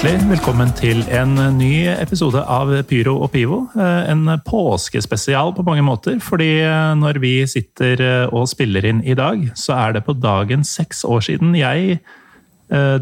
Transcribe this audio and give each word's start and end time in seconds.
Hjertelig 0.00 0.30
velkommen 0.30 0.70
til 0.78 1.02
en 1.12 1.34
ny 1.58 1.82
episode 1.92 2.40
av 2.48 2.70
Pyro 2.88 3.18
og 3.20 3.34
Pivo. 3.34 3.58
Eh, 3.76 4.08
En 4.08 4.24
påskespesial 4.46 5.52
på 5.52 5.64
mange 5.66 5.84
måter, 5.84 6.16
fordi 6.24 6.62
eh, 6.64 6.94
når 6.96 7.20
vi 7.20 7.44
sitter 7.44 8.00
eh, 8.00 8.32
og 8.32 8.48
spiller 8.48 8.88
inn 8.88 9.04
i 9.04 9.12
dag, 9.12 9.44
så 9.52 9.76
er 9.76 9.92
det 9.92 10.06
på 10.08 10.16
dagen 10.16 10.64
seks 10.64 11.04
år 11.04 11.20
siden 11.28 11.52
jeg 11.52 12.00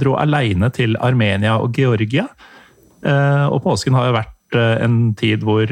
dro 0.02 0.16
aleine 0.18 0.72
til 0.74 0.96
Armenia 0.98 1.54
og 1.62 1.76
Georgia. 1.76 2.24
Og 3.04 3.58
påsken 3.62 3.94
har 3.94 4.06
jo 4.08 4.14
vært 4.16 4.56
en 4.82 5.12
tid 5.14 5.44
hvor 5.44 5.70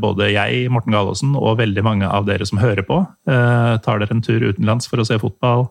både 0.00 0.32
jeg, 0.32 0.70
Morten 0.72 0.96
Galaasen, 0.96 1.34
og 1.36 1.60
veldig 1.60 1.84
mange 1.84 2.08
av 2.08 2.26
dere 2.26 2.46
som 2.48 2.58
hører 2.58 2.82
på, 2.82 3.04
tar 3.28 4.00
dere 4.00 4.16
en 4.16 4.24
tur 4.24 4.40
utenlands 4.40 4.88
for 4.88 4.98
å 4.98 5.04
se 5.06 5.20
fotball, 5.20 5.68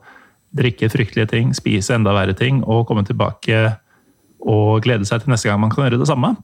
drikke 0.54 0.92
fryktelige 0.94 1.34
ting, 1.34 1.56
spise 1.58 1.98
enda 1.98 2.14
verre 2.14 2.38
ting 2.38 2.62
og 2.64 2.86
komme 2.86 3.02
tilbake 3.04 3.74
og 4.46 4.84
glede 4.86 5.08
seg 5.10 5.24
til 5.24 5.34
neste 5.34 5.50
gang 5.50 5.60
man 5.62 5.74
kan 5.74 5.88
gjøre 5.88 6.00
det 6.02 6.10
samme. 6.10 6.36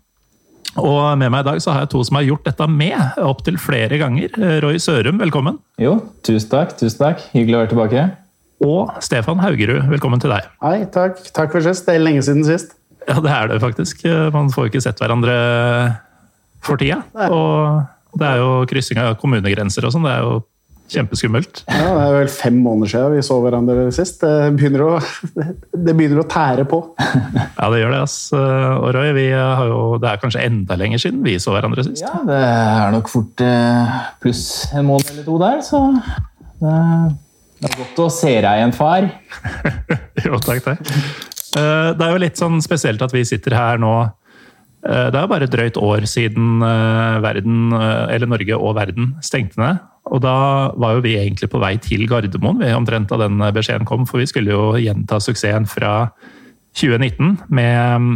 Og 0.80 1.18
med 1.20 1.32
meg 1.34 1.44
i 1.44 1.48
dag 1.50 1.60
så 1.64 1.74
har 1.74 1.84
jeg 1.84 1.92
to 1.92 2.02
som 2.08 2.16
har 2.16 2.24
gjort 2.24 2.46
dette 2.48 2.68
med 2.72 3.18
opptil 3.20 3.58
flere 3.60 3.98
ganger. 4.00 4.32
Roy 4.64 4.80
Sørum, 4.80 5.20
velkommen. 5.20 5.58
Jo, 5.82 5.98
tusen 6.24 6.52
takk. 6.54 6.78
tusen 6.80 7.02
takk. 7.02 7.26
Hyggelig 7.36 7.58
å 7.58 7.64
være 7.64 7.72
tilbake. 7.74 8.06
Og 8.64 8.92
Stefan 9.04 9.42
Haugerud, 9.42 9.90
velkommen 9.92 10.22
til 10.22 10.32
deg. 10.32 10.48
Hei, 10.64 10.86
takk. 10.94 11.20
Takk 11.36 11.52
for 11.52 11.66
sist. 11.66 11.88
Det 11.88 11.98
er 11.98 12.04
lenge 12.06 12.24
siden 12.24 12.46
sist. 12.48 12.78
Ja, 13.10 13.18
det 13.20 13.34
er 13.34 13.50
det 13.50 13.60
faktisk. 13.64 14.06
Man 14.32 14.52
får 14.54 14.68
jo 14.68 14.72
ikke 14.72 14.84
sett 14.86 15.02
hverandre 15.02 15.36
for 16.64 16.80
tida. 16.80 17.02
Og 17.28 18.20
det 18.22 18.28
er 18.28 18.42
jo 18.42 18.52
kryssing 18.70 19.02
av 19.02 19.18
kommunegrenser 19.20 19.88
og 19.88 19.96
sånn. 19.96 20.06
Det 20.06 20.14
er 20.14 20.24
jo 20.28 20.40
kjempeskummelt. 20.92 21.62
Ja, 21.72 21.88
det 21.96 22.04
er 22.10 22.16
vel 22.18 22.30
fem 22.32 22.58
måneder 22.64 22.92
siden 22.92 23.14
vi 23.16 23.24
så 23.26 23.38
hverandre 23.44 23.86
sist. 23.96 24.22
Det 24.24 24.52
begynner 24.58 24.84
å, 24.86 24.92
det 25.72 25.96
begynner 25.96 26.22
å 26.24 26.28
tære 26.30 26.66
på. 26.70 26.82
Ja, 27.00 27.70
det 27.72 27.80
gjør 27.82 27.94
det, 27.96 28.02
ass. 28.04 28.18
Og 28.36 28.88
Roy, 28.96 29.12
vi 29.18 29.26
har 29.34 29.66
jo, 29.72 29.80
det 30.04 30.12
er 30.12 30.22
kanskje 30.22 30.44
enda 30.48 30.78
lenger 30.80 31.02
siden 31.06 31.24
vi 31.26 31.38
så 31.42 31.56
hverandre 31.56 31.86
sist. 31.88 32.04
Ja, 32.04 32.20
Det 32.28 32.40
er 32.44 32.94
nok 32.96 33.10
fort 33.12 33.44
eh, 33.46 33.98
pluss 34.24 34.46
en 34.76 34.88
måned 34.92 35.12
eller 35.16 35.28
to 35.28 35.38
der, 35.42 35.60
så 35.66 35.82
det, 36.62 36.78
det 37.62 37.70
er 37.72 37.78
godt 37.80 38.02
å 38.04 38.08
se 38.14 38.34
deg 38.44 38.50
igjen, 38.62 38.76
far. 38.78 39.08
Jo, 40.26 40.38
takk, 40.44 40.64
takk. 40.68 40.82
Eh, 41.58 41.92
Det 41.96 42.06
er 42.08 42.12
jo 42.18 42.20
litt 42.26 42.40
sånn 42.42 42.60
spesielt 42.64 43.02
at 43.06 43.16
vi 43.16 43.24
sitter 43.28 43.56
her 43.58 43.80
nå. 43.82 43.94
Eh, 44.84 45.08
Det 45.14 45.16
er 45.18 45.24
jo 45.24 45.32
bare 45.32 45.48
et 45.48 45.54
drøyt 45.56 45.80
år 45.82 46.06
siden 46.10 46.60
verden, 47.24 47.72
eller 47.78 48.30
Norge 48.36 48.58
og 48.60 48.76
verden 48.80 49.14
stengte 49.26 49.62
ned. 49.62 49.82
Og 50.10 50.22
da 50.24 50.36
var 50.82 50.98
jo 50.98 51.06
vi 51.06 51.18
egentlig 51.20 51.52
på 51.52 51.62
vei 51.62 51.76
til 51.84 52.08
Gardermoen 52.10 52.62
vi 52.64 52.74
omtrent 52.74 53.12
da 53.12 53.20
den 53.22 53.38
beskjeden 53.54 53.88
kom, 53.88 54.08
for 54.10 54.24
vi 54.24 54.30
skulle 54.30 54.54
jo 54.56 54.74
gjenta 54.82 55.22
suksessen 55.22 55.70
fra 55.70 56.10
2019 56.74 57.38
med 57.52 58.02
mm, 58.02 58.14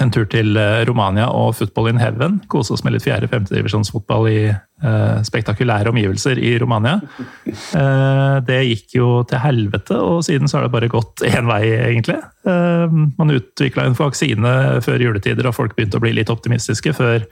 en 0.00 0.12
tur 0.12 0.24
til 0.30 0.56
eh, 0.56 0.82
Romania 0.88 1.26
og 1.36 1.56
Football 1.58 1.90
in 1.90 2.00
Heaven. 2.00 2.38
Kose 2.52 2.72
oss 2.72 2.84
med 2.84 2.94
litt 2.94 3.04
fjerde-femtedivisjonsfotball 3.04 4.28
i 4.30 4.38
eh, 4.48 5.18
spektakulære 5.26 5.92
omgivelser 5.92 6.40
i 6.40 6.54
Romania. 6.62 7.00
Eh, 7.48 8.36
det 8.48 8.60
gikk 8.70 8.96
jo 8.96 9.08
til 9.28 9.42
helvete, 9.42 9.98
og 9.98 10.22
siden 10.24 10.48
så 10.48 10.58
har 10.58 10.68
det 10.68 10.74
bare 10.76 10.92
gått 10.92 11.24
én 11.28 11.50
vei, 11.50 11.64
egentlig. 11.90 12.20
Eh, 12.48 12.96
man 13.18 13.36
utvikla 13.36 13.88
en 13.88 13.98
vaksine 13.98 14.54
før 14.86 15.08
juletider, 15.08 15.50
og 15.50 15.58
folk 15.58 15.76
begynte 15.76 16.00
å 16.00 16.04
bli 16.04 16.14
litt 16.16 16.32
optimistiske 16.32 16.96
før 16.96 17.26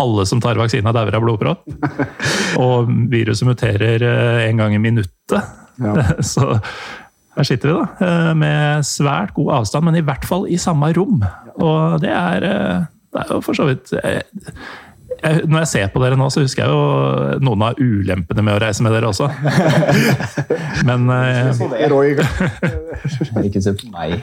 alle 0.00 0.24
som 0.26 0.40
tar 0.42 0.58
vaksina, 0.58 0.92
dauer 0.94 1.14
av 1.14 1.22
blodpropp. 1.24 1.64
Og 2.60 2.88
viruset 3.12 3.46
muterer 3.48 4.02
eh, 4.02 4.48
en 4.48 4.58
gang 4.62 4.74
i 4.74 4.80
minuttet. 4.82 5.52
Ja. 5.82 5.94
Så 6.34 6.48
her 7.34 7.46
sitter 7.48 7.70
vi, 7.72 7.74
da. 7.80 7.86
eh, 8.06 8.32
Med 8.38 8.84
svært 8.86 9.32
god 9.34 9.52
avstand, 9.60 9.88
men 9.88 9.98
i 9.98 10.04
hvert 10.06 10.26
fall 10.26 10.44
i 10.50 10.58
samme 10.60 10.92
rom. 10.94 11.22
Og 11.62 12.00
det 12.02 12.10
er, 12.14 12.46
eh, 12.50 12.84
det 13.14 13.22
er 13.24 13.32
jo 13.36 13.40
for 13.46 13.54
så 13.58 13.66
vidt 13.68 13.92
jeg, 13.94 14.22
Når 15.46 15.58
jeg 15.62 15.68
ser 15.70 15.90
på 15.94 16.00
dere 16.02 16.16
nå, 16.18 16.26
så 16.34 16.42
husker 16.42 16.64
jeg 16.64 16.72
jo 16.74 17.38
noen 17.46 17.62
av 17.68 17.78
ulempene 17.78 18.42
med 18.44 18.56
å 18.56 18.62
reise 18.64 18.82
med 18.82 18.92
dere 18.94 19.10
også. 19.12 19.28
Men 20.88 21.06
Ikke 23.44 23.62
se 23.66 23.72
på 23.78 23.90
meg. 23.92 24.18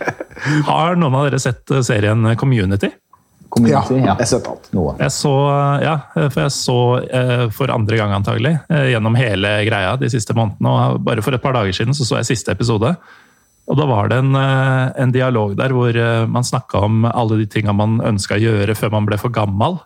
har 0.68 1.00
noen 1.00 1.16
av 1.16 1.30
dere 1.30 1.40
sett 1.42 1.72
serien 1.88 2.28
Community? 2.40 2.92
Ja, 3.52 3.82
Community, 3.84 3.98
ja. 4.00 4.14
jeg 4.14 4.18
har 4.24 4.30
sett 4.30 4.48
alt. 4.48 4.70
Noe. 4.76 4.94
Jeg 5.02 5.12
så, 5.16 5.34
ja, 5.84 5.96
for 6.16 6.40
jeg 6.40 6.54
så 6.56 6.78
eh, 7.04 7.48
for 7.56 7.74
andre 7.74 8.00
gang 8.00 8.14
antagelig, 8.16 8.56
eh, 8.72 8.92
gjennom 8.94 9.18
hele 9.20 9.58
greia 9.68 9.98
de 10.00 10.10
siste 10.14 10.36
månedene. 10.38 10.72
og 10.72 11.04
Bare 11.08 11.26
for 11.26 11.36
et 11.36 11.44
par 11.44 11.58
dager 11.58 11.76
siden 11.76 11.98
så, 11.98 12.08
så 12.08 12.22
jeg 12.22 12.32
siste 12.32 12.56
episode. 12.56 12.96
Og 13.72 13.78
da 13.78 13.86
var 13.88 14.10
det 14.12 14.18
en, 14.20 14.34
eh, 14.36 14.92
en 15.04 15.14
dialog 15.14 15.56
der 15.60 15.74
hvor 15.76 15.96
eh, 15.96 16.26
man 16.28 16.44
snakka 16.48 16.84
om 16.88 17.06
alle 17.08 17.40
de 17.40 17.48
tinga 17.48 17.76
man 17.76 18.00
ønska 18.04 18.36
å 18.36 18.42
gjøre 18.42 18.76
før 18.76 18.96
man 18.98 19.08
ble 19.08 19.20
for 19.22 19.34
gammel. 19.34 19.80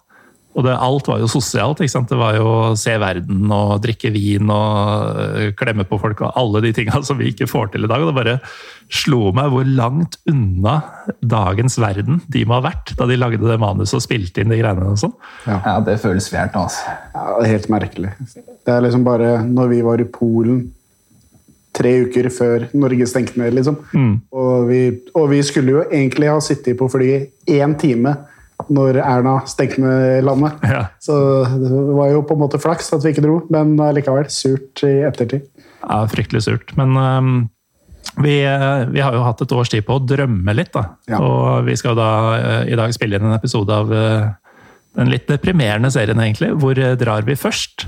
Og 0.55 0.63
det, 0.63 0.71
alt 0.79 1.09
var 1.09 1.19
jo 1.19 1.27
sosialt. 1.27 1.81
ikke 1.83 1.91
sant? 1.91 2.07
Det 2.11 2.19
var 2.19 2.37
jo 2.37 2.45
å 2.47 2.75
se 2.79 2.93
verden 3.01 3.51
og 3.51 3.81
drikke 3.83 4.11
vin 4.15 4.51
og 4.53 5.19
eh, 5.19 5.49
klemme 5.57 5.83
på 5.87 5.99
folk 5.99 6.23
og 6.23 6.37
alle 6.39 6.61
de 6.63 6.71
tinga 6.77 7.01
som 7.07 7.19
vi 7.19 7.33
ikke 7.33 7.49
får 7.51 7.73
til 7.73 7.87
i 7.87 7.91
dag. 7.91 8.03
Og 8.03 8.11
det 8.11 8.15
bare 8.15 8.37
slo 8.85 9.33
meg 9.35 9.51
hvor 9.51 9.67
langt 9.67 10.15
unna 10.31 10.77
dagens 11.19 11.75
verden 11.81 12.21
de 12.31 12.45
må 12.47 12.59
ha 12.59 12.67
vært 12.69 12.93
da 12.99 13.07
de 13.09 13.17
lagde 13.19 13.43
det 13.43 13.59
manuset 13.59 13.97
og 13.99 14.05
spilte 14.05 14.43
inn 14.43 14.53
de 14.53 14.61
greiene 14.61 14.93
og 14.93 15.01
sånn. 15.01 15.15
Ja, 15.49 15.75
det 15.83 15.97
føles 16.03 16.29
fjernt, 16.31 16.55
altså. 16.59 16.95
Ja, 17.11 17.25
det 17.35 17.49
er 17.49 17.53
helt 17.57 17.69
merkelig. 17.73 18.13
Det 18.35 18.71
er 18.71 18.85
liksom 18.85 19.03
bare 19.07 19.37
når 19.43 19.73
vi 19.73 19.83
var 19.85 20.01
i 20.01 20.07
Polen 20.07 20.63
tre 21.75 21.91
uker 22.05 22.29
før 22.31 22.69
Norge 22.77 23.07
stengte 23.09 23.41
ned, 23.41 23.57
liksom. 23.57 23.81
Og, 24.31 24.69
vi, 24.69 24.79
og 25.17 25.27
vi 25.33 25.41
skulle 25.43 25.75
jo 25.75 25.83
egentlig 25.89 26.31
ha 26.31 26.39
sittet 26.43 26.79
på 26.79 26.87
flyet 26.91 27.33
én 27.51 27.75
time 27.81 28.15
når 28.73 29.01
Erna 29.03 29.39
stengte 29.49 29.83
ned 29.83 30.23
landet. 30.27 30.61
Ja. 30.75 30.87
Så 30.99 31.15
det 31.45 31.69
var 31.71 32.09
jo 32.11 32.23
på 32.27 32.35
en 32.35 32.41
måte 32.41 32.59
flaks 32.59 32.89
at 32.95 33.03
vi 33.05 33.13
ikke 33.13 33.23
dro, 33.23 33.39
men 33.53 33.75
likevel 33.95 34.25
surt 34.33 34.81
i 34.83 34.97
ettertid. 35.07 35.45
Ja, 35.85 36.01
fryktelig 36.09 36.41
surt. 36.47 36.73
Men 36.79 36.97
um, 36.97 37.35
vi, 38.23 38.39
øh, 38.47 38.93
vi 38.93 39.01
har 39.03 39.13
jo 39.15 39.25
hatt 39.25 39.41
et 39.43 39.51
års 39.51 39.71
tid 39.71 39.83
på 39.87 39.97
å 39.97 40.03
drømme 40.03 40.55
litt, 40.55 40.71
da. 40.75 40.87
Ja. 41.09 41.19
Og 41.19 41.67
vi 41.67 41.75
skal 41.79 41.97
da 41.99 42.09
øh, 42.37 42.63
i 42.71 42.77
dag 42.79 42.93
spille 42.95 43.19
inn 43.19 43.27
en 43.27 43.35
episode 43.35 43.75
av 43.75 43.91
øh, 43.91 44.27
den 44.95 45.11
litt 45.11 45.27
deprimerende 45.27 45.91
serien, 45.91 46.21
egentlig. 46.23 46.53
Hvor 46.61 46.79
drar 46.99 47.27
vi 47.27 47.35
først? 47.35 47.87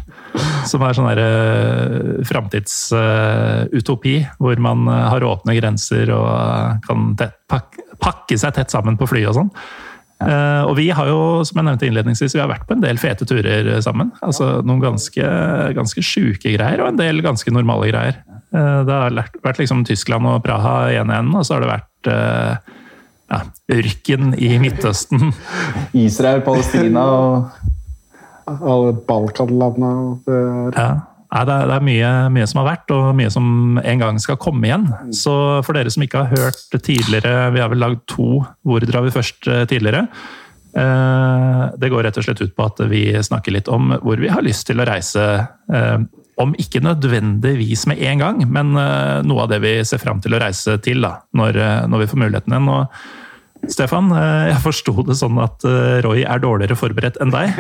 Som 0.67 0.83
er 0.83 0.97
sånn 0.97 1.07
derre 1.07 2.23
framtidsutopi, 2.27 4.15
hvor 4.43 4.59
man 4.59 4.83
har 4.91 5.23
åpne 5.23 5.55
grenser 5.55 6.11
og 6.11 6.83
kan 6.83 7.13
pakke, 7.15 7.85
pakke 8.03 8.35
seg 8.35 8.57
tett 8.57 8.75
sammen 8.75 8.99
på 8.99 9.07
fly 9.07 9.23
og 9.29 9.37
sånn. 9.39 9.53
Eh, 10.17 10.61
og 10.65 10.73
vi 10.79 10.87
har 10.97 11.09
jo, 11.11 11.19
som 11.45 11.59
jeg 11.59 11.67
nevnte 11.67 11.85
innledningsvis, 11.85 12.33
vi 12.33 12.41
har 12.41 12.49
vært 12.49 12.65
på 12.65 12.73
en 12.73 12.81
del 12.81 12.97
fete 13.01 13.27
turer 13.29 13.67
eh, 13.75 13.81
sammen. 13.85 14.09
Altså 14.25 14.63
Noen 14.65 14.81
ganske, 14.81 15.27
ganske 15.77 16.03
sjuke 16.05 16.55
greier, 16.55 16.81
og 16.81 16.89
en 16.89 16.97
del 16.99 17.21
ganske 17.25 17.53
normale 17.53 17.91
greier. 17.91 18.23
Uh, 18.55 18.81
det 18.87 18.95
har 18.95 19.11
lært- 19.11 19.37
vært 19.43 19.57
liksom 19.59 19.81
Tyskland 19.85 20.25
og 20.29 20.39
Praha 20.45 20.87
i 20.89 20.95
ene 21.01 21.17
enden, 21.19 21.35
og 21.35 21.43
så 21.45 21.57
har 21.57 21.65
det 21.65 21.69
vært 21.73 22.09
uh, 22.09 22.77
ja, 23.27 23.41
ørken 23.75 24.31
i 24.39 24.53
Midtøsten. 24.63 25.33
Israel, 26.07 26.41
Palestina 26.45 27.03
og 27.11 27.49
Alle 28.47 28.93
Balkanlandene 29.09 30.71
Ja. 30.71 30.89
Nei, 31.27 31.43
det 31.43 31.55
er, 31.57 31.67
det 31.67 31.75
er 31.75 31.83
mye, 31.83 32.09
mye 32.37 32.47
som 32.47 32.61
har 32.61 32.67
vært, 32.69 32.91
og 32.95 33.07
mye 33.17 33.31
som 33.33 33.79
en 33.81 34.03
gang 34.03 34.19
skal 34.23 34.39
komme 34.39 34.69
igjen. 34.69 34.85
Så 35.15 35.33
for 35.67 35.75
dere 35.75 35.91
som 35.91 36.05
ikke 36.05 36.23
har 36.23 36.45
hørt 36.45 36.77
tidligere, 36.85 37.49
vi 37.51 37.63
har 37.63 37.71
vel 37.73 37.83
lagd 37.83 38.05
to 38.07 38.45
Hvor 38.63 38.85
drar 38.87 39.03
vi 39.03 39.11
først 39.11 39.49
eh, 39.51 39.65
tidligere. 39.67 40.05
Eh, 40.71 41.65
Det 41.83 41.91
går 41.91 42.07
rett 42.07 42.21
og 42.21 42.27
slett 42.27 42.45
ut 42.45 42.55
på 42.55 42.69
at 42.69 42.79
vi 42.87 43.09
snakker 43.19 43.51
litt 43.51 43.67
om 43.67 43.97
hvor 43.99 44.23
vi 44.23 44.31
har 44.31 44.45
lyst 44.45 44.69
til 44.69 44.79
å 44.79 44.87
reise 44.87 45.25
eh, 45.73 45.99
om 46.39 46.53
ikke 46.55 46.83
nødvendigvis 46.85 47.87
med 47.91 47.99
en 48.07 48.19
gang, 48.21 48.41
men 48.45 48.75
noe 49.25 49.39
av 49.41 49.47
det 49.49 49.57
vi 49.63 49.71
ser 49.89 49.97
fram 49.97 50.19
til 50.21 50.35
å 50.37 50.41
reise 50.43 50.75
til 50.85 51.01
da, 51.01 51.15
når, 51.33 51.57
når 51.89 52.03
vi 52.03 52.09
får 52.11 52.19
muligheten 52.21 52.53
igjen. 52.53 52.91
Stefan, 53.67 54.11
uh, 54.13 54.47
jeg 54.51 54.61
forsto 54.63 54.93
det 55.07 55.17
sånn 55.19 55.39
at 55.43 55.65
Roy 56.05 56.23
er 56.23 56.41
dårligere 56.43 56.77
forberedt 56.79 57.19
enn 57.23 57.33
deg? 57.33 57.57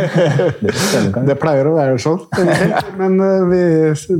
det 1.29 1.37
pleier 1.41 1.69
å 1.69 1.75
være 1.77 1.97
sånn, 2.01 2.21
men 2.99 3.17
vi, 3.51 3.61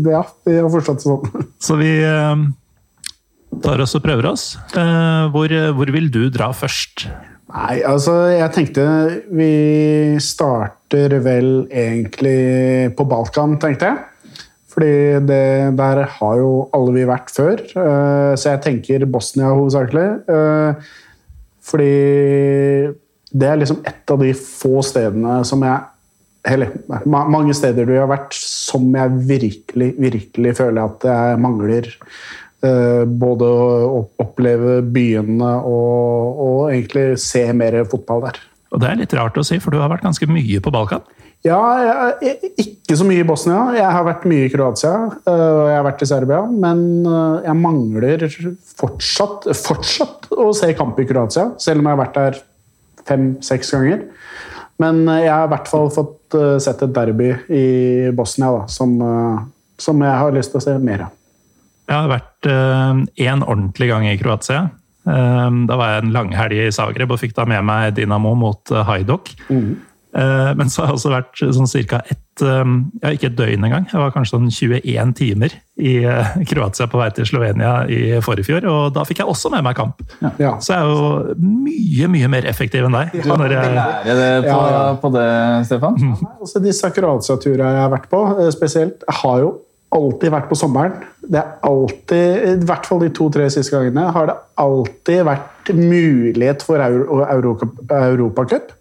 ja, 0.09 0.23
vi 0.47 0.57
har 0.57 0.71
forstått 0.73 1.03
det 1.03 1.07
sånn. 1.07 1.47
Så 1.69 1.79
vi 1.79 1.93
tar 3.63 3.81
oss 3.81 3.95
og 3.97 4.03
prøver 4.03 4.31
oss. 4.33 4.51
Hvor, 5.33 5.57
hvor 5.77 5.95
vil 5.95 6.11
du 6.13 6.27
dra 6.33 6.51
først? 6.55 7.07
Nei, 7.47 7.79
altså 7.87 8.13
jeg 8.33 8.51
tenkte 8.55 8.83
vi 9.31 9.51
starter 10.19 11.15
vel 11.23 11.63
egentlig 11.71 12.91
på 12.97 13.07
Balkan, 13.07 13.55
tenkte 13.61 13.93
jeg. 13.93 14.43
Fordi 14.77 15.25
det, 15.25 15.43
der 15.79 16.03
har 16.19 16.35
jo 16.37 16.67
alle 16.75 16.91
vi 16.93 17.07
vært 17.09 17.31
før. 17.33 17.63
Så 18.37 18.51
jeg 18.51 18.61
tenker 18.61 19.07
Bosnia 19.09 19.49
hovedsakelig. 19.55 20.05
Fordi 21.67 21.91
det 23.37 23.47
er 23.47 23.59
liksom 23.59 23.83
et 23.87 24.13
av 24.13 24.23
de 24.23 24.31
få 24.39 24.81
stedene 24.85 25.41
som 25.47 25.63
jeg 25.67 25.93
Eller 26.47 26.71
mange 27.11 27.51
steder 27.57 27.83
du 27.83 27.97
har 27.97 28.07
vært 28.07 28.35
som 28.39 28.85
jeg 28.95 29.15
virkelig, 29.27 29.89
virkelig 29.99 30.53
føler 30.55 30.85
at 30.85 31.03
jeg 31.03 31.39
mangler. 31.43 31.89
Uh, 32.63 33.03
både 33.03 33.45
å 33.45 33.99
oppleve 34.23 34.77
byene 34.81 35.49
og, 35.67 36.39
og 36.45 36.61
egentlig 36.71 37.19
se 37.19 37.43
mer 37.51 37.75
fotball 37.91 38.23
der. 38.29 38.39
Og 38.71 38.79
Det 38.79 38.87
er 38.87 39.01
litt 39.01 39.15
rart 39.17 39.35
å 39.37 39.43
si, 39.45 39.59
for 39.59 39.75
du 39.75 39.81
har 39.81 39.91
vært 39.91 40.07
ganske 40.07 40.29
mye 40.31 40.63
på 40.63 40.71
Balkan? 40.71 41.03
Ja, 41.45 41.59
jeg, 42.19 42.51
ikke 42.59 42.97
så 42.97 43.05
mye 43.07 43.21
i 43.21 43.27
Bosnia. 43.27 43.59
Jeg 43.77 43.87
har 43.93 44.05
vært 44.07 44.25
mye 44.27 44.47
i 44.47 44.51
Kroatia 44.51 44.93
og 45.07 45.59
jeg 45.69 45.75
har 45.77 45.85
vært 45.85 46.01
i 46.03 46.07
Serbia. 46.09 46.41
Men 46.49 46.81
jeg 47.45 47.59
mangler 47.61 48.25
fortsatt, 48.77 49.47
fortsatt 49.55 50.31
å 50.33 50.49
se 50.57 50.71
kamp 50.77 50.99
i 50.99 51.05
Kroatia, 51.07 51.51
selv 51.61 51.83
om 51.83 51.87
jeg 51.87 51.95
har 51.95 52.01
vært 52.01 52.17
der 52.17 52.39
fem-seks 53.07 53.71
ganger. 53.75 54.01
Men 54.81 55.05
jeg 55.07 55.31
har 55.31 55.47
i 55.47 55.51
hvert 55.53 55.69
fall 55.71 55.87
fått 55.93 56.35
sett 56.61 56.83
et 56.85 56.93
derby 56.93 57.31
i 57.53 57.67
Bosnia 58.17 58.51
da, 58.53 58.65
som, 58.69 58.97
som 59.79 60.03
jeg 60.03 60.19
har 60.21 60.35
lyst 60.35 60.51
til 60.53 60.59
å 60.59 60.65
se 60.67 60.75
mer 60.81 61.07
av. 61.07 61.15
Jeg 61.87 61.95
har 61.95 62.11
vært 62.11 62.49
én 62.51 63.45
ordentlig 63.45 63.87
gang 63.93 64.09
i 64.09 64.17
Kroatia. 64.19 64.65
Da 65.07 65.77
var 65.79 65.93
jeg 65.93 66.03
en 66.03 66.11
langhelg 66.11 66.59
i 66.59 66.71
Zagreb 66.75 67.13
og 67.15 67.21
fikk 67.21 67.37
da 67.37 67.45
med 67.47 67.63
meg 67.65 67.93
Dinamo 67.95 68.33
mot 68.35 68.73
Haidok. 68.89 69.31
Mm. 69.47 69.77
Eh, 70.15 70.51
men 70.55 70.69
så 70.71 70.81
har 70.81 70.93
jeg 70.93 70.97
også 70.97 71.11
vært 71.11 71.41
sånn 71.57 71.69
ca. 71.89 71.99
ett 72.07 72.43
eh, 72.45 72.69
ja, 73.03 73.11
ikke 73.11 73.29
et 73.29 73.37
døgn 73.37 73.67
engang. 73.67 73.87
Jeg 73.91 73.99
var 73.99 74.13
kanskje 74.15 74.37
sånn 74.37 74.47
21 74.53 75.13
timer 75.17 75.57
i 75.77 75.97
eh, 76.07 76.37
Kroatia 76.47 76.87
på 76.89 77.01
vei 77.01 77.09
til 77.17 77.27
Slovenia 77.27 77.73
i 77.91 77.99
forrige 78.23 78.47
fjor, 78.47 78.67
og 78.71 78.95
da 78.95 79.03
fikk 79.07 79.21
jeg 79.23 79.33
også 79.33 79.51
med 79.53 79.65
meg 79.67 79.77
kamp. 79.77 80.01
Ja. 80.39 80.55
Så 80.63 80.73
jeg 80.73 80.79
er 80.79 80.89
jo 80.93 81.37
mye, 81.43 82.09
mye 82.15 82.31
mer 82.37 82.47
effektiv 82.49 82.87
enn 82.87 82.97
deg. 82.97 83.13
Du 83.19 83.29
har 83.33 83.57
jeg... 83.57 83.75
lære 83.77 84.17
det 84.21 84.31
på, 84.47 84.57
ja, 84.71 84.81
på, 85.03 85.13
det, 85.17 85.29
Stefan? 85.69 85.99
Mm. 85.99 86.17
Altså, 86.39 86.63
disse 86.63 86.91
Kroatia-turene 86.95 87.71
jeg 87.75 87.85
har 87.85 87.93
vært 87.93 88.11
på, 88.13 88.23
spesielt, 88.55 89.07
har 89.21 89.43
jo 89.43 89.53
alltid 89.97 90.33
vært 90.33 90.49
på 90.49 90.57
sommeren. 90.59 90.97
Det 91.23 91.39
er 91.39 91.53
alltid, 91.67 92.41
I 92.47 92.65
hvert 92.67 92.87
fall 92.87 93.03
de 93.03 93.11
to-tre 93.15 93.45
siste 93.51 93.75
gangene 93.75 94.09
har 94.15 94.31
det 94.31 94.35
alltid 94.59 95.23
vært 95.27 95.71
mulighet 95.75 96.63
for 96.63 96.81
Euro, 96.83 97.21
Euro, 97.27 97.53
Europacup. 97.91 98.73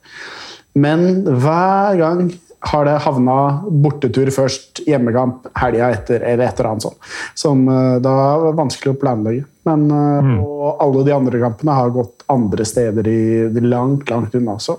Men 0.77 1.25
hver 1.25 1.97
gang 2.01 2.27
har 2.67 2.85
det 2.85 2.97
havna 3.05 3.37
bortetur 3.71 4.31
først, 4.35 4.81
hjemmekamp 4.89 5.47
helga 5.61 5.91
etter, 5.95 6.23
eller 6.25 6.49
et 6.49 6.59
eller 6.59 6.71
annet 6.73 6.87
sånt. 6.87 7.11
Som 7.39 7.67
uh, 7.69 7.99
da 8.03 8.15
var 8.43 8.57
vanskelig 8.59 8.95
å 8.95 8.99
planlegge. 9.01 9.45
Men 9.69 9.85
uh, 9.91 10.25
mm. 10.25 10.39
Og 10.43 10.83
alle 10.83 11.05
de 11.07 11.15
andre 11.15 11.41
kampene 11.43 11.77
har 11.77 11.93
gått 11.95 12.25
andre 12.33 12.67
steder 12.67 13.07
i, 13.11 13.21
langt, 13.63 14.11
langt 14.11 14.35
unna. 14.35 14.57
Så 14.63 14.79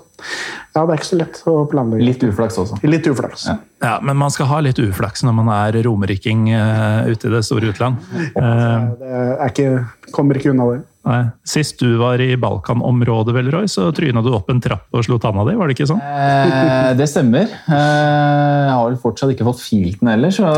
ja, 0.74 0.82
det 0.82 0.84
er 0.84 0.98
ikke 0.98 1.10
så 1.10 1.20
lett 1.20 1.40
å 1.48 1.56
planlegge. 1.70 2.04
Litt 2.10 2.26
uflaks 2.28 2.60
også. 2.60 2.80
Litt 2.84 3.08
uflaks. 3.08 3.46
Ja. 3.48 3.56
ja 3.84 3.94
men 4.04 4.20
man 4.20 4.34
skal 4.34 4.50
ha 4.52 4.60
litt 4.64 4.80
uflaks 4.82 5.24
når 5.24 5.38
man 5.40 5.52
er 5.54 5.80
romeriking 5.86 6.50
uh, 6.52 7.08
ute 7.08 7.30
i 7.30 7.34
det 7.38 7.44
store 7.46 7.72
utland. 7.72 8.04
det 8.36 9.14
er 9.14 9.48
ikke, 9.48 9.72
kommer 10.12 10.40
ikke 10.40 10.52
unna 10.52 10.72
det. 10.74 10.82
Nei. 11.06 11.20
Sist 11.46 11.78
du 11.80 11.94
var 12.00 12.20
i 12.20 12.32
Balkanområdet, 12.40 13.32
vel, 13.36 13.50
Roy, 13.54 13.68
så 13.70 13.88
tryna 13.96 14.22
du 14.24 14.32
opp 14.36 14.50
en 14.52 14.60
trapp 14.60 14.92
og 14.92 15.04
slo 15.06 15.18
tanna 15.22 15.44
di, 15.46 15.54
var 15.56 15.70
det 15.70 15.76
ikke 15.76 15.88
sånn? 15.88 16.02
Eh, 16.02 16.90
det 16.98 17.06
stemmer. 17.08 17.46
Eh, 17.46 18.64
jeg 18.66 18.72
har 18.74 18.82
vel 18.82 18.98
fortsatt 19.00 19.32
ikke 19.32 19.46
fått 19.48 19.62
filt 19.62 20.02
den 20.02 20.12
heller, 20.12 20.34
så 20.34 20.50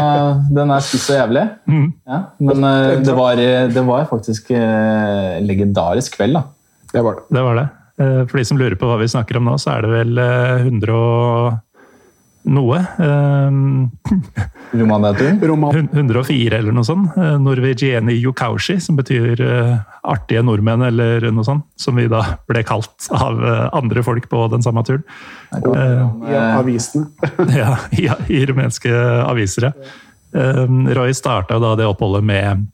den 0.58 0.74
er 0.74 0.86
spiss 0.86 1.10
og 1.12 1.18
jævlig. 1.18 1.44
Mm. 1.68 1.88
Ja, 2.08 2.20
men 2.50 2.68
eh, 2.70 2.94
det, 3.08 3.16
var, 3.18 3.42
det, 3.74 3.84
var, 3.90 4.06
faktisk 4.08 4.54
eh, 4.54 5.34
en 5.40 5.50
legendarisk 5.50 6.16
kveld, 6.16 6.38
da. 6.38 6.46
Det 6.88 7.04
var 7.04 7.18
det. 7.18 7.28
det 7.36 7.44
var 7.44 7.60
det. 7.60 7.68
Eh, 7.98 8.20
for 8.30 8.38
de 8.38 8.44
som 8.46 8.58
lurer 8.60 8.78
på 8.78 8.88
hva 8.88 8.98
vi 9.00 9.10
snakker 9.10 9.40
om 9.40 9.48
nå, 9.48 9.56
så 9.58 9.74
er 9.74 9.84
det 9.84 9.90
vel 9.92 10.20
100 10.22 10.88
eh, 10.88 10.94
og 10.94 11.58
noe. 12.42 12.84
Um, 13.48 13.90
104 14.72 16.58
eller 16.58 16.74
noe 16.76 16.84
sånt. 16.84 17.14
Uh, 17.16 17.38
Norvegieni 17.40 18.16
Yukaushi, 18.18 18.76
som 18.82 18.98
betyr 18.98 19.40
uh, 19.40 19.78
artige 20.04 20.42
nordmenn, 20.44 20.82
eller 20.90 21.24
noe 21.32 21.46
sånt. 21.46 21.64
Som 21.80 21.96
vi 22.00 22.08
da 22.10 22.20
ble 22.48 22.62
kalt 22.68 23.08
av 23.14 23.40
uh, 23.40 23.68
andre 23.76 24.04
folk 24.04 24.28
på 24.28 24.44
den 24.52 24.64
samme 24.64 24.84
turen. 24.86 25.04
I 25.56 26.36
avisene. 26.58 27.08
ja, 27.60 27.78
i, 27.96 28.10
i 28.28 28.42
rumenske 28.48 28.92
aviser, 29.24 29.70
ja. 29.70 29.94
Um, 30.28 30.84
Roy 30.92 31.14
starta 31.16 31.56
da 31.62 31.72
det 31.78 31.88
oppholdet 31.88 32.26
med 32.28 32.66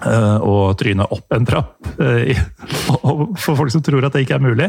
å 0.00 0.72
tryne 0.80 1.04
opp 1.12 1.34
en 1.36 1.44
trapp. 1.44 1.74
for 3.42 3.58
folk 3.58 3.72
som 3.74 3.82
tror 3.84 4.06
at 4.06 4.14
det 4.16 4.22
ikke 4.24 4.38
er 4.38 4.46
mulig. 4.46 4.68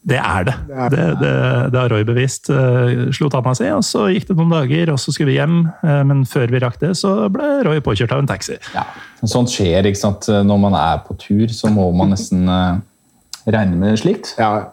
Det 0.00 0.16
er 0.16 0.46
det. 0.48 0.54
Det, 0.94 1.06
det, 1.20 1.32
det 1.72 1.76
har 1.76 1.92
Roy 1.92 2.04
bevist. 2.08 2.48
Uh, 2.48 3.10
slo 3.12 3.28
tanna 3.32 3.52
si, 3.56 3.66
og 3.68 3.84
så 3.84 4.06
gikk 4.08 4.30
det 4.30 4.36
noen 4.38 4.54
dager, 4.54 4.94
og 4.94 5.00
så 5.00 5.12
skulle 5.12 5.28
vi 5.28 5.36
hjem. 5.36 5.58
Uh, 5.84 6.00
men 6.08 6.22
før 6.28 6.52
vi 6.52 6.62
rakk 6.62 6.78
det, 6.80 6.94
så 6.96 7.12
ble 7.32 7.50
Roy 7.66 7.82
påkjørt 7.84 8.14
av 8.16 8.22
en 8.22 8.30
taxi. 8.30 8.56
Ja, 8.72 8.86
Sånt 9.20 9.52
skjer. 9.52 9.84
ikke 9.84 10.00
sant? 10.00 10.30
Når 10.30 10.62
man 10.62 10.76
er 10.78 11.02
på 11.04 11.18
tur, 11.20 11.52
så 11.52 11.68
må 11.72 11.90
man 11.96 12.14
nesten 12.14 12.48
uh, 12.48 12.80
regne 13.44 13.76
med 13.76 14.00
slikt. 14.00 14.32
Ja, 14.40 14.70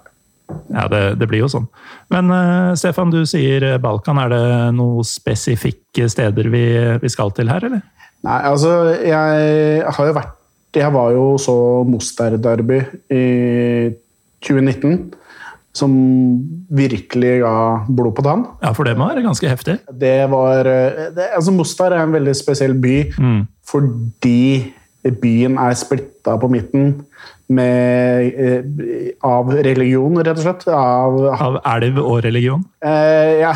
ja 0.72 0.88
det, 0.94 1.04
det, 1.20 1.28
blir 1.28 1.44
jo 1.44 1.52
sånn. 1.52 1.68
Men 2.14 2.32
Stefan, 2.80 3.12
du 3.12 3.26
sier 3.28 3.74
Balkan. 3.84 4.24
Er 4.24 4.32
det 4.32 4.44
noen 4.80 5.04
spesifikke 5.04 6.08
steder 6.08 6.48
vi, 6.54 6.66
vi 7.04 7.12
skal 7.12 7.36
til 7.36 7.52
her, 7.52 7.68
eller? 7.68 7.84
Nei, 8.24 8.40
altså 8.48 8.72
Jeg 8.98 9.84
har 9.94 10.08
jo 10.08 10.14
vært 10.16 10.80
Jeg 10.80 10.90
var 10.96 11.12
jo 11.14 11.26
så 11.40 11.54
Mostar-derby 11.86 12.80
i 13.14 13.26
2019 14.46 15.14
som 15.78 15.92
virkelig 16.74 17.34
ga 17.44 17.54
blod 17.86 18.16
på 18.18 18.26
tann. 18.26 18.48
Ja, 18.64 18.72
for 18.74 18.88
det 18.88 18.96
være 18.98 19.22
ganske 19.26 19.50
heftig? 19.50 19.78
Det 19.94 20.18
var 20.32 20.66
eh, 20.66 21.04
det, 21.14 21.30
altså 21.38 21.54
Mostar 21.54 21.94
er 21.94 22.06
en 22.06 22.16
veldig 22.16 22.34
spesiell 22.38 22.74
by 22.82 22.96
mm. 23.14 23.42
fordi 23.68 24.74
byen 25.22 25.58
er 25.62 25.78
splitta 25.78 26.36
på 26.42 26.50
midten 26.52 26.96
med, 27.48 28.34
eh, 28.36 29.12
av 29.24 29.52
religion, 29.64 30.18
rett 30.20 30.40
og 30.40 30.44
slett. 30.44 30.66
Av, 30.74 31.20
av 31.32 31.60
elv 31.78 32.00
og 32.02 32.20
religion? 32.26 32.64
Eh, 32.84 33.40
ja, 33.44 33.54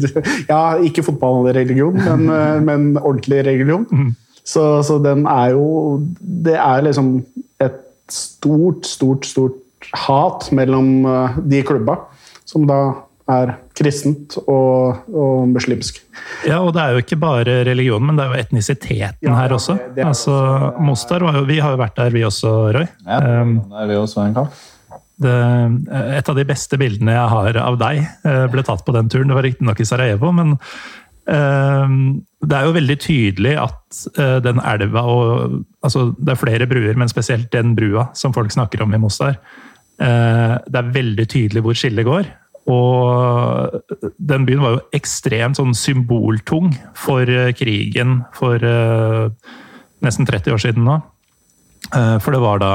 ja, 0.52 0.62
ikke 0.80 1.04
fotballreligion, 1.04 1.98
men, 2.00 2.28
eh, 2.38 2.60
men 2.64 2.86
ordentlig 2.96 3.42
religion. 3.44 3.84
Mm. 3.90 4.14
Så, 4.44 4.64
så 4.84 4.98
den 5.00 5.22
er 5.24 5.54
jo 5.54 6.02
Det 6.20 6.52
er 6.60 6.82
liksom 6.84 7.14
et 7.64 7.78
stort, 8.12 8.84
stort, 8.84 9.24
stort 9.24 9.63
hat 9.94 10.50
mellom 10.52 11.06
eh, 11.06 11.40
de 11.50 11.62
klubba, 11.66 11.98
som 12.48 12.66
da 12.68 12.80
er 13.30 13.54
kristent 13.76 14.36
og, 14.42 15.06
og, 15.08 15.46
muslimsk. 15.48 16.02
Ja, 16.44 16.58
og 16.60 16.74
det 16.76 16.82
er 16.82 16.92
jo 16.92 17.04
ikke 17.04 17.18
bare 17.20 17.62
religion, 17.64 18.04
men 18.04 18.18
det 18.18 18.26
er 18.26 18.34
jo 18.34 18.42
etnisiteten 18.44 19.30
ja, 19.30 19.36
her 19.38 19.54
også. 19.56 19.78
Det, 19.78 19.94
det 19.96 20.04
altså, 20.10 20.34
Mostar 20.84 21.24
jo, 21.24 21.32
Vi 21.48 21.56
har 21.62 21.72
jo 21.72 21.80
vært 21.80 21.96
der, 21.96 22.12
vi 22.12 22.24
også, 22.26 22.52
Roy. 22.76 22.86
Ja, 23.06 23.22
det 23.22 23.80
er 23.80 23.88
vi 23.88 23.98
også 24.02 24.26
en 24.26 24.36
kamp. 24.36 24.60
Det, 25.24 25.32
et 26.18 26.28
av 26.28 26.36
de 26.36 26.44
beste 26.44 26.76
bildene 26.76 27.14
jeg 27.14 27.32
har 27.32 27.60
av 27.62 27.80
deg, 27.80 28.02
eh, 28.28 28.44
ble 28.52 28.66
tatt 28.66 28.84
på 28.84 28.92
den 28.92 29.08
turen. 29.08 29.30
Det 29.30 29.38
var 29.38 29.48
riktignok 29.48 29.80
i 29.80 29.88
Sarajevo, 29.88 30.32
men 30.34 30.56
um, 31.24 31.98
det 32.44 32.58
er 32.58 32.68
jo 32.68 32.76
veldig 32.76 32.96
tydelig 33.00 33.54
at 33.62 34.00
den 34.44 34.58
elva 34.60 35.04
og 35.08 35.60
altså, 35.86 36.10
Det 36.18 36.34
er 36.34 36.40
flere 36.42 36.66
bruer, 36.68 36.98
men 36.98 37.08
spesielt 37.08 37.48
den 37.54 37.72
brua 37.78 38.10
som 38.12 38.36
folk 38.36 38.52
snakker 38.52 38.84
om 38.84 38.92
i 38.92 39.00
Mostar 39.00 39.38
Eh, 39.38 39.73
det 40.04 40.80
er 40.80 40.94
veldig 40.94 41.24
tydelig 41.30 41.62
hvor 41.64 41.76
skillet 41.78 42.04
går. 42.04 42.26
Og 42.70 43.76
den 44.16 44.46
byen 44.48 44.62
var 44.64 44.76
jo 44.76 44.82
ekstremt 44.96 45.58
sånn 45.58 45.74
symboltung 45.76 46.72
for 46.96 47.28
eh, 47.28 47.52
krigen 47.56 48.22
for 48.36 48.56
uh, 48.56 49.28
nesten 50.04 50.28
30 50.28 50.56
år 50.56 50.62
siden 50.64 50.86
nå. 50.88 51.00
For 51.94 52.32
det 52.32 52.40
var 52.40 52.58
da, 52.58 52.70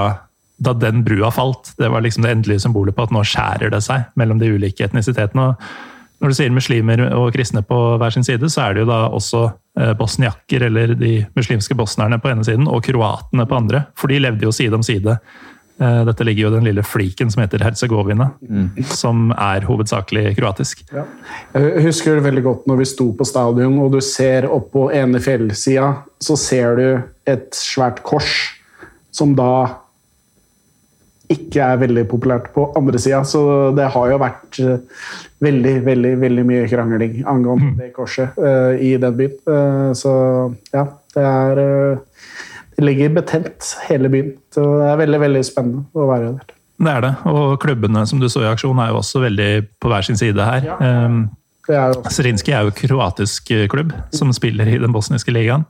da 0.62 0.72
den 0.78 1.02
brua 1.04 1.32
falt. 1.34 1.74
Det 1.82 1.90
var 1.92 2.06
liksom 2.06 2.24
det 2.24 2.32
endelige 2.32 2.62
symbolet 2.64 2.96
på 2.96 3.08
at 3.08 3.12
nå 3.12 3.24
skjærer 3.26 3.74
det 3.74 3.82
seg 3.84 4.06
mellom 4.22 4.40
de 4.40 4.52
ulike 4.54 4.86
etnisitetene. 4.86 5.50
Og 5.50 5.64
når 6.20 6.32
du 6.32 6.36
sier 6.36 6.52
muslimer 6.54 7.02
og 7.16 7.32
kristne 7.32 7.64
på 7.66 7.78
hver 8.00 8.14
sin 8.14 8.26
side, 8.28 8.48
så 8.52 8.66
er 8.66 8.76
det 8.76 8.84
jo 8.84 8.90
da 8.90 9.00
også 9.16 9.44
eh, 9.80 9.94
bosniakker, 10.00 10.66
eller 10.68 10.94
de 11.00 11.14
muslimske 11.38 11.78
bosnerne 11.80 12.20
på 12.20 12.32
ene 12.32 12.44
siden, 12.44 12.68
og 12.68 12.84
kroatene 12.86 13.46
på 13.48 13.56
andre. 13.56 13.86
For 14.00 14.12
de 14.12 14.20
levde 14.20 14.44
jo 14.44 14.52
side 14.56 14.76
om 14.76 14.84
side. 14.84 15.16
Eh, 15.80 16.02
dette 16.10 16.26
ligger 16.28 16.46
jo 16.46 16.52
i 16.52 16.56
den 16.58 16.68
lille 16.68 16.84
fliken 16.84 17.32
som 17.32 17.44
heter 17.44 17.64
Herzegovina, 17.64 18.30
som 18.92 19.30
er 19.32 19.64
hovedsakelig 19.68 20.34
kroatisk. 20.40 20.84
Ja. 20.92 21.06
Jeg 21.56 21.86
husker 21.88 22.18
det 22.18 22.26
veldig 22.28 22.46
godt 22.46 22.68
når 22.68 22.82
vi 22.82 22.90
sto 22.92 23.12
på 23.16 23.28
stadion, 23.28 23.78
og 23.80 23.94
du 23.96 24.02
ser 24.04 24.50
opp 24.52 24.72
på 24.76 24.90
ene 24.96 25.22
fjellsida, 25.24 25.94
så 26.20 26.36
ser 26.40 26.80
du 26.80 26.88
et 27.30 27.48
svært 27.56 28.04
kors 28.04 28.34
som 29.16 29.32
da 29.38 29.54
ikke 31.30 31.62
er 31.62 31.82
veldig 31.84 32.06
populært 32.10 32.50
på 32.56 32.66
andre 32.78 33.00
sida. 33.02 33.22
Så 33.28 33.42
det 33.78 33.88
har 33.94 34.12
jo 34.12 34.22
vært 34.22 34.60
eh, 34.64 34.80
veldig, 35.46 35.76
veldig 35.86 36.14
veldig 36.22 36.46
mye 36.50 36.70
krangling 36.72 37.20
angående 37.30 37.76
det 37.78 37.92
korset 37.96 38.38
uh, 38.42 38.74
i 38.76 38.96
den 39.00 39.18
byen. 39.20 39.38
Uh, 39.48 39.92
så 39.98 40.14
ja, 40.74 40.88
det 41.16 41.26
er 41.30 41.62
uh, 41.62 42.02
ligger 42.84 43.12
betent, 43.16 43.74
hele 43.90 44.12
byen. 44.12 44.32
Så 44.54 44.64
det 44.80 44.88
er 44.92 45.02
veldig, 45.04 45.20
veldig 45.26 45.44
spennende 45.48 45.86
å 45.94 46.08
være 46.10 46.32
der. 46.38 46.56
Det 46.80 46.94
er 46.94 47.04
det. 47.04 47.12
Og 47.28 47.58
klubbene 47.60 48.06
som 48.08 48.22
du 48.22 48.30
så 48.32 48.46
i 48.46 48.52
aksjon, 48.52 48.80
er 48.80 48.94
jo 48.94 49.02
også 49.02 49.24
veldig 49.26 49.50
på 49.82 49.92
hver 49.92 50.06
sin 50.08 50.20
side 50.20 50.46
her. 50.48 50.70
Ja. 50.70 50.78
Um, 51.06 51.26
er 51.70 51.92
jo 51.94 52.02
Zrinski 52.10 52.54
er 52.56 52.66
jo 52.66 52.74
kroatisk 52.74 53.52
klubb 53.70 53.92
som 54.16 54.32
spiller 54.34 54.70
i 54.72 54.80
den 54.82 54.96
bosniske 54.96 55.34
ligaen. 55.36 55.68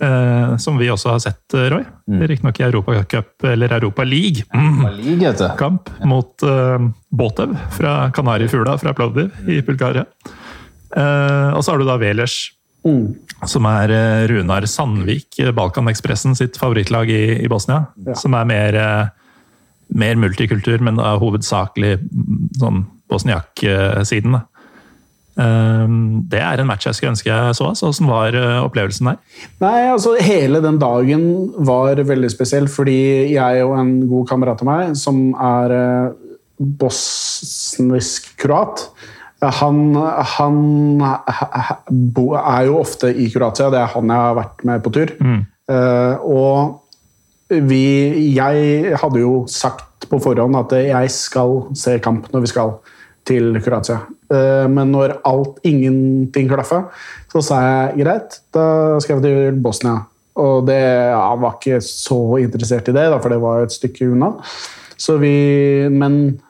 Uh, 0.00 0.56
som 0.56 0.78
vi 0.80 0.88
også 0.88 1.12
har 1.12 1.20
sett, 1.20 1.42
Roy. 1.52 1.84
Mm. 2.08 2.22
Riktignok 2.28 2.60
i 2.60 2.64
Europacup 2.64 3.44
eller 3.44 3.72
Europa 3.76 4.04
League. 4.04 4.46
Mm. 4.54 4.86
League, 4.96 5.20
vet 5.20 5.42
du. 5.42 5.48
Kamp 5.60 5.90
mot 6.08 6.44
uh, 6.48 6.80
Botev 7.12 7.52
fra 7.76 7.94
Kanarifugla 8.16 8.78
fra 8.80 8.94
Plovdiv 8.96 9.28
i 9.48 9.60
Bulgaria. 9.66 10.06
Uh, 10.96 11.52
og 11.52 11.60
så 11.62 11.74
har 11.74 11.82
du 11.82 11.86
da 11.86 11.98
Velers, 12.00 12.38
som 13.46 13.66
er 13.68 13.90
eh, 13.94 14.26
Runar 14.30 14.66
Sandvik, 14.68 15.38
eh, 15.40 15.52
Balkanekspressen 15.56 16.34
sitt 16.36 16.58
favorittlag 16.60 17.10
i, 17.10 17.44
i 17.44 17.48
Bosnia. 17.48 17.86
Ja. 18.06 18.14
Som 18.18 18.34
er 18.36 18.44
mer, 18.48 18.74
eh, 18.74 19.06
mer 19.88 20.14
multikultur, 20.20 20.78
men 20.84 20.98
er 21.00 21.18
hovedsakelig 21.20 21.98
mm, 22.02 22.48
sånn 22.60 22.84
bosniak-siden. 23.10 24.34
Eh, 25.40 25.86
det 26.32 26.42
er 26.44 26.60
en 26.60 26.70
match 26.70 26.86
jeg 26.88 26.94
skulle 26.98 27.14
ønske 27.14 27.30
jeg 27.30 27.54
så. 27.58 27.66
Så 27.76 27.84
hvordan 27.90 28.12
var 28.12 28.30
opplevelsen 28.64 29.06
der? 29.12 29.18
Nei, 29.64 29.80
altså 29.92 30.10
Hele 30.20 30.58
den 30.64 30.78
dagen 30.82 31.22
var 31.66 31.94
veldig 31.96 32.30
spesiell, 32.32 32.68
fordi 32.70 33.00
jeg 33.36 33.52
og 33.66 33.72
en 33.78 33.92
god 34.10 34.24
kamerat 34.32 34.60
av 34.64 34.68
meg, 34.72 34.82
som 35.00 35.16
er 35.36 35.68
bosnisk-kroat 36.60 38.78
han, 39.40 39.94
han 40.36 40.56
er 41.00 42.66
jo 42.66 42.78
ofte 42.80 43.08
i 43.08 43.30
Kroatia, 43.32 43.70
det 43.72 43.80
er 43.80 43.92
han 43.94 44.12
jeg 44.12 44.26
har 44.26 44.36
vært 44.36 44.64
med 44.68 44.82
på 44.84 44.92
tur. 44.92 45.14
Eh, 45.70 46.14
og 46.20 46.76
vi 47.50 48.34
Jeg 48.36 48.94
hadde 49.00 49.22
jo 49.24 49.44
sagt 49.50 50.06
på 50.10 50.20
forhånd 50.22 50.54
at 50.58 50.72
jeg 50.76 51.10
skal 51.10 51.64
se 51.74 51.96
kamp 52.02 52.28
når 52.32 52.44
vi 52.44 52.50
skal 52.52 52.76
til 53.26 53.56
Kroatia. 53.64 54.02
Eh, 54.30 54.66
Men 54.68 54.92
når 54.92 55.16
alt, 55.24 55.58
ingenting 55.64 56.48
klaffa, 56.48 56.84
så 57.32 57.42
sa 57.42 57.60
jeg 57.64 58.04
greit, 58.04 58.40
da 58.52 59.00
skal 59.00 59.18
vi 59.18 59.28
til 59.28 59.58
Bosnia. 59.62 60.04
Og 60.40 60.66
det, 60.66 60.80
han 61.10 61.40
var 61.42 61.58
ikke 61.58 61.80
så 61.84 62.38
interessert 62.40 62.88
i 62.88 62.94
det, 62.96 63.08
for 63.20 63.28
det 63.28 63.40
var 63.42 63.64
et 63.64 63.74
stykke 63.74 64.12
unna. 64.12 64.32
Så 64.96 65.18
vi, 65.18 65.88
men 65.90 66.40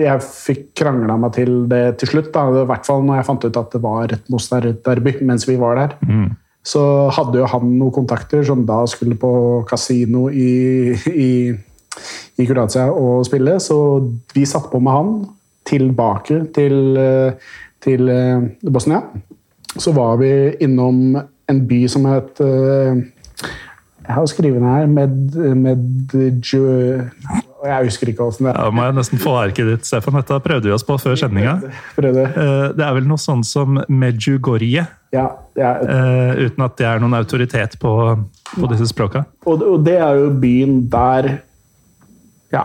jeg 0.00 0.24
fikk 0.24 0.64
krangla 0.80 1.16
meg 1.20 1.34
til 1.36 1.52
det 1.70 1.98
til 2.00 2.14
slutt. 2.14 2.32
Da. 2.34 2.46
I 2.50 2.64
hvert 2.68 2.88
fall 2.88 3.04
når 3.04 3.20
jeg 3.20 3.28
fant 3.28 3.46
ut 3.46 3.60
at 3.60 3.76
det 3.76 3.82
var 3.84 4.14
et 4.14 4.32
Mostar-derby 4.32 5.18
mens 5.26 5.46
vi 5.48 5.58
var 5.60 5.80
der. 5.80 5.94
Så 6.64 6.80
hadde 7.12 7.42
jo 7.42 7.48
han 7.50 7.74
noen 7.76 7.92
kontakter 7.92 8.44
som 8.46 8.64
da 8.64 8.80
skulle 8.88 9.18
på 9.20 9.30
kasino 9.68 10.30
i, 10.32 10.94
i, 11.12 11.32
i 12.40 12.46
Kroatia 12.48 12.86
og 12.88 13.26
spille, 13.28 13.58
så 13.60 13.76
vi 14.32 14.46
satte 14.48 14.72
på 14.72 14.80
med 14.80 14.96
han 14.96 15.12
tilbake 15.68 16.40
til, 16.56 16.96
til 17.84 18.08
eh, 18.12 18.48
Bosnia. 18.64 19.02
Så 19.76 19.92
var 19.92 20.16
vi 20.22 20.32
innom 20.64 21.18
en 21.50 21.60
by 21.68 21.84
som 21.90 22.06
het 22.08 22.40
eh, 22.40 23.02
Jeg 24.04 24.14
har 24.14 24.26
skrevet 24.28 24.60
den 24.60 24.68
her 24.68 24.86
med, 24.86 25.36
med 25.56 25.78
Jeg 27.64 27.86
husker 27.88 28.10
ikke 28.12 28.26
åssen 28.28 28.44
det 28.46 28.52
er. 28.52 28.58
Ja, 28.60 28.70
må 28.76 28.82
jeg 28.84 28.94
nesten 28.98 29.20
få 29.22 29.32
arket 29.40 29.68
ditt, 29.70 29.86
Stefan. 29.88 30.18
Dette 30.18 30.36
prøvde 30.44 30.68
vi 30.68 30.74
oss 30.76 30.84
på 30.84 30.98
før 31.00 31.16
sendinga. 31.16 31.54
Eh, 31.64 32.72
Det 32.76 32.84
er 32.84 32.92
vel 32.98 33.06
noe 33.08 33.16
sånn 33.20 33.44
som 33.44 33.78
Medjugorje, 33.88 34.86
Ja, 35.14 35.26
ja, 35.56 35.70
eh, 35.80 36.44
uten 36.48 36.64
at 36.66 36.76
det 36.76 36.86
er 36.90 36.98
noen 37.00 37.14
autoritet 37.16 37.78
på, 37.80 37.92
på 38.58 38.68
disse 38.72 38.88
språka. 38.90 39.24
Og, 39.46 39.62
og 39.62 39.84
det 39.86 39.96
er 40.02 40.18
jo 40.20 40.30
byen 40.42 40.82
der 40.92 41.28
ja, 42.52 42.64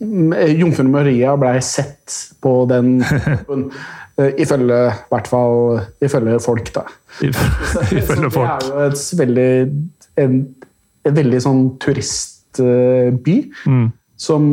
m- 0.00 0.34
Jomfru 0.60 0.84
Maria 0.92 1.34
ble 1.40 1.54
sett 1.64 2.18
på 2.40 2.54
den 2.70 3.00
eh, 4.20 4.34
Ifølge 4.44 4.80
hvert 5.10 5.28
fall 5.32 5.80
ifølge 6.04 6.38
folk, 6.44 6.70
da. 6.76 6.84
Ifølge 7.24 8.30
folk. 8.30 8.60
Det 8.60 8.68
er 8.68 8.68
jo 8.68 8.90
et 8.90 9.06
veldig, 9.24 9.50
en, 10.20 10.34
en 11.08 11.16
veldig 11.16 11.40
sånn 11.46 11.62
turistby. 11.82 13.38
Mm. 13.66 13.88
Som 14.20 14.44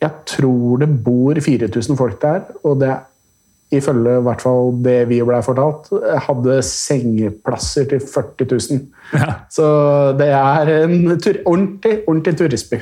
jeg 0.00 0.24
tror 0.30 0.80
det 0.80 0.88
bor 1.04 1.38
4000 1.42 1.98
folk 1.98 2.20
der. 2.22 2.44
Og 2.64 2.78
det 2.80 2.94
ifølge 3.70 4.16
i 4.18 4.22
hvert 4.26 4.42
fall 4.42 4.72
det 4.82 4.96
vi 5.10 5.20
ble 5.22 5.38
fortalt, 5.46 5.90
hadde 6.26 6.56
sengeplasser 6.66 7.86
til 7.92 8.00
40 8.02 8.48
000. 8.50 8.80
Ja. 9.14 9.34
Så 9.52 9.66
det 10.18 10.30
er 10.34 10.72
en 10.80 10.96
ordentlig, 11.12 12.00
ordentlig 12.06 12.34
turistby. 12.40 12.80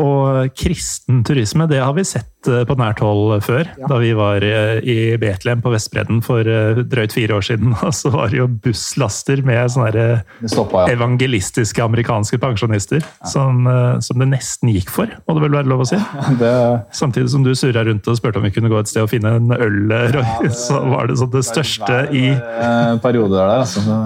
Og 0.00 0.50
kristen 0.58 1.22
turisme, 1.26 1.66
det 1.70 1.80
har 1.82 1.94
vi 1.96 2.04
sett 2.06 2.48
eh, 2.50 2.62
på 2.66 2.76
nært 2.78 3.00
hold 3.04 3.36
før. 3.44 3.68
Da 3.88 3.98
vi 4.02 4.10
var 4.16 4.44
eh, 4.46 4.80
i 4.82 4.96
Betlehem 5.20 5.62
på 5.64 5.72
Vestbredden 5.74 6.20
for 6.24 6.46
eh, 6.48 6.80
drøyt 6.90 7.14
fire 7.14 7.38
år 7.38 7.46
siden. 7.46 7.74
Og 7.86 7.94
så 7.96 8.10
var 8.14 8.32
det 8.32 8.40
jo 8.40 8.48
busslaster 8.64 9.44
med 9.46 9.70
sånne 9.74 9.92
eh, 9.92 10.24
ja. 10.50 10.84
evangelistiske 10.90 11.84
amerikanske 11.84 12.40
pensjonister. 12.42 13.04
Som, 13.30 13.64
eh, 13.70 14.00
som 14.04 14.22
det 14.22 14.30
nesten 14.32 14.72
gikk 14.74 14.92
for, 14.94 15.10
må 15.24 15.38
det 15.38 15.46
vel 15.46 15.58
være 15.60 15.70
lov 15.72 15.84
å 15.86 15.88
si. 15.92 16.00
Det, 16.44 16.52
Samtidig 16.96 17.30
som 17.30 17.44
du 17.44 17.52
surra 17.56 17.84
rundt 17.86 18.08
og 18.10 18.18
spurte 18.18 18.40
om 18.40 18.46
vi 18.46 18.52
kunne 18.54 18.70
gå 18.72 18.78
et 18.80 18.90
sted 18.90 19.04
og 19.04 19.12
finne 19.12 19.36
en 19.38 19.52
øl, 19.54 19.92
Roy, 20.14 20.50
så 20.56 20.80
var 20.90 21.08
det 21.08 21.18
sånn 21.20 21.32
det 21.34 21.44
største 21.46 22.00
i 22.14 22.26
eh, 22.34 22.94
perioder 23.04 23.38
der, 23.38 23.60
altså. 23.62 23.84
Det, 23.86 24.00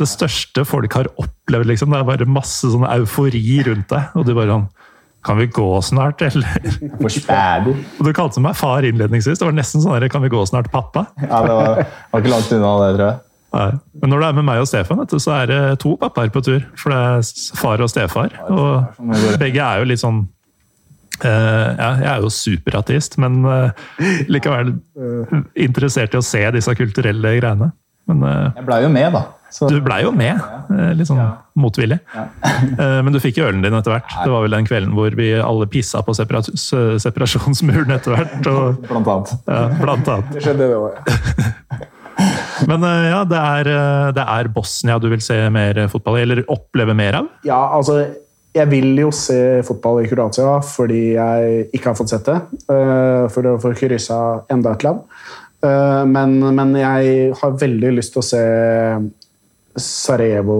Det 0.00 0.08
største 0.08 0.64
folk 0.68 0.94
har 0.96 1.08
opplevd, 1.20 1.70
liksom. 1.72 1.92
Det 1.92 2.00
er 2.00 2.08
bare 2.08 2.28
masse 2.28 2.68
sånn 2.72 2.86
eufori 2.88 3.60
rundt 3.66 3.90
deg. 3.92 4.14
Og 4.16 4.28
du 4.28 4.34
bare 4.36 4.52
sånn 4.52 4.68
Kan 5.24 5.36
vi 5.36 5.46
gå 5.52 5.82
snart, 5.84 6.22
eller? 6.22 6.60
for. 7.00 7.74
Og 8.00 8.06
du 8.06 8.12
kalte 8.16 8.40
meg 8.40 8.56
far 8.56 8.86
innledningsvis. 8.88 9.40
Det 9.40 9.44
var 9.44 9.56
nesten 9.56 9.82
sånn 9.84 9.98
der, 9.98 10.08
Kan 10.12 10.24
vi 10.24 10.32
gå 10.32 10.40
snart, 10.48 10.70
pappa? 10.72 11.10
Ja, 11.20 11.42
det 11.44 11.56
var, 11.58 11.82
var 12.12 12.22
ikke 12.22 12.32
langt 12.32 12.54
unna 12.56 12.72
det, 12.84 12.94
tror 12.96 13.06
jeg. 13.06 13.18
Nei. 13.50 13.70
Men 14.00 14.12
når 14.12 14.20
du 14.20 14.26
er 14.28 14.36
med 14.38 14.46
meg 14.46 14.60
og 14.62 14.68
Stefan, 14.70 15.00
vet 15.02 15.12
du, 15.12 15.18
så 15.20 15.34
er 15.40 15.50
det 15.50 15.62
to 15.82 15.96
pappaer 16.00 16.30
på 16.32 16.42
tur. 16.46 16.62
For 16.78 16.94
det 16.94 17.00
er 17.00 17.56
far 17.58 17.82
og 17.82 17.90
stefar. 17.90 18.36
Og 18.48 19.00
begge 19.42 19.64
er 19.64 19.82
jo 19.82 19.88
litt 19.90 20.02
sånn 20.02 20.22
uh, 21.24 21.26
ja, 21.26 21.90
Jeg 21.98 22.08
er 22.14 22.24
jo 22.24 22.30
superateist, 22.32 23.18
men 23.20 23.42
uh, 23.44 23.74
likevel 24.30 24.76
interessert 25.58 26.14
i 26.14 26.20
å 26.20 26.24
se 26.24 26.44
disse 26.54 26.76
kulturelle 26.78 27.34
greiene. 27.40 27.72
Men 28.10 28.24
uh, 28.24 28.54
Jeg 28.54 28.68
blei 28.70 28.80
jo 28.86 28.94
med, 28.94 29.10
da. 29.18 29.26
Så, 29.50 29.68
du 29.68 29.80
blei 29.82 30.00
jo 30.04 30.12
med, 30.14 30.38
eh, 30.70 30.92
litt 30.94 31.08
sånn 31.10 31.20
motvillig. 31.58 31.98
Ja. 32.14 32.24
Men 33.04 33.12
du 33.12 33.18
fikk 33.20 33.40
jo 33.40 33.48
ølen 33.48 33.62
din 33.64 33.74
etter 33.74 33.96
hvert. 33.96 34.12
Det 34.24 34.30
var 34.32 34.44
vel 34.46 34.54
den 34.54 34.68
kvelden 34.68 34.94
hvor 34.96 35.14
vi 35.18 35.32
alle 35.42 35.66
pissa 35.70 36.00
på 36.06 36.14
separas 36.16 36.48
separasjonsmuren 37.02 37.90
etter 37.96 38.14
hvert. 38.16 38.46
Og, 38.50 38.78
blant 38.90 39.10
annet. 39.14 39.34
ja, 39.50 39.64
blant 39.80 40.08
annet. 40.14 40.30
Det 40.36 40.44
skjedde, 40.46 40.70
det 40.70 40.78
òg. 40.78 41.88
Men 42.70 42.82
eh, 42.84 43.06
ja, 43.10 43.20
det 43.24 43.38
er, 43.40 43.68
eh, 43.72 44.08
det 44.16 44.24
er 44.38 44.48
Bosnia 44.52 44.98
du 45.00 45.06
vil 45.12 45.22
se 45.24 45.36
mer 45.52 45.78
fotball 45.92 46.18
i, 46.20 46.24
eller 46.26 46.42
oppleve 46.52 46.92
mer 46.98 47.16
av? 47.22 47.30
Ja, 47.48 47.60
altså 47.78 48.02
Jeg 48.54 48.66
vil 48.72 48.98
jo 48.98 49.12
se 49.14 49.62
fotball 49.64 50.02
i 50.02 50.08
Kroatia 50.10 50.56
fordi 50.66 51.14
jeg 51.14 51.68
ikke 51.72 51.92
har 51.92 51.96
fått 52.00 52.10
sett 52.12 52.26
det. 52.28 52.36
eh, 52.68 53.28
For 53.32 53.46
å 53.46 53.58
få 53.62 53.70
kryssa 53.78 54.18
enda 54.52 54.74
et 54.76 54.84
land. 54.84 55.04
Eh, 55.64 56.02
Men, 56.10 56.36
men 56.58 56.74
jeg 56.76 57.32
har 57.40 57.56
veldig 57.62 57.94
lyst 57.96 58.12
til 58.16 58.20
å 58.24 58.26
se 58.26 58.42
Sarajevo 59.76 60.56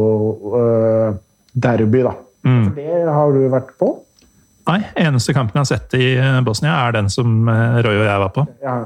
eh, 0.61 1.19
da. 1.53 2.15
For 2.45 2.77
det 2.77 3.01
har 3.11 3.35
du 3.35 3.43
vært 3.53 3.75
på? 3.81 3.91
Nei, 4.71 4.85
eneste 5.03 5.33
kampen 5.35 5.57
jeg 5.59 5.65
har 5.65 5.69
sett 5.71 5.97
i 5.99 6.13
eh, 6.21 6.39
Bosnia, 6.47 6.77
er 6.87 6.95
den 6.95 7.09
som 7.11 7.49
eh, 7.51 7.81
Roy 7.83 7.97
og 7.97 8.07
jeg 8.07 8.23
var 8.23 8.33
på. 8.37 8.47
Ja. 8.63 8.77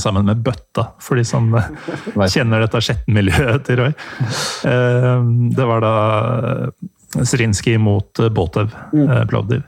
Sammen 0.00 0.24
med 0.26 0.40
Bøtta, 0.42 0.86
for 1.02 1.20
de 1.20 1.26
som 1.28 1.52
kjenner 2.32 2.64
dette 2.64 2.80
skjettenmiljøet 2.82 3.66
til 3.68 3.82
Roy. 3.82 3.92
Det 5.52 5.66
var 5.68 5.84
da 5.84 5.92
Zrinskij 7.12 7.78
mot 7.78 8.18
Botev, 8.30 8.74
eh, 8.92 9.26
Plovdiv. 9.26 9.62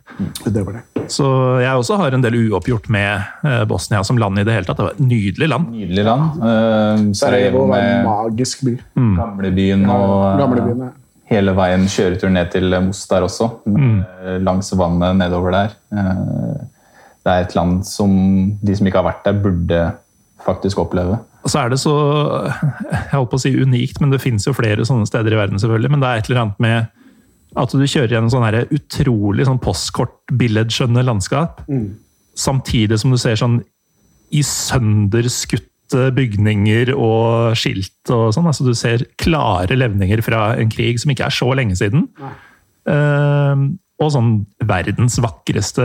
Det 0.44 0.62
var 0.62 0.72
det. 0.72 0.93
Så 1.12 1.26
jeg 1.62 1.75
også 1.80 1.96
har 2.00 2.14
en 2.16 2.23
del 2.25 2.37
uoppgjort 2.46 2.88
med 2.92 3.23
eh, 3.44 3.62
Bosnia 3.68 4.02
som 4.06 4.18
land 4.20 4.38
i 4.38 4.44
det 4.46 4.54
hele 4.56 4.68
tatt. 4.68 4.78
Det 4.80 4.87
var 4.87 4.94
et 4.96 5.04
nydelig 5.04 5.49
land. 5.50 5.70
Nydelig 5.75 6.04
land. 6.06 6.42
Uh, 6.42 7.06
Sarajevo 7.16 7.66
var 7.70 7.82
en 7.84 8.06
magisk 8.08 8.64
by. 8.66 8.76
gamlebyen 8.94 9.84
og 9.90 10.38
Gamlebyen, 10.40 10.84
ja. 10.87 10.92
hele 11.32 11.54
veien 11.56 11.84
kjøretur 11.90 12.32
ned 12.34 12.50
til 12.54 12.78
Mostar 12.87 13.26
også. 13.26 13.50
Mm. 13.66 13.99
Langs 14.46 14.73
vannet 14.78 15.16
nedover 15.20 15.54
der. 15.58 15.76
Eh, 15.92 16.54
Det 17.25 17.32
er 17.32 17.46
et 17.46 17.54
land 17.56 17.78
som 17.88 18.11
de 18.61 18.75
som 18.76 18.87
ikke 18.87 19.00
har 19.00 19.06
vært 19.06 19.25
der, 19.25 19.38
burde 19.40 19.78
faktisk 20.44 20.78
oppleve. 20.82 21.16
Og 21.44 21.49
så 21.52 21.62
er 21.62 21.70
det 21.73 21.78
så 21.80 21.92
Jeg 22.92 23.14
holdt 23.14 23.30
på 23.32 23.38
å 23.38 23.42
si 23.44 23.52
unikt, 23.56 24.00
men 24.00 24.12
det 24.12 24.20
fins 24.20 24.44
jo 24.46 24.52
flere 24.52 24.84
sånne 24.84 25.08
steder 25.08 25.32
i 25.32 25.38
verden, 25.40 25.58
selvfølgelig. 25.61 25.90
Men 25.94 26.00
det 26.04 26.08
er 26.11 26.20
et 26.20 26.28
eller 26.28 26.42
annet 26.42 26.61
med 26.61 26.92
at 27.54 27.75
du 27.75 27.84
kjører 27.84 28.16
gjennom 28.16 28.32
sånn 28.32 28.46
utrolig 28.75 29.46
sånn 29.49 29.61
postkort-billedskjønne 29.62 31.04
landskap. 31.06 31.62
Samtidig 32.34 32.99
som 33.02 33.14
du 33.14 33.20
ser 33.20 33.38
sånn 33.38 33.61
i 34.34 34.42
sønderskutte 34.42 36.08
bygninger 36.16 36.90
og 36.96 37.54
skilt 37.58 38.11
og 38.11 38.32
sånn. 38.34 38.49
Altså 38.50 38.66
du 38.66 38.75
ser 38.78 39.06
klare 39.20 39.76
levninger 39.78 40.25
fra 40.26 40.54
en 40.58 40.73
krig 40.73 40.99
som 41.02 41.12
ikke 41.14 41.28
er 41.28 41.37
så 41.37 41.50
lenge 41.54 41.78
siden. 41.78 42.08
Uh, 42.84 43.70
og 44.02 44.11
sånn 44.11 44.30
verdens 44.66 45.20
vakreste 45.23 45.84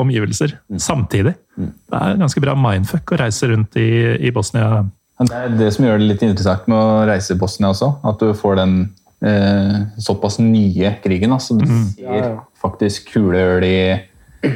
omgivelser 0.00 0.56
samtidig. 0.80 1.34
Det 1.58 1.98
er 1.98 2.20
ganske 2.20 2.40
bra 2.42 2.54
mindfuck 2.56 3.12
å 3.12 3.18
reise 3.20 3.50
rundt 3.50 3.76
i, 3.76 3.90
i 4.16 4.32
Bosnia. 4.32 4.86
Det 5.18 5.34
er 5.34 5.54
det 5.58 5.68
som 5.74 5.84
gjør 5.84 6.00
det 6.00 6.08
litt 6.12 6.24
interessant 6.24 6.68
med 6.70 6.78
å 6.78 7.04
reise 7.08 7.34
i 7.34 7.38
Bosnia 7.38 7.72
også. 7.74 7.90
At 8.06 8.22
du 8.22 8.32
får 8.38 8.60
den 8.60 8.74
eh, 9.22 9.78
såpass 9.98 10.38
nye 10.42 10.94
krigen. 11.04 11.32
Altså, 11.32 11.56
du 11.58 11.66
ser 11.66 12.04
Ja, 12.04 12.16
ja. 12.16 12.30
faktisk 12.60 13.12
kulehull 13.12 13.64
i 13.64 14.00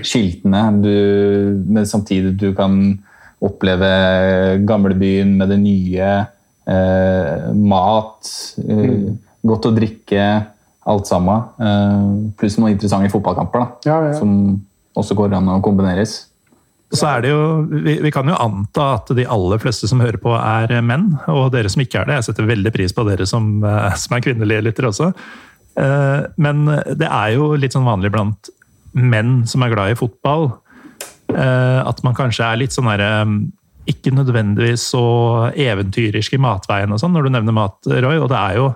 skiltene, 0.06 0.82
du, 0.82 0.92
men 1.66 1.86
samtidig 1.86 2.36
du 2.38 2.52
kan 2.54 2.98
oppleve 3.42 3.88
gamlebyen 4.66 5.32
med 5.38 5.48
det 5.50 5.58
nye. 5.58 6.10
Eh, 6.66 7.48
mat, 7.58 8.28
eh, 8.62 9.10
godt 9.42 9.66
å 9.66 9.72
drikke, 9.74 10.26
alt 10.86 11.06
sammen. 11.10 11.42
Eh, 11.58 12.30
pluss 12.38 12.56
noen 12.58 12.76
interessante 12.76 13.10
fotballkamper 13.10 13.58
da, 13.64 13.66
Ja, 13.86 13.96
ja. 14.06 14.12
som 14.18 14.60
også 14.96 15.16
går 15.18 15.34
an 15.34 15.48
å 15.48 15.60
kombineres. 15.62 16.26
Så 16.92 17.06
er 17.08 17.22
det 17.24 17.30
jo, 17.32 17.42
vi, 17.72 17.96
vi 18.04 18.10
kan 18.12 18.28
jo 18.28 18.36
anta 18.36 18.90
at 18.98 19.12
de 19.16 19.24
aller 19.24 19.60
fleste 19.62 19.88
som 19.88 20.02
hører 20.04 20.20
på, 20.20 20.34
er 20.36 20.74
menn. 20.84 21.14
Og 21.32 21.46
dere 21.54 21.70
som 21.72 21.80
ikke 21.84 22.02
er 22.02 22.10
det. 22.10 22.18
Jeg 22.18 22.28
setter 22.28 22.50
veldig 22.50 22.72
pris 22.74 22.92
på 22.92 23.06
dere 23.08 23.24
som, 23.28 23.54
eh, 23.64 23.94
som 24.02 24.16
er 24.16 24.24
kvinnelige 24.26 24.66
lyttere 24.66 24.90
også. 24.92 25.12
Eh, 25.80 26.26
Men 26.36 26.66
det 26.68 27.08
er 27.08 27.32
jo 27.38 27.54
litt 27.56 27.72
sånn 27.72 27.88
vanlig 27.88 28.12
blant 28.12 28.52
menn 28.92 29.46
som 29.48 29.64
er 29.64 29.72
glad 29.72 29.94
i 29.94 29.96
fotball, 29.96 30.50
eh, 31.32 31.80
at 31.80 32.02
man 32.04 32.14
kanskje 32.14 32.44
er 32.44 32.60
litt 32.60 32.74
sånn 32.76 32.90
derre 32.90 33.12
ikke 33.88 34.12
nødvendigvis 34.14 34.84
så 34.92 35.06
eventyrisk 35.58 36.36
i 36.36 36.42
matveien 36.42 36.92
og 36.92 37.00
sånn, 37.00 37.16
når 37.16 37.24
du 37.26 37.30
nevner 37.34 37.56
mat, 37.56 37.78
Roy. 37.88 38.20
Og 38.20 38.28
det 38.30 38.38
er 38.38 38.58
jo 38.60 38.66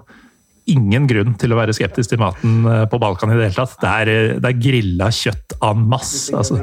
ingen 0.70 1.06
grunn 1.11 1.35
til 1.38 1.52
å 1.54 1.58
være 1.58 1.75
skeptisk 1.76 2.11
til 2.12 2.20
maten 2.20 2.64
eh, 2.66 2.85
på 2.90 2.99
Balkan 3.02 3.30
i 3.32 3.37
det 3.38 3.49
hele 3.49 3.56
tatt. 3.58 3.76
Det 3.82 3.90
er, 3.90 4.11
eh, 4.12 4.38
det 4.42 4.50
er 4.50 4.58
grilla 4.61 5.08
kjøtt 5.14 5.56
en 5.66 5.85
masse. 5.90 6.35
Altså. 6.37 6.58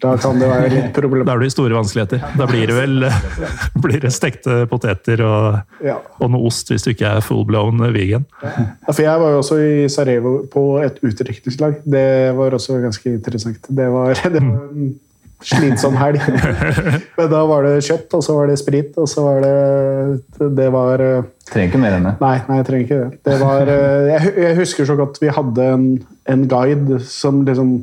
Da 0.00 0.14
kan 0.22 0.38
det 0.40 0.48
være 0.50 0.70
litt 0.72 0.90
problem. 0.96 1.24
Da 1.26 1.34
er 1.34 1.44
i 1.46 1.50
store 1.52 1.76
vanskeligheter. 1.76 2.22
Da 2.38 2.48
blir 2.50 2.70
det 2.70 2.76
vel 2.78 3.08
blir 3.84 4.02
det 4.04 4.12
stekte 4.14 4.64
poteter 4.70 5.24
og, 5.26 5.60
Ja. 5.84 5.98
og 6.20 6.30
noe 6.32 6.48
ost, 6.48 6.70
hvis 6.72 6.86
du 6.86 6.92
ikke 6.94 7.16
er 7.18 7.24
full 7.24 7.44
blown 7.48 7.82
vegan. 7.94 8.26
Ja, 8.42 8.90
for 8.92 9.02
jeg 9.04 9.22
var 9.24 9.34
jo 9.34 9.40
også 9.42 9.58
i 9.62 9.88
Sarajevo 9.92 10.36
på 10.52 10.64
et 10.84 11.00
utdrikningslag. 11.04 11.82
Det 11.84 12.06
var 12.38 12.54
også 12.56 12.78
ganske 12.84 13.16
interessant. 13.18 13.66
Det 13.68 13.90
var, 13.92 14.14
det 14.14 14.40
var 14.42 14.70
en 14.70 14.94
slitsom 15.42 15.96
helg. 15.98 16.20
Men 17.18 17.30
da 17.32 17.40
var 17.48 17.66
det 17.66 17.80
kjøtt, 17.84 18.12
og 18.16 18.22
så 18.24 18.36
var 18.36 18.52
det 18.52 18.58
sprit, 18.60 18.92
og 19.00 19.08
så 19.10 19.24
var 19.26 19.40
det 19.44 20.50
Det 20.58 20.68
var 20.72 21.02
eh, 21.02 21.24
Trenger 21.50 21.72
ikke 21.72 21.80
mer 21.82 21.96
enn 21.96 22.06
det. 22.08 22.14
Nei, 22.22 22.36
nei, 22.48 22.60
jeg 22.60 22.68
trenger 22.68 22.86
ikke 22.86 23.00
det. 23.00 23.18
det 23.28 23.40
var, 23.42 23.72
eh, 23.72 24.12
jeg, 24.12 24.36
jeg 24.46 24.58
husker 24.60 24.88
så 24.88 24.96
godt 25.00 25.20
vi 25.20 25.32
hadde 25.34 25.66
en, 25.74 25.88
en 26.30 26.46
guide 26.48 27.00
som 27.08 27.42
liksom 27.44 27.74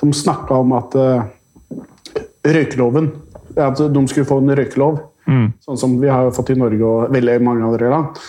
som 0.00 0.12
snakka 0.12 0.54
om 0.54 0.72
at 0.78 0.94
uh, 0.96 1.24
røykeloven 2.46 3.10
At 3.60 3.80
de 3.82 4.02
skulle 4.08 4.28
få 4.28 4.38
en 4.40 4.54
røykelov, 4.56 5.00
sånn 5.26 5.78
som 5.80 5.96
vi 6.00 6.08
har 6.08 6.30
fått 6.32 6.52
i 6.54 6.58
Norge 6.58 6.86
og 6.86 7.10
veldig 7.12 7.34
mange 7.42 7.66
andre 7.66 7.88
land. 7.90 8.20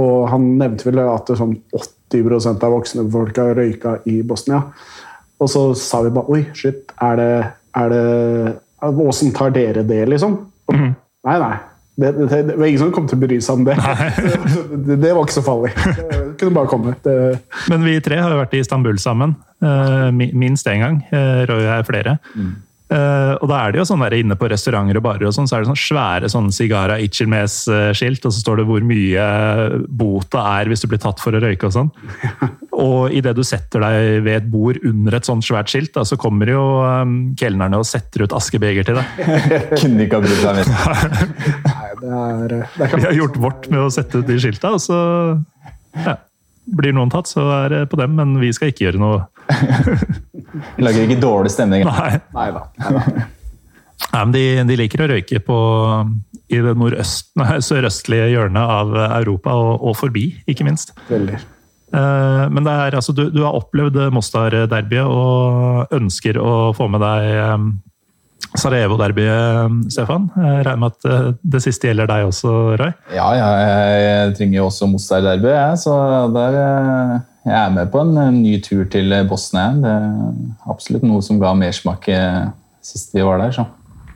Og 0.00 0.24
han 0.32 0.46
nevnte 0.58 0.88
vel 0.88 1.02
at 1.04 1.28
det 1.28 1.36
sånn 1.36 1.52
80% 1.76 2.64
av 2.64 2.72
voksne 2.74 3.04
folk 3.12 3.38
har 3.38 3.52
røyka 3.58 3.98
i 4.08 4.22
Bosnia. 4.26 4.62
Og 5.36 5.52
så 5.52 5.66
sa 5.78 6.00
vi 6.06 6.14
bare 6.16 6.32
Oi, 6.32 6.40
shit, 6.56 6.94
er 6.96 7.20
det, 7.20 7.28
er 7.76 7.88
det 7.92 8.04
Åssen 8.80 9.34
tar 9.36 9.50
dere 9.52 9.82
det, 9.84 10.06
liksom? 10.08 10.38
Og, 10.72 10.78
Nei, 11.26 11.34
nei. 11.42 11.56
Det, 12.00 12.14
det, 12.16 12.38
det 12.48 12.54
var 12.56 12.64
ingen 12.64 12.80
som 12.80 12.92
kom 12.96 13.04
til 13.10 13.18
å 13.18 13.20
bry 13.26 13.36
seg 13.44 13.58
om 13.58 13.64
det. 13.66 13.74
det. 14.88 15.10
Var 15.12 15.18
ikke 15.20 15.34
så 15.36 15.42
farlig. 15.44 15.72
Det 15.76 16.38
kunne 16.40 16.54
bare 16.56 16.70
komme. 16.70 16.94
Men 17.68 17.84
vi 17.84 17.98
tre 18.00 18.16
har 18.22 18.32
jo 18.32 18.38
vært 18.40 18.54
i 18.56 18.62
Istanbul 18.64 18.96
sammen. 19.02 19.34
eh, 19.60 20.08
Minst 20.16 20.70
én 20.72 20.80
gang. 20.80 20.96
Eh, 21.12 21.42
Roy 21.50 21.66
er 21.68 21.84
flere. 21.84 22.14
Eh, 22.90 23.32
og 23.38 23.46
da 23.46 23.60
er 23.60 23.70
det 23.70 23.78
jo 23.78 23.84
sånn 23.86 24.02
der 24.02 24.16
inne 24.18 24.34
på 24.38 24.48
restauranter 24.50 24.98
og 24.98 25.04
barer 25.04 25.28
og 25.28 25.34
sånn, 25.36 25.46
så 25.46 25.56
er 25.56 25.62
det 25.62 25.70
sånn 25.70 25.78
svære 25.78 26.30
sånn 26.32 26.48
Sigara 26.54 26.96
Ichilmes-skilt, 26.98 28.24
og 28.26 28.34
så 28.34 28.42
står 28.42 28.60
det 28.60 28.66
hvor 28.66 28.82
mye 28.86 29.26
bota 29.86 30.42
er 30.58 30.70
hvis 30.70 30.82
du 30.82 30.88
blir 30.90 31.02
tatt 31.02 31.22
for 31.22 31.36
å 31.36 31.42
røyke 31.42 31.70
og 31.70 31.76
sånn. 31.76 31.92
Og 32.80 33.12
idet 33.12 33.34
du 33.36 33.42
setter 33.44 33.82
deg 33.82 34.22
ved 34.24 34.36
et 34.38 34.46
bord 34.48 34.78
under 34.88 35.18
et 35.18 35.26
sånt 35.28 35.44
svært 35.44 35.68
skilt, 35.68 35.90
da, 35.92 36.04
så 36.08 36.16
kommer 36.16 36.48
jo 36.48 36.62
um, 36.80 37.16
kelnerne 37.36 37.76
og 37.76 37.84
setter 37.84 38.24
ut 38.24 38.32
askebeger 38.32 38.86
til 38.88 38.96
deg. 38.96 39.18
Kunne 39.74 40.06
ikke 40.06 40.16
ha 40.16 40.24
brydd 40.24 40.40
seg 40.40 40.62
er 42.00 42.54
Vi 42.94 43.04
har 43.04 43.18
gjort 43.18 43.36
vårt 43.42 43.68
med 43.68 43.82
å 43.84 43.90
sette 43.92 44.22
ut 44.22 44.30
de 44.30 44.38
skilta, 44.40 44.72
og 44.78 44.80
så 44.80 44.96
ja, 46.06 46.16
blir 46.80 46.96
noen 46.96 47.12
tatt, 47.12 47.28
så 47.28 47.44
er 47.58 47.74
det 47.74 47.82
på 47.92 48.00
dem, 48.00 48.16
men 48.16 48.38
vi 48.40 48.52
skal 48.56 48.72
ikke 48.72 48.86
gjøre 48.88 49.02
noe 49.02 49.26
Lager 50.80 51.06
ikke 51.06 51.20
dårlig 51.22 51.52
stemning. 51.54 51.84
Nei. 51.86 52.18
Nei 52.36 52.48
da. 52.56 52.64
Nei 54.10 54.24
men 54.24 54.32
de, 54.34 54.42
de 54.66 54.76
liker 54.80 55.04
å 55.04 55.08
røyke 55.12 55.38
på, 55.44 55.56
i 56.50 56.58
det 56.64 57.04
sørøstlige 57.62 58.30
hjørnet 58.32 58.72
av 58.78 58.94
Europa, 59.20 59.54
og, 59.54 59.84
og 59.86 59.96
forbi, 60.00 60.24
ikke 60.50 60.64
minst. 60.66 60.94
Veldig. 61.10 61.36
Eh, 61.90 62.44
Men 62.50 62.64
det 62.66 62.72
er, 62.72 62.96
altså, 62.96 63.12
du, 63.14 63.28
du 63.34 63.42
har 63.44 63.58
opplevd 63.58 63.98
Mostar-derbyet 64.14 65.04
og 65.04 65.94
ønsker 65.94 66.40
å 66.40 66.72
få 66.74 66.88
med 66.90 67.02
deg 67.04 67.28
eh, 67.34 67.68
Sarajevo-derbyet, 68.50 69.90
Stefan. 69.94 70.30
Jeg 70.34 70.64
regner 70.66 70.80
med 70.82 70.96
at 70.96 71.10
eh, 71.10 71.28
det 71.54 71.62
siste 71.62 71.90
gjelder 71.90 72.10
deg 72.10 72.30
også, 72.32 72.54
Roy? 72.80 72.94
Ja, 73.14 73.28
ja, 73.38 73.50
jeg, 73.62 74.00
jeg 74.06 74.36
trenger 74.40 74.62
jo 74.62 74.68
også 74.72 74.90
Mostar-derbyet, 74.90 75.82
så 75.84 75.98
der, 76.34 76.58
eh, 76.64 77.14
jeg 77.46 77.56
er 77.56 77.70
med 77.72 77.88
på 77.92 78.02
en, 78.04 78.16
en 78.20 78.40
ny 78.42 78.58
tur 78.64 78.84
til 78.92 79.12
Bosnia. 79.28 79.70
Det 79.80 79.90
er 79.90 80.72
absolutt 80.72 81.06
noe 81.08 81.24
som 81.24 81.40
ga 81.40 81.54
mersmak 81.56 82.08
eh, 82.12 82.48
sist 82.84 83.14
vi 83.16 83.24
var 83.24 83.40
der. 83.40 83.54
Så. 83.56 83.64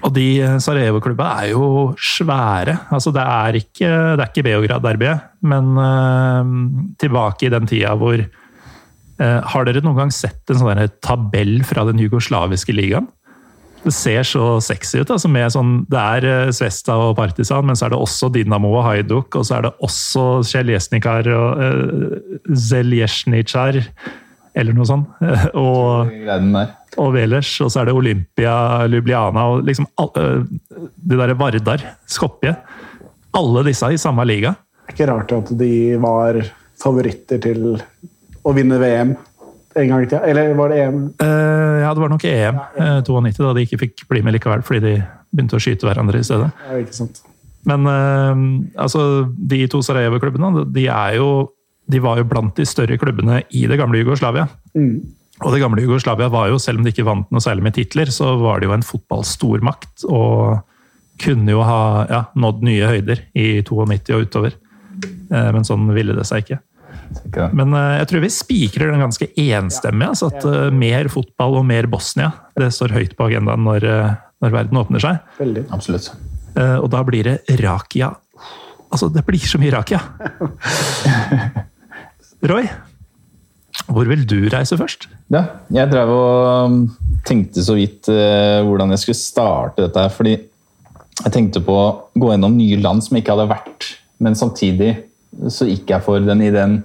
Og 0.04 0.12
de 0.12 0.26
eh, 0.44 0.58
Sarajevo-klubba 0.60 1.30
er 1.40 1.54
jo 1.54 1.66
svære. 1.96 2.76
Altså, 2.92 3.12
det 3.14 3.24
er 3.24 3.60
ikke, 3.62 3.90
ikke 4.26 4.44
Beograd-derbyet, 4.44 5.28
men 5.48 5.72
uh, 5.78 6.54
tilbake 7.00 7.48
i 7.48 7.52
den 7.52 7.68
tida 7.70 7.94
hvor 8.00 8.20
uh, 8.20 9.40
Har 9.52 9.68
dere 9.68 9.84
noen 9.84 10.02
gang 10.02 10.12
sett 10.12 10.52
en 10.52 10.60
sånn 10.60 10.84
tabell 11.04 11.58
fra 11.64 11.86
den 11.88 12.00
jugoslaviske 12.04 12.76
ligaen? 12.76 13.08
Det 13.84 13.92
ser 13.92 14.24
så 14.24 14.44
sexy 14.64 15.02
ut. 15.02 15.10
Altså 15.12 15.28
med 15.28 15.52
sånn, 15.52 15.72
det 15.92 16.00
er 16.00 16.26
eh, 16.28 16.52
Svesta 16.56 16.96
og 17.10 17.18
Partisan, 17.18 17.66
men 17.68 17.76
så 17.76 17.86
er 17.86 17.94
det 17.94 18.00
også 18.00 18.30
Dinamo 18.32 18.70
og 18.78 18.86
Hajduk, 18.86 19.36
og 19.36 19.44
så 19.44 19.58
er 19.58 19.66
det 19.66 19.74
også 19.84 20.24
Sjeljesnikar 20.48 21.28
og 21.34 21.60
uh, 21.60 22.38
Zeljesnikar, 22.56 23.82
eller 24.56 24.76
noe 24.76 24.88
sånt. 24.88 25.12
Eh, 25.20 25.46
og 25.60 26.08
og 26.94 27.10
Velers, 27.16 27.50
og 27.60 27.72
så 27.74 27.82
er 27.82 27.88
det 27.88 27.96
Olympia, 27.98 28.54
Ljubljana 28.86 29.48
og 29.50 29.64
liksom 29.66 29.88
uh, 29.98 30.08
øh, 30.22 30.44
det 30.94 31.18
derre 31.18 31.36
Vardar, 31.38 31.84
Skopje. 32.06 32.54
Alle 33.34 33.64
disse 33.66 33.90
i 33.90 33.98
samme 34.00 34.24
liga. 34.28 34.54
Det 34.84 34.94
er 34.94 34.96
ikke 34.96 35.10
rart 35.10 35.32
at 35.34 35.52
de 35.58 35.72
var 36.00 36.38
favoritter 36.80 37.40
til 37.42 37.64
å 38.44 38.52
vinne 38.54 38.78
VM 38.78 39.14
en 39.80 39.90
gang 39.90 40.04
i 40.04 40.08
tida. 40.08 40.22
Eller 40.30 40.54
var 40.58 40.72
det 40.72 40.80
EM? 40.84 41.00
Uh, 41.22 41.82
ja, 41.82 41.92
det 41.92 42.04
var 42.04 42.12
nok 42.12 42.26
EM 42.28 42.60
eh, 42.78 42.98
92, 43.06 43.42
da 43.42 43.52
de 43.56 43.66
ikke 43.66 43.80
fikk 43.84 44.04
bli 44.10 44.22
med 44.24 44.36
likevel 44.36 44.64
fordi 44.66 44.82
de 44.84 44.94
begynte 45.34 45.58
å 45.58 45.62
skyte 45.62 45.88
hverandre 45.88 46.20
i 46.20 46.26
stedet. 46.26 46.50
Ja, 46.68 46.78
ikke 46.82 46.96
sant. 46.96 47.22
Men 47.68 47.88
eh, 47.88 48.44
altså, 48.84 49.24
de 49.34 49.64
to 49.72 49.82
Sarajevo-klubbene 49.84 50.66
de 50.74 50.88
de 51.92 52.00
var 52.00 52.16
jo 52.16 52.24
blant 52.24 52.56
de 52.56 52.64
større 52.64 52.96
klubbene 52.96 53.42
i 53.52 53.66
det 53.68 53.76
gamle 53.76 54.00
Jugoslavia. 54.00 54.46
Og 55.44 55.50
det 55.52 55.60
gamle 55.60 55.82
Jugoslavia 55.82 56.30
var 56.32 56.48
jo, 56.48 56.60
selv 56.62 56.80
om 56.80 56.86
de 56.86 56.92
ikke 56.94 57.04
vant 57.04 57.28
noe 57.34 57.42
særlig 57.44 57.66
med 57.66 57.74
titler, 57.76 58.08
så 58.14 58.36
var 58.40 58.60
det 58.60 58.70
jo 58.70 58.76
en 58.76 58.86
fotballstormakt. 58.86 60.06
Og 60.08 60.62
kunne 61.20 61.52
jo 61.52 61.64
ha 61.66 61.80
ja, 62.10 62.20
nådd 62.38 62.64
nye 62.66 62.88
høyder 62.90 63.20
i 63.38 63.48
92 63.66 64.14
og 64.16 64.24
utover. 64.24 64.56
Eh, 65.04 65.50
Men 65.54 65.66
sånn 65.66 65.86
ville 65.94 66.16
det 66.16 66.26
seg 66.28 66.44
ikke. 66.44 66.60
Men 67.56 67.74
eh, 67.76 67.96
jeg 68.00 68.08
tror 68.10 68.24
vi 68.24 68.30
spikrer 68.32 68.92
den 68.92 69.04
ganske 69.04 69.28
enstemmig. 69.40 70.08
Altså 70.12 70.30
at 70.32 70.46
eh, 70.48 70.70
mer 70.74 71.10
fotball 71.12 71.60
og 71.60 71.66
mer 71.68 71.88
Bosnia 71.90 72.32
det 72.58 72.70
står 72.74 72.94
høyt 72.94 73.16
på 73.18 73.28
agendaen 73.28 73.64
når, 73.66 73.86
eh, 73.88 74.14
når 74.44 74.54
verden 74.54 74.80
åpner 74.80 75.02
seg. 75.02 75.20
Veldig. 75.40 75.66
Absolutt. 75.74 76.10
Eh, 76.54 76.78
og 76.78 76.88
da 76.94 77.02
blir 77.06 77.28
det 77.28 77.58
Rakia. 77.60 78.12
Altså, 78.94 79.10
det 79.10 79.24
blir 79.26 79.42
så 79.42 79.58
mye 79.58 79.74
Rakia! 79.74 80.00
Roy, 82.44 82.66
hvor 83.88 84.06
vil 84.06 84.22
du 84.28 84.36
reise 84.52 84.76
først? 84.78 85.08
Ja, 85.32 85.46
jeg 85.72 85.90
drev 85.90 86.10
og 86.12 86.68
um, 86.68 86.76
tenkte 87.26 87.64
så 87.64 87.74
vidt 87.78 88.06
hvordan 88.06 88.92
jeg 88.92 89.00
skulle 89.00 89.18
starte 89.18 89.86
dette 89.86 90.04
her, 90.04 90.12
fordi 90.12 90.34
jeg 90.36 91.32
tenkte 91.32 91.62
på 91.64 91.74
å 91.74 91.86
gå 92.18 92.30
gjennom 92.32 92.58
nye 92.58 92.76
land 92.84 93.02
som 93.02 93.16
jeg 93.16 93.24
ikke 93.24 93.38
hadde 93.38 93.54
vært, 93.54 93.88
men 94.22 94.36
samtidig 94.38 94.92
så 95.52 95.68
gikk 95.68 95.90
jeg 95.94 96.04
for 96.04 96.22
den 96.24 96.42
ideen 96.44 96.78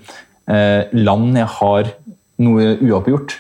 eh, 0.50 0.90
land 0.96 1.38
jeg 1.38 1.50
har 1.60 1.94
noe 2.40 2.74
uoppgjort. 2.80 3.36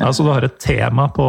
Ja, 0.00 0.08
Så 0.16 0.24
du 0.24 0.30
har 0.32 0.44
et 0.46 0.56
tema 0.62 1.10
på, 1.12 1.26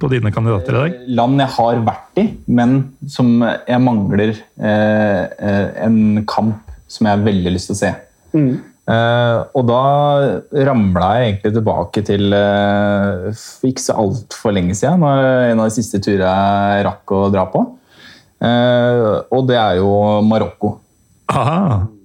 på 0.00 0.08
dine 0.08 0.32
kandidater 0.32 0.72
i 0.72 0.78
dag. 0.78 0.98
Land 1.20 1.42
jeg 1.42 1.52
har 1.58 1.82
vært 1.84 2.20
i, 2.22 2.26
men 2.48 2.78
som 3.12 3.34
jeg 3.44 3.82
mangler 3.84 4.32
eh, 4.32 5.22
eh, 5.28 5.66
en 5.84 6.24
kamp 6.28 6.64
som 6.90 7.06
jeg 7.06 7.18
har 7.18 7.26
veldig 7.26 7.52
lyst 7.54 7.70
til 7.70 7.76
å 7.76 7.80
se. 7.82 7.92
Eh, 8.90 9.36
og 9.54 9.66
da 9.68 9.82
ramla 10.66 11.10
jeg 11.18 11.28
egentlig 11.28 11.52
tilbake 11.58 12.04
til 12.08 12.34
eh, 12.34 13.44
ikke 13.68 13.84
så 13.84 13.98
altfor 14.00 14.56
lenge 14.56 14.74
siden. 14.78 15.04
Når 15.04 15.52
en 15.52 15.60
av 15.60 15.68
de 15.68 15.76
siste 15.76 16.00
turene 16.02 16.32
jeg 16.78 16.88
rakk 16.88 17.14
å 17.14 17.22
dra 17.34 17.44
på. 17.52 17.66
Eh, 18.40 19.06
og 19.28 19.44
det 19.50 19.60
er 19.60 19.82
jo 19.82 19.92
Marokko. 20.24 20.78
Aha, 21.30 21.60
Eh, 21.60 21.99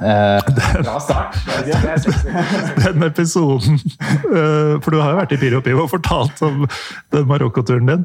bra 0.00 1.00
start. 1.02 1.36
den 2.84 3.02
episoden 3.04 3.76
eh, 3.76 4.74
For 4.80 4.94
du 4.94 4.98
har 5.00 5.12
jo 5.12 5.18
vært 5.20 5.34
i 5.36 5.40
Pyropivo 5.40 5.84
og 5.84 5.92
fortalt 5.92 6.40
om 6.46 6.64
den 7.12 7.28
Marokko-turen 7.28 7.90
din. 7.90 8.04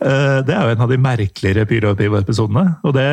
Eh, 0.00 0.38
Det 0.46 0.54
er 0.54 0.62
jo 0.64 0.74
en 0.74 0.84
av 0.86 0.92
de 0.92 0.98
merkeligere 1.00 1.66
Pyropivo-episodene. 1.68 2.64
Og 2.86 2.96
det, 2.96 3.06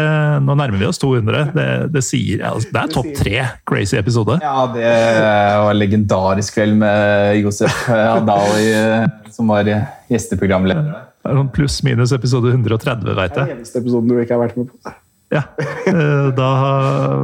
nå 0.46 0.58
nærmer 0.60 0.80
vi 0.82 0.90
oss 0.90 1.02
200. 1.04 1.52
Det, 1.56 1.68
det, 1.94 2.04
sier, 2.06 2.44
altså, 2.50 2.72
det 2.74 2.84
er 2.84 2.94
topp 2.96 3.12
tre 3.20 3.46
crazy 3.70 4.00
episode. 4.00 4.40
Ja, 4.44 4.68
det 4.74 4.88
var 4.88 5.72
en 5.74 5.82
legendarisk 5.82 6.60
kveld 6.60 6.80
med 6.82 7.40
Josef 7.44 7.88
Adawi, 7.92 8.70
eh, 8.72 9.08
som 9.34 9.52
var 9.52 9.68
gjesteprogramleder. 10.12 11.10
Pluss-minus 11.56 12.12
episode 12.16 12.52
130, 12.52 13.16
veit 13.16 13.32
Det 13.36 13.40
er 13.40 13.54
den 13.54 13.58
eneste 13.62 13.80
episoden 13.80 14.12
du 14.12 14.20
ikke 14.20 14.36
har 14.36 14.44
vært 14.44 14.60
med 14.60 14.72
på. 14.72 14.96
Ja. 15.34 15.44
Eh, 15.90 16.30
Da 16.38 16.50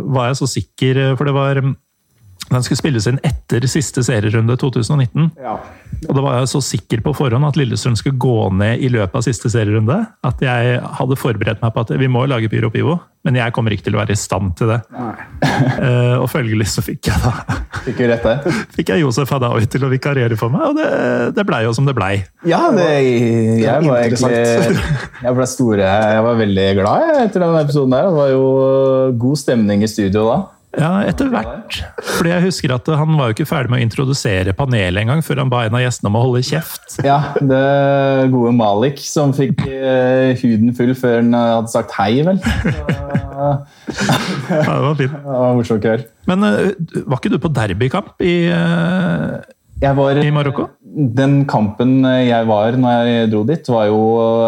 var 0.04 0.28
jeg 0.30 0.36
så 0.42 0.48
sikker, 0.52 1.16
for 1.16 1.30
det 1.30 1.34
var 1.38 1.60
Den 2.50 2.66
skulle 2.66 2.80
spilles 2.80 3.06
inn 3.10 3.20
etter 3.26 3.66
siste 3.70 4.04
serierunde 4.06 4.56
2019. 4.60 5.30
Ja. 5.38 5.60
Og 6.08 6.16
da 6.16 6.24
var 6.24 6.38
jeg 6.38 6.50
så 6.52 6.62
sikker 6.64 7.02
på 7.04 7.14
forhånd 7.18 7.46
at 7.48 7.58
Lillestrøm 7.60 7.98
skulle 8.00 8.20
gå 8.22 8.50
ned 8.56 8.82
i 8.86 8.90
løpet 8.94 9.18
av 9.20 9.26
siste 9.26 9.52
serierunde, 9.52 9.98
at 10.26 10.44
jeg 10.44 10.80
hadde 11.00 11.18
forberedt 11.20 11.64
meg 11.64 11.74
på 11.76 11.84
at 11.84 11.94
vi 12.00 12.10
må 12.12 12.24
lage 12.30 12.50
Pyro 12.52 12.72
Pivo, 12.74 12.96
men 13.28 13.36
jeg 13.36 13.52
kommer 13.56 13.74
ikke 13.76 13.90
til 13.90 13.98
å 13.98 14.00
være 14.00 14.16
i 14.16 14.20
stand 14.20 14.54
til 14.58 14.72
det. 14.72 14.80
uh, 14.96 16.16
og 16.22 16.30
følgelig 16.32 16.70
så 16.72 16.84
fikk 16.86 17.10
jeg 17.10 17.20
da 17.20 17.58
Fikk 17.84 18.00
rett 18.08 18.28
fikk 18.78 18.92
jeg 18.94 19.04
Josef 19.04 19.32
Hadaoui 19.34 19.68
til 19.72 19.84
å 19.86 19.92
vikariere 19.92 20.38
for 20.40 20.54
meg, 20.54 20.70
og 20.70 20.80
det, 20.80 20.88
det 21.36 21.46
blei 21.48 21.62
jo 21.66 21.74
som 21.76 21.88
det 21.88 21.96
blei. 21.98 22.14
Ja, 22.48 22.62
det, 22.76 22.88
jeg 23.60 23.84
var 23.84 24.00
egentlig 24.06 24.32
Jeg 25.20 25.36
ble 25.36 25.48
store 25.50 25.90
Jeg 25.90 26.24
var 26.26 26.40
veldig 26.40 26.70
glad 26.80 27.06
jeg, 27.06 27.26
etter 27.26 27.44
den 27.44 27.60
episoden 27.60 27.96
der. 27.96 28.08
Det 28.08 28.16
var 28.16 28.32
jo 28.32 28.46
god 29.20 29.42
stemning 29.44 29.84
i 29.84 29.92
studio 29.92 30.26
da. 30.30 30.40
Ja, 30.78 31.00
etter 31.10 31.32
hvert. 31.34 31.80
Fordi 32.20 32.30
jeg 32.30 32.44
husker 32.46 32.74
at 32.76 32.90
han 32.94 33.16
var 33.18 33.32
jo 33.32 33.36
ikke 33.38 33.48
ferdig 33.50 33.72
med 33.74 33.80
å 33.82 33.86
introdusere 33.88 34.54
panelet 34.54 35.02
engang, 35.02 35.24
før 35.26 35.42
han 35.42 35.50
ba 35.50 35.64
en 35.66 35.74
av 35.80 35.82
gjestene 35.82 36.12
om 36.12 36.18
å 36.20 36.22
holde 36.28 36.44
kjeft. 36.46 37.00
Ja, 37.06 37.18
det 37.42 37.62
gode 38.34 38.52
Malik 38.54 39.02
som 39.02 39.34
fikk 39.34 39.64
eh, 39.66 40.36
huden 40.44 40.76
full 40.78 40.94
før 41.00 41.24
han 41.24 41.34
hadde 41.34 41.74
sagt 41.74 41.96
hei, 41.98 42.20
vel. 42.28 42.38
Så, 42.44 43.50
Ja, 44.50 44.62
det 44.70 44.84
var 44.86 44.96
fint. 45.00 45.14
det 45.14 45.24
var 45.26 45.56
morsom 45.58 45.80
kveld. 45.82 46.06
Men 46.30 46.46
eh, 46.46 46.72
var 47.10 47.18
ikke 47.18 47.34
du 47.34 47.40
på 47.42 47.52
derbykamp 47.58 48.22
i, 48.22 48.36
eh, 48.54 49.36
Jeg 49.82 49.98
var, 49.98 50.22
i 50.22 50.34
Marokko? 50.36 50.68
Den 51.00 51.46
kampen 51.48 52.02
jeg 52.04 52.48
var 52.50 52.76
når 52.76 53.08
jeg 53.08 53.30
dro 53.32 53.44
dit, 53.48 53.70
var 53.72 53.86
jo 53.88 54.00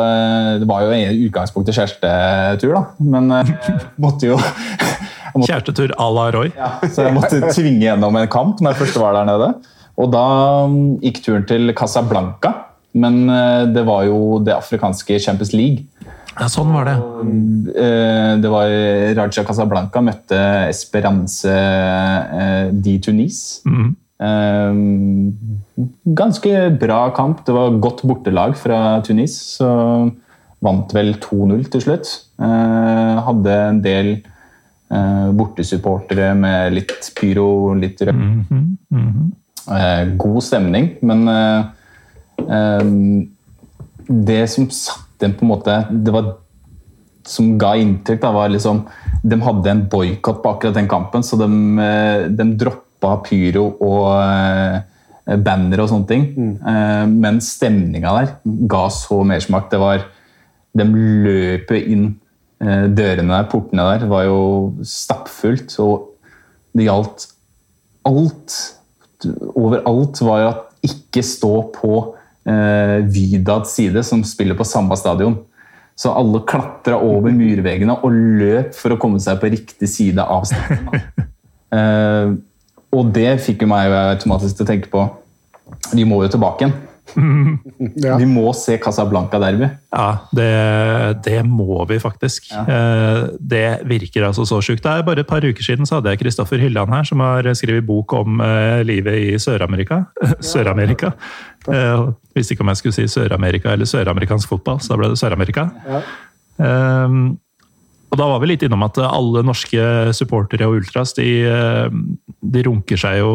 eh, 0.01 0.57
Det 0.59 0.67
var 0.67 0.83
jo 0.83 0.91
i 0.97 1.27
utgangspunktet 1.29 1.77
kjærestetur, 1.77 2.73
da. 2.75 2.81
Men 2.99 3.31
eh, 3.37 3.51
jeg 3.69 3.79
måtte 4.03 4.27
jo 4.33 4.39
Kjærestetur 5.31 5.93
à 5.95 6.09
la 6.11 6.25
Roy. 6.35 6.49
Ja, 6.57 6.73
så 6.91 7.05
jeg 7.07 7.15
måtte 7.15 7.39
tvinge 7.55 7.85
gjennom 7.85 8.17
en 8.19 8.27
kamp 8.31 8.59
når 8.59 8.73
jeg 8.73 8.81
først 8.81 8.99
var 8.99 9.15
der 9.15 9.29
nede. 9.29 9.47
Og 10.01 10.09
da 10.11 10.25
mm, 10.67 10.97
gikk 11.05 11.21
turen 11.23 11.45
til 11.47 11.71
Casablanca, 11.77 12.51
men 12.99 13.21
eh, 13.31 13.61
det 13.71 13.85
var 13.87 14.03
jo 14.09 14.41
det 14.43 14.57
afrikanske 14.57 15.21
Champions 15.23 15.53
League. 15.55 15.85
Ja, 16.35 16.47
sånn 16.51 16.71
var 16.75 16.87
det. 16.87 16.97
Eh, 17.75 18.33
Det 18.43 18.51
var 18.51 18.71
Raja 19.17 19.43
Casablanca 19.47 20.03
møtte 20.03 20.37
Esperance 20.71 21.55
de 22.71 22.93
Tunis. 23.03 23.41
Eh, 23.67 23.89
Ganske 26.21 26.77
bra 26.81 26.99
kamp. 27.17 27.45
Det 27.45 27.53
var 27.55 27.79
godt 27.81 28.03
bortelag 28.05 28.53
fra 28.59 29.01
Tunis, 29.05 29.33
så 29.57 29.69
vant 30.61 30.93
vel 30.93 31.15
2-0 31.17 31.63
til 31.73 31.81
slutt. 31.81 32.11
Eh, 32.41 33.21
Hadde 33.25 33.55
en 33.71 33.79
del 33.81 34.11
eh, 34.93 35.29
bortesupportere 35.33 36.35
med 36.37 36.75
litt 36.75 37.09
pyro, 37.17 37.73
litt 37.73 38.01
rød. 38.05 38.19
Eh, 39.71 40.03
God 40.17 40.41
stemning, 40.43 40.91
men 41.05 41.27
eh, 41.29 41.65
eh, 42.45 42.85
det 44.11 44.43
som 44.49 44.69
satte 44.73 45.21
dem 45.21 45.35
på 45.37 45.45
en 45.45 45.51
måte 45.51 45.73
Det 45.93 46.11
var 46.11 46.31
som 47.29 47.51
ga 47.61 47.75
inntrykk, 47.77 48.21
da, 48.23 48.31
var 48.33 48.49
liksom 48.49 48.79
De 49.23 49.37
hadde 49.45 49.69
en 49.69 49.83
boikott 49.87 50.39
på 50.41 50.49
akkurat 50.55 50.73
den 50.79 50.89
kampen, 50.89 51.21
så 51.23 51.37
de, 51.37 51.47
de 52.33 52.47
droppa 52.57 52.90
pyro 53.25 53.65
og 53.81 54.07
eh, 54.21 55.37
banner 55.41 55.83
og 55.83 55.91
sånne 55.91 56.09
ting. 56.09 56.25
Eh, 56.57 57.05
Men 57.09 57.41
stemninga 57.43 58.15
der 58.17 58.33
ga 58.69 58.87
så 58.93 59.21
mersmak. 59.27 59.69
Det 59.71 59.79
var 59.81 60.07
De 60.71 60.85
løp 60.87 61.71
inn 61.75 62.05
eh, 62.63 62.87
dørene 62.87 63.33
der, 63.33 63.49
portene 63.51 63.87
der. 63.89 64.07
Var 64.07 64.23
jo 64.29 64.39
stappfullt, 64.87 65.75
og 65.83 66.07
det 66.71 66.87
gjaldt 66.87 67.27
alt. 68.07 68.57
Overalt 69.51 70.21
var 70.25 70.47
at 70.47 70.67
ikke 70.81 71.21
stå 71.25 71.53
på 71.75 71.97
eh, 72.47 73.01
Vydads 73.03 73.75
side, 73.75 74.03
som 74.07 74.23
spiller 74.25 74.55
på 74.57 74.65
samme 74.65 74.95
stadion. 74.97 75.35
Så 75.99 76.13
alle 76.15 76.39
klatra 76.47 76.95
over 77.03 77.33
murveggene 77.35 77.99
og 77.99 78.15
løp 78.15 78.71
for 78.73 78.95
å 78.95 78.99
komme 79.01 79.19
seg 79.21 79.37
på 79.41 79.51
riktig 79.51 79.89
side 79.91 80.23
av 80.23 80.47
stadion. 80.49 81.03
eh, 81.77 82.31
og 82.91 83.11
det 83.15 83.33
fikk 83.43 83.65
jo 83.65 83.71
meg 83.71 83.91
automatisk 83.95 84.59
til 84.59 84.67
å 84.67 84.71
tenke 84.71 84.91
på 84.91 85.05
Vi 85.95 86.03
må 86.07 86.23
jo 86.25 86.31
tilbake 86.33 86.65
igjen. 86.65 86.79
Ja. 88.01 88.15
Vi 88.19 88.25
må 88.29 88.51
se 88.55 88.77
Casablanca-derby. 88.81 89.67
Ja, 89.91 90.27
det, 90.35 90.47
det 91.25 91.41
må 91.47 91.81
vi 91.89 91.97
faktisk. 92.01 92.47
Ja. 92.53 92.63
Det 93.39 93.81
virker 93.89 94.27
altså 94.27 94.45
så 94.47 94.61
sjukt. 94.63 94.83
Det 94.85 94.91
er 94.91 95.05
bare 95.07 95.25
et 95.25 95.29
par 95.29 95.43
uker 95.43 95.65
siden 95.65 95.89
så 95.89 95.97
hadde 95.97 96.13
jeg 96.13 96.21
Kristoffer 96.21 96.61
Hylland 96.61 96.93
her, 96.93 97.05
som 97.07 97.23
har 97.23 97.49
skrevet 97.57 97.85
bok 97.87 98.15
om 98.17 98.41
eh, 98.45 98.81
livet 98.87 99.17
i 99.19 99.29
Sør-Amerika. 99.41 100.03
Sør-Amerika. 100.51 101.13
Ja, 101.67 102.11
Visste 102.37 102.55
ikke 102.55 102.65
om 102.65 102.71
jeg 102.71 102.81
skulle 102.81 102.95
si 102.95 103.07
Sør-Amerika 103.11 103.73
eller 103.73 103.89
søramerikansk 103.89 104.49
fotball, 104.53 104.79
så 104.81 104.93
da 104.93 105.01
ble 105.01 105.11
det 105.11 105.21
Sør-Amerika. 105.21 105.67
Eh, 106.61 107.17
og 108.11 108.19
da 108.19 108.27
var 108.27 108.41
vi 108.43 108.49
litt 108.51 108.63
innom 108.67 108.83
at 108.83 108.97
alle 109.07 109.43
norske 109.47 109.83
supportere 110.15 110.67
og 110.67 110.81
ultras, 110.81 111.13
de, 111.15 111.27
eh, 111.47 111.87
de 112.41 112.63
runker 112.67 112.99
seg 112.99 113.19
jo 113.21 113.33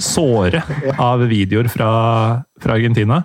såre 0.00 0.62
av 0.98 1.22
videoer 1.30 1.68
fra, 1.70 1.90
fra 2.60 2.76
Argentina. 2.76 3.22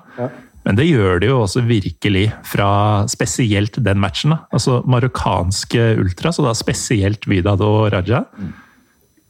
Men 0.67 0.77
det 0.77 0.85
gjør 0.89 1.21
de 1.23 1.29
jo 1.31 1.37
også 1.41 1.63
virkelig 1.65 2.27
fra 2.45 2.69
spesielt 3.09 3.79
den 3.83 4.01
matchen. 4.01 4.35
Da. 4.35 4.43
Altså 4.53 4.81
marokkanske 4.85 5.93
ultras, 6.01 6.39
og 6.39 6.49
da 6.49 6.55
spesielt 6.57 7.25
Vidad 7.29 7.63
og 7.65 7.87
Raja. 7.93 8.25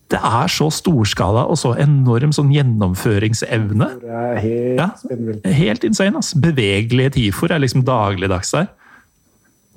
Det 0.09 0.17
er 0.25 0.49
så 0.49 0.71
storskala 0.73 1.45
og 1.47 1.59
så 1.61 1.75
enorm 1.79 2.33
sånn 2.33 2.49
gjennomføringsevne. 2.51 3.91
Det 4.01 4.19
er 4.23 4.39
helt 4.41 4.81
Ja, 4.81 5.53
helt 5.61 5.85
insane. 5.85 6.17
Altså. 6.17 6.41
Bevegelige 6.41 7.13
tifor 7.19 7.53
er 7.53 7.61
liksom 7.61 7.85
dagligdags 7.85 8.51
der. 8.57 8.71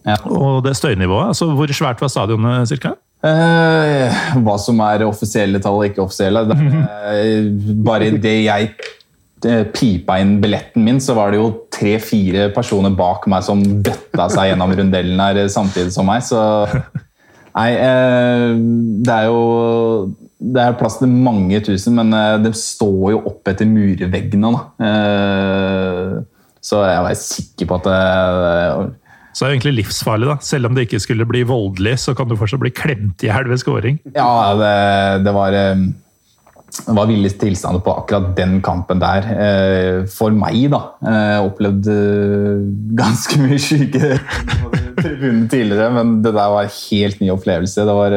Ja. 0.09 0.16
Og 0.26 0.64
det 0.64 0.74
støynivået, 0.74 1.28
altså 1.31 1.52
hvor 1.55 1.70
svært 1.70 2.00
var 2.02 2.11
stadionet 2.11 2.72
cirka? 2.72 2.96
Eh, 3.23 4.23
hva 4.43 4.57
som 4.59 4.81
er 4.83 5.05
offisielle 5.07 5.61
tall 5.63 5.79
og 5.79 5.87
ikke 5.87 6.03
offisielle. 6.03 6.43
Det 6.49 6.57
er, 6.59 7.47
bare 7.87 8.11
det 8.19 8.35
jeg 8.43 8.73
eh, 9.47 9.63
pipa 9.71 10.19
inn 10.23 10.41
billetten 10.43 10.83
min, 10.87 10.99
så 11.03 11.15
var 11.19 11.31
det 11.31 11.39
jo 11.39 11.53
tre-fire 11.73 12.49
personer 12.55 12.95
bak 12.99 13.29
meg 13.31 13.47
som 13.47 13.63
bøtta 13.63 14.27
seg 14.33 14.51
gjennom 14.51 14.75
rundellen 14.79 15.23
her 15.23 15.45
samtidig 15.53 15.95
som 15.95 16.11
meg. 16.11 16.27
Så 16.27 16.43
nei, 17.59 17.71
eh, 17.77 18.49
det 19.07 19.17
er 19.21 19.31
jo 19.31 19.47
det 20.43 20.59
er 20.59 20.75
plass 20.79 20.99
til 20.99 21.11
mange 21.11 21.61
tusen, 21.63 21.95
men 21.99 22.11
eh, 22.17 22.41
de 22.43 22.51
står 22.57 23.13
jo 23.15 23.23
opp 23.31 23.51
etter 23.53 23.69
murveggene. 23.69 24.51
Da. 24.51 24.89
Eh, 24.89 26.17
så 26.63 26.83
jeg 26.87 27.05
var 27.07 27.19
sikker 27.19 27.71
på 27.71 27.79
at 27.79 27.87
det, 27.87 28.91
så 29.33 29.45
er 29.45 29.51
det 29.51 29.57
egentlig 29.57 29.79
livsfarlig, 29.81 30.29
da. 30.31 30.37
Selv 30.45 30.68
om 30.68 30.77
det 30.77 30.87
ikke 30.87 31.03
skulle 31.03 31.29
bli 31.29 31.42
voldelig, 31.49 31.99
så 32.05 32.14
kan 32.16 32.31
du 32.31 32.37
fortsatt 32.38 32.62
bli 32.62 32.73
klemt 32.77 33.25
i 33.25 33.31
hjel 33.31 33.51
ved 33.51 33.61
scoring. 33.62 33.99
Ja, 34.14 34.53
det, 34.61 34.73
det 35.27 35.35
var 35.37 35.57
det 36.73 36.95
var 36.97 37.05
ville 37.05 37.29
tilstander 37.37 37.83
på 37.85 37.92
akkurat 38.01 38.31
den 38.37 38.55
kampen 38.64 39.01
der. 39.03 39.27
For 40.09 40.33
meg, 40.33 40.71
da. 40.73 40.81
Jeg 41.05 41.49
opplevde 41.51 41.97
ganske 42.97 43.40
mye 43.42 43.61
syke 43.61 44.14
tribuner 45.01 45.49
tidligere, 45.53 45.90
men 45.99 46.18
det 46.25 46.33
der 46.33 46.55
var 46.55 46.64
en 46.64 46.77
helt 46.77 47.21
ny 47.21 47.29
opplevelse. 47.35 47.85
Det 47.88 47.97
var 47.99 48.16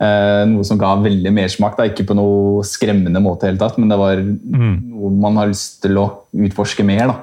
Eh, 0.00 0.42
noe 0.48 0.64
som 0.64 0.78
ga 0.80 0.94
veldig 1.02 1.32
mersmak. 1.36 1.76
Ikke 1.90 2.06
på 2.08 2.16
noe 2.16 2.64
skremmende 2.64 3.20
måte, 3.22 3.50
helt 3.50 3.60
tatt, 3.60 3.76
men 3.80 3.90
det 3.92 3.98
var 4.00 4.20
mm. 4.20 4.76
noe 4.94 5.12
man 5.20 5.36
har 5.42 5.50
lyst 5.50 5.82
til 5.84 6.00
å 6.00 6.06
utforske 6.32 6.86
mer. 6.88 7.10
Da. 7.10 7.18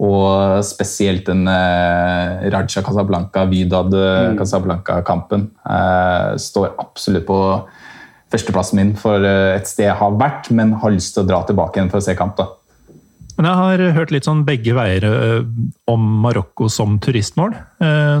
Og 0.00 0.62
spesielt 0.64 1.26
den 1.28 1.44
eh, 1.50 2.46
Raja 2.52 2.82
Casablanca, 2.84 3.44
Vydad 3.50 3.92
mm. 3.92 4.38
Casablanca-kampen 4.38 5.50
eh, 5.68 6.30
står 6.40 6.72
absolutt 6.80 7.26
på 7.28 7.40
førsteplassen 8.32 8.80
min 8.80 8.94
for 8.96 9.20
eh, 9.26 9.58
et 9.58 9.68
sted 9.68 9.90
jeg 9.90 9.98
har 10.00 10.16
vært, 10.16 10.48
men 10.56 10.72
har 10.80 10.94
lyst 10.94 11.16
til 11.16 11.26
å 11.26 11.28
dra 11.28 11.42
tilbake 11.44 11.78
igjen 11.80 11.92
for 11.92 12.00
å 12.00 12.06
se 12.06 12.16
kamp. 12.16 12.40
da. 12.40 12.48
Men 13.36 13.50
jeg 13.50 13.60
har 13.60 13.84
hørt 13.98 14.14
litt 14.14 14.28
sånn 14.28 14.42
begge 14.48 14.72
veier 14.76 15.04
eh, 15.10 15.52
om 15.90 16.08
Marokko 16.24 16.70
som 16.72 16.96
turistmål. 17.02 17.54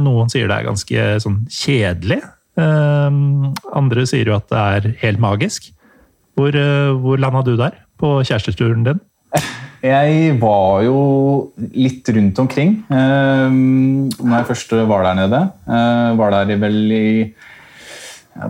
Noen 0.04 0.32
sier 0.32 0.52
det 0.52 0.60
er 0.60 0.68
ganske 0.68 1.08
sånn 1.24 1.42
kjedelig. 1.48 2.20
Andre 2.60 4.04
sier 4.08 4.28
jo 4.28 4.36
at 4.36 4.48
det 4.52 4.64
er 4.76 4.94
helt 5.00 5.22
magisk. 5.22 5.70
Hvor, 6.40 6.56
eh, 6.56 6.92
hvor 6.96 7.20
landa 7.20 7.42
du 7.44 7.56
der 7.56 7.76
på 8.00 8.20
kjæresteturen 8.24 8.84
din? 8.86 9.00
Jeg 9.80 10.34
var 10.42 10.82
jo 10.84 10.96
litt 11.72 12.08
rundt 12.12 12.40
omkring 12.42 12.74
um, 12.92 14.08
når 14.20 14.34
jeg 14.34 14.48
først 14.50 14.74
var 14.90 15.06
der 15.06 15.20
nede. 15.22 15.38
Uh, 15.64 16.18
var 16.20 16.34
der 16.34 16.58
vel 16.60 16.80
i 16.92 17.06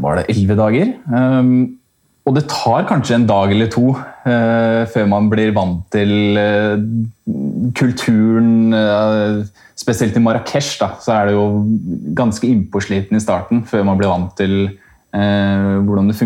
var 0.03 0.19
det 0.19 0.27
elleve 0.33 0.57
dager. 0.59 0.91
Um, 1.07 1.77
og 2.27 2.35
det 2.37 2.49
tar 2.51 2.85
kanskje 2.87 3.17
en 3.17 3.29
dag 3.31 3.51
eller 3.51 3.71
to 3.73 3.95
før 4.23 5.07
man 5.09 5.31
blir 5.33 5.55
vant 5.57 5.81
til 5.91 6.37
kulturen. 7.75 8.75
Spesielt 9.75 10.19
i 10.19 10.23
Marrakech 10.23 10.69
så 10.77 11.15
er 11.17 11.31
det 11.31 11.35
jo 11.35 11.47
ganske 12.15 12.47
innpåsliten 12.47 13.17
i 13.17 13.23
starten 13.25 13.65
før 13.67 13.89
man 13.89 13.99
blir 13.99 14.13
vant 14.13 14.37
til 14.39 14.55
hvordan 15.11 16.13
det 16.13 16.19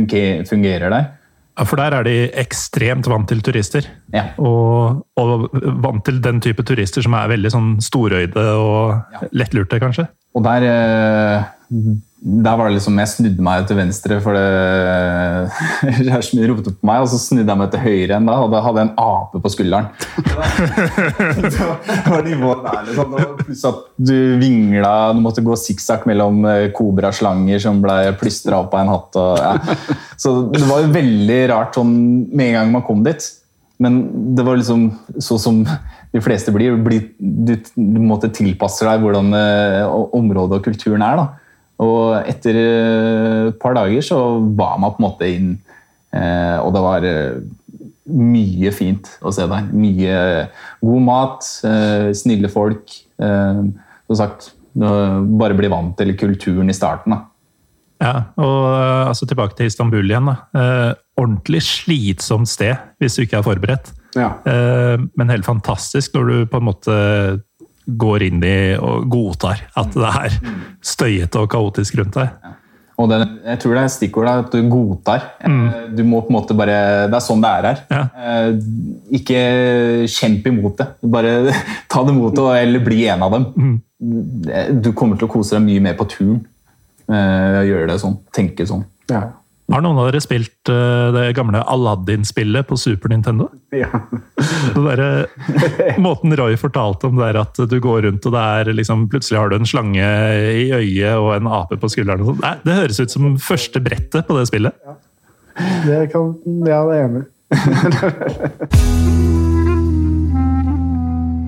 fungerer 0.50 0.92
der. 0.92 1.06
Ja, 1.54 1.64
For 1.68 1.78
der 1.78 1.94
er 1.94 2.06
de 2.06 2.14
ekstremt 2.40 3.06
vant 3.06 3.28
til 3.30 3.42
turister. 3.46 3.86
Ja. 4.14 4.24
Og, 4.42 5.04
og, 5.20 5.44
vant 5.84 6.04
til 6.06 6.18
den 6.22 6.40
type 6.42 6.64
turister 6.66 7.04
som 7.04 7.14
er 7.14 7.30
veldig 7.30 7.52
sånn 7.54 7.68
storøyde 7.84 8.46
og 8.58 9.14
ja. 9.14 9.28
lettlurte, 9.38 9.78
kanskje. 9.82 10.08
Og 10.34 10.42
der 10.42 10.66
der 12.24 12.56
var 12.56 12.70
det 12.70 12.78
liksom, 12.78 12.96
Jeg 13.02 13.10
snudde 13.12 13.44
meg 13.44 13.66
til 13.68 13.76
venstre 13.76 14.16
for 14.24 14.38
kjæresten 15.98 16.38
min 16.38 16.48
ropte 16.48 16.72
på 16.72 16.88
meg, 16.88 17.02
og 17.04 17.10
så 17.12 17.18
snudde 17.20 17.52
jeg 17.52 17.60
meg 17.60 17.72
til 17.74 17.82
høyre 17.84 18.06
igjen 18.06 18.30
da, 18.30 18.36
og 18.40 18.54
da 18.54 18.62
hadde 18.64 18.80
jeg 18.80 18.88
en 18.88 19.02
ape 19.04 19.42
på 19.44 19.52
skulderen. 19.52 19.90
det 21.44 22.08
var 22.08 22.24
nivået 22.24 22.64
der, 22.64 22.80
liksom. 22.88 23.18
Pluss 23.42 23.66
at 23.68 23.84
du 24.08 24.16
vingla, 24.40 24.94
du 25.12 25.20
måtte 25.20 25.44
gå 25.44 25.58
sikksakk 25.66 26.08
mellom 26.08 26.40
eh, 26.48 26.70
kobraslanger 26.72 27.60
som 27.60 27.84
ble 27.84 27.98
plystra 28.20 28.62
opp 28.64 28.72
av 28.72 28.86
en 28.86 28.94
hatt. 28.94 29.20
Og, 29.20 29.44
ja. 29.44 29.78
Så 30.16 30.34
det 30.54 30.64
var 30.64 30.80
jo 30.80 30.96
veldig 30.96 31.40
rart 31.52 31.76
sånn 31.76 31.94
med 32.32 32.46
en 32.48 32.60
gang 32.62 32.76
man 32.78 32.88
kom 32.88 33.04
dit. 33.04 33.28
Men 33.84 34.00
det 34.38 34.44
var 34.46 34.56
liksom 34.56 34.88
så 35.20 35.36
som 35.42 35.60
de 36.14 36.20
fleste 36.24 36.54
blir. 36.56 36.80
Du, 37.20 37.56
du 37.76 38.00
måtte 38.00 38.32
tilpasse 38.32 38.86
deg 38.88 39.04
hvordan 39.04 39.32
eh, 39.36 39.96
området 40.16 40.62
og 40.62 40.68
kulturen 40.72 41.04
er. 41.04 41.20
da. 41.20 41.43
Og 41.82 42.28
etter 42.30 42.54
et 42.54 43.50
eh, 43.50 43.52
par 43.58 43.74
dager 43.74 44.04
så 44.04 44.18
var 44.54 44.78
man 44.78 44.94
på 44.94 45.02
en 45.02 45.06
måte 45.08 45.30
inn, 45.30 45.52
eh, 46.14 46.56
og 46.62 46.70
det 46.74 46.82
var 46.84 47.06
eh, 47.08 47.40
mye 48.14 48.70
fint 48.74 49.10
å 49.24 49.32
se 49.34 49.46
der. 49.50 49.70
Mye 49.74 50.16
god 50.84 51.04
mat, 51.06 51.46
snille 52.14 52.50
folk. 52.52 52.92
Som 53.16 54.18
sagt, 54.18 54.50
bare 54.76 55.56
bli 55.56 55.70
vant 55.72 55.94
til 55.96 56.12
kulturen 56.20 56.68
i 56.68 56.76
starten. 56.76 57.14
da. 57.14 57.22
Ja, 58.04 58.12
og 58.36 58.66
altså 59.08 59.24
tilbake 59.24 59.56
til 59.56 59.70
Istanbul 59.72 60.04
igjen. 60.04 60.28
da. 60.28 60.92
Ordentlig 61.16 61.62
slitsomt 61.64 62.52
sted 62.52 62.76
hvis 63.00 63.16
du 63.16 63.24
ikke 63.24 63.40
er 63.40 63.48
forberedt. 63.48 63.88
Ja. 64.12 64.34
Men 65.16 65.32
helt 65.32 65.48
fantastisk 65.48 66.12
når 66.18 66.28
du 66.28 66.36
på 66.52 66.60
en 66.60 66.68
måte 66.68 67.00
går 67.84 68.28
inn 68.28 68.44
i 68.44 68.58
og 68.80 69.08
godtar 69.12 69.64
at 69.76 69.94
det 69.94 70.12
er 70.24 70.36
støyete 70.84 71.42
og 71.42 71.50
kaotisk 71.52 71.98
rundt 72.00 72.18
deg. 72.18 72.30
Ja. 72.44 72.54
Og 72.94 73.10
det, 73.10 73.16
jeg 73.42 73.58
tror 73.58 73.74
det 73.74 73.80
er 73.82 73.90
stikkordet 73.90 74.32
at 74.44 74.52
du 74.54 74.68
godtar. 74.70 75.24
Mm. 75.42 75.94
Du 75.98 76.04
må 76.06 76.20
på 76.22 76.30
en 76.30 76.36
måte 76.36 76.54
bare, 76.54 77.08
Det 77.10 77.18
er 77.18 77.24
sånn 77.24 77.42
det 77.42 77.50
er 77.50 77.66
her. 77.66 77.80
Ja. 77.90 78.02
Eh, 78.14 78.50
ikke 79.18 79.40
kjemp 80.10 80.46
imot 80.50 80.78
det. 80.78 80.86
Bare 81.02 81.32
ta 81.90 82.04
det 82.06 82.14
imot 82.14 82.38
det, 82.38 82.46
eller 82.62 82.84
bli 82.86 83.00
en 83.10 83.26
av 83.26 83.34
dem. 83.34 83.48
Mm. 83.58 83.76
Du 84.84 84.92
kommer 84.94 85.18
til 85.18 85.26
å 85.26 85.32
kose 85.32 85.56
deg 85.56 85.66
mye 85.66 85.82
mer 85.82 85.98
på 85.98 86.06
turen 86.12 86.44
ved 87.10 87.58
å 87.64 87.66
gjøre 87.66 87.88
det 87.90 87.98
sånn. 88.00 88.14
Tenke 88.34 88.66
sånn. 88.68 88.86
Ja. 89.10 89.26
Har 89.74 89.82
noen 89.82 89.98
av 89.98 90.06
dere 90.06 90.20
spilt 90.22 90.70
uh, 90.70 91.10
det 91.10 91.32
gamle 91.34 91.58
Aladdin-spillet 91.66 92.62
på 92.68 92.76
Super 92.78 93.10
Nintendo? 93.10 93.48
Ja. 93.74 93.88
der, 94.76 95.26
måten 95.98 96.30
Roy 96.38 96.54
fortalte 96.60 97.08
om 97.10 97.18
det 97.18 97.32
er 97.32 97.40
at 97.40 97.58
du 97.58 97.74
går 97.82 98.06
rundt 98.06 98.26
og 98.28 98.32
det 98.36 98.44
er 98.60 98.70
liksom, 98.78 99.08
plutselig 99.10 99.40
har 99.40 99.50
du 99.50 99.56
en 99.58 99.66
slange 99.66 100.06
i 100.62 100.68
øyet 100.70 101.18
og 101.18 101.34
en 101.34 101.50
ape 101.58 101.74
på 101.82 101.90
skulderen. 101.90 102.22
Og 102.22 102.38
Nei, 102.44 102.54
det 102.62 102.78
høres 102.84 103.02
ut 103.02 103.16
som 103.16 103.34
første 103.42 103.82
brettet 103.82 104.22
på 104.28 104.38
det 104.38 104.46
spillet. 104.52 104.74
Ja, 104.86 104.94
det 105.88 106.00
kan, 106.14 106.24
ja, 106.70 106.80
det 106.86 106.94
er 106.94 107.02
enig. 107.08 107.24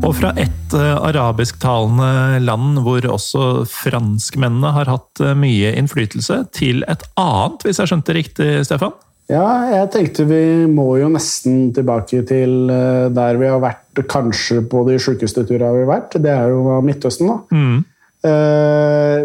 Og 0.04 0.12
fra 0.18 0.30
et 0.36 0.74
uh, 0.76 0.98
arabisktalende 1.08 2.40
land 2.44 2.80
hvor 2.84 3.04
også 3.08 3.64
franskmennene 3.70 4.72
har 4.76 4.90
hatt 4.90 5.22
uh, 5.22 5.32
mye 5.38 5.72
innflytelse, 5.78 6.42
til 6.56 6.84
et 6.90 7.02
annet, 7.20 7.64
hvis 7.64 7.80
jeg 7.80 7.90
skjønte 7.90 8.16
riktig, 8.16 8.48
Stefan? 8.68 8.94
Ja, 9.32 9.46
jeg 9.72 9.90
tenkte 9.94 10.26
vi 10.28 10.40
må 10.70 10.92
jo 11.00 11.08
nesten 11.10 11.72
tilbake 11.74 12.22
til 12.28 12.70
uh, 12.70 13.08
der 13.14 13.40
vi 13.40 13.50
har 13.50 13.62
vært 13.64 14.04
kanskje 14.10 14.60
på 14.70 14.84
de 14.86 14.98
sjukeste 15.02 15.46
turene 15.48 15.74
vi 15.78 15.84
har 15.86 15.92
vært. 15.94 16.18
Det 16.22 16.32
er 16.34 16.52
jo 16.52 16.80
Midtøsten, 16.84 17.32
da. 17.32 17.38
Mm. 17.50 17.84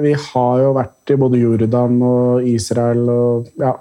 vi 0.03 0.11
har 0.13 0.59
jo 0.61 0.73
vært 0.77 1.09
i 1.09 1.15
både 1.17 1.39
Jordan 1.41 1.95
og 2.05 2.45
Israel 2.45 3.07
og 3.09 3.47
ja, 3.59 3.71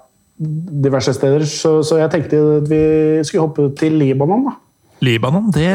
diverse 0.41 1.13
steder, 1.13 1.45
så, 1.45 1.81
så 1.85 1.99
jeg 2.01 2.13
tenkte 2.15 2.41
at 2.57 2.69
vi 2.71 2.83
skulle 3.29 3.45
hoppe 3.45 3.69
til 3.79 3.99
Libanon. 4.01 4.49
da. 4.49 4.57
Libanon, 5.01 5.51
det 5.55 5.71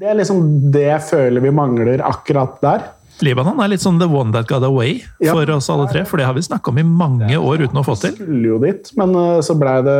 Det 0.00 0.08
er 0.08 0.16
liksom 0.16 0.44
det 0.72 0.86
jeg 0.86 1.02
føler 1.10 1.44
vi 1.44 1.52
mangler 1.54 2.04
akkurat 2.04 2.60
der. 2.64 2.86
Libanon 3.24 3.60
er 3.64 3.70
litt 3.72 3.80
sånn 3.80 3.96
the 3.96 4.06
one 4.10 4.32
that 4.34 4.44
got 4.48 4.64
away 4.66 4.98
ja. 5.24 5.32
for 5.32 5.48
oss 5.54 5.70
alle 5.72 5.86
tre. 5.88 6.02
For 6.08 6.20
det 6.20 6.26
har 6.28 6.36
vi 6.36 6.44
snakka 6.44 6.72
om 6.72 6.80
i 6.80 6.84
mange 6.84 7.38
år 7.38 7.64
uten 7.64 7.80
å 7.80 7.84
få 7.86 7.94
til. 8.00 8.12
Skulle 8.18 8.50
jo 8.50 8.58
dit, 8.60 8.90
men 9.00 9.14
eh, 9.16 9.40
så 9.44 9.56
blei 9.56 9.76
det, 9.86 9.96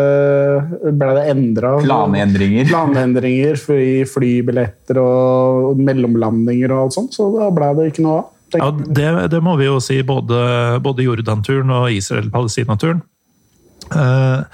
ble 1.01 1.11
det 1.17 1.25
endra. 1.33 1.73
Planendringer. 1.85 2.69
Planendringer, 2.69 3.57
fly, 3.61 3.89
flybilletter 4.11 5.01
og 5.01 5.81
mellomlandinger 5.81 6.77
og 6.77 6.87
alt 6.87 6.99
sånt. 6.99 7.17
Så 7.17 7.31
da 7.39 7.49
blei 7.57 7.73
det 7.79 7.91
ikke 7.95 8.05
noe 8.05 8.21
av. 8.21 8.33
Ja, 8.57 8.71
det, 8.71 9.09
det, 9.33 9.41
må 9.43 9.57
vi 9.59 9.67
jo 9.67 9.81
si, 9.83 9.99
både, 10.07 10.39
både 10.85 11.05
Jordan-turen 11.05 11.73
og 11.73 11.89
Israel-Palestina-turen. 11.93 13.01
Uh, 13.91 14.45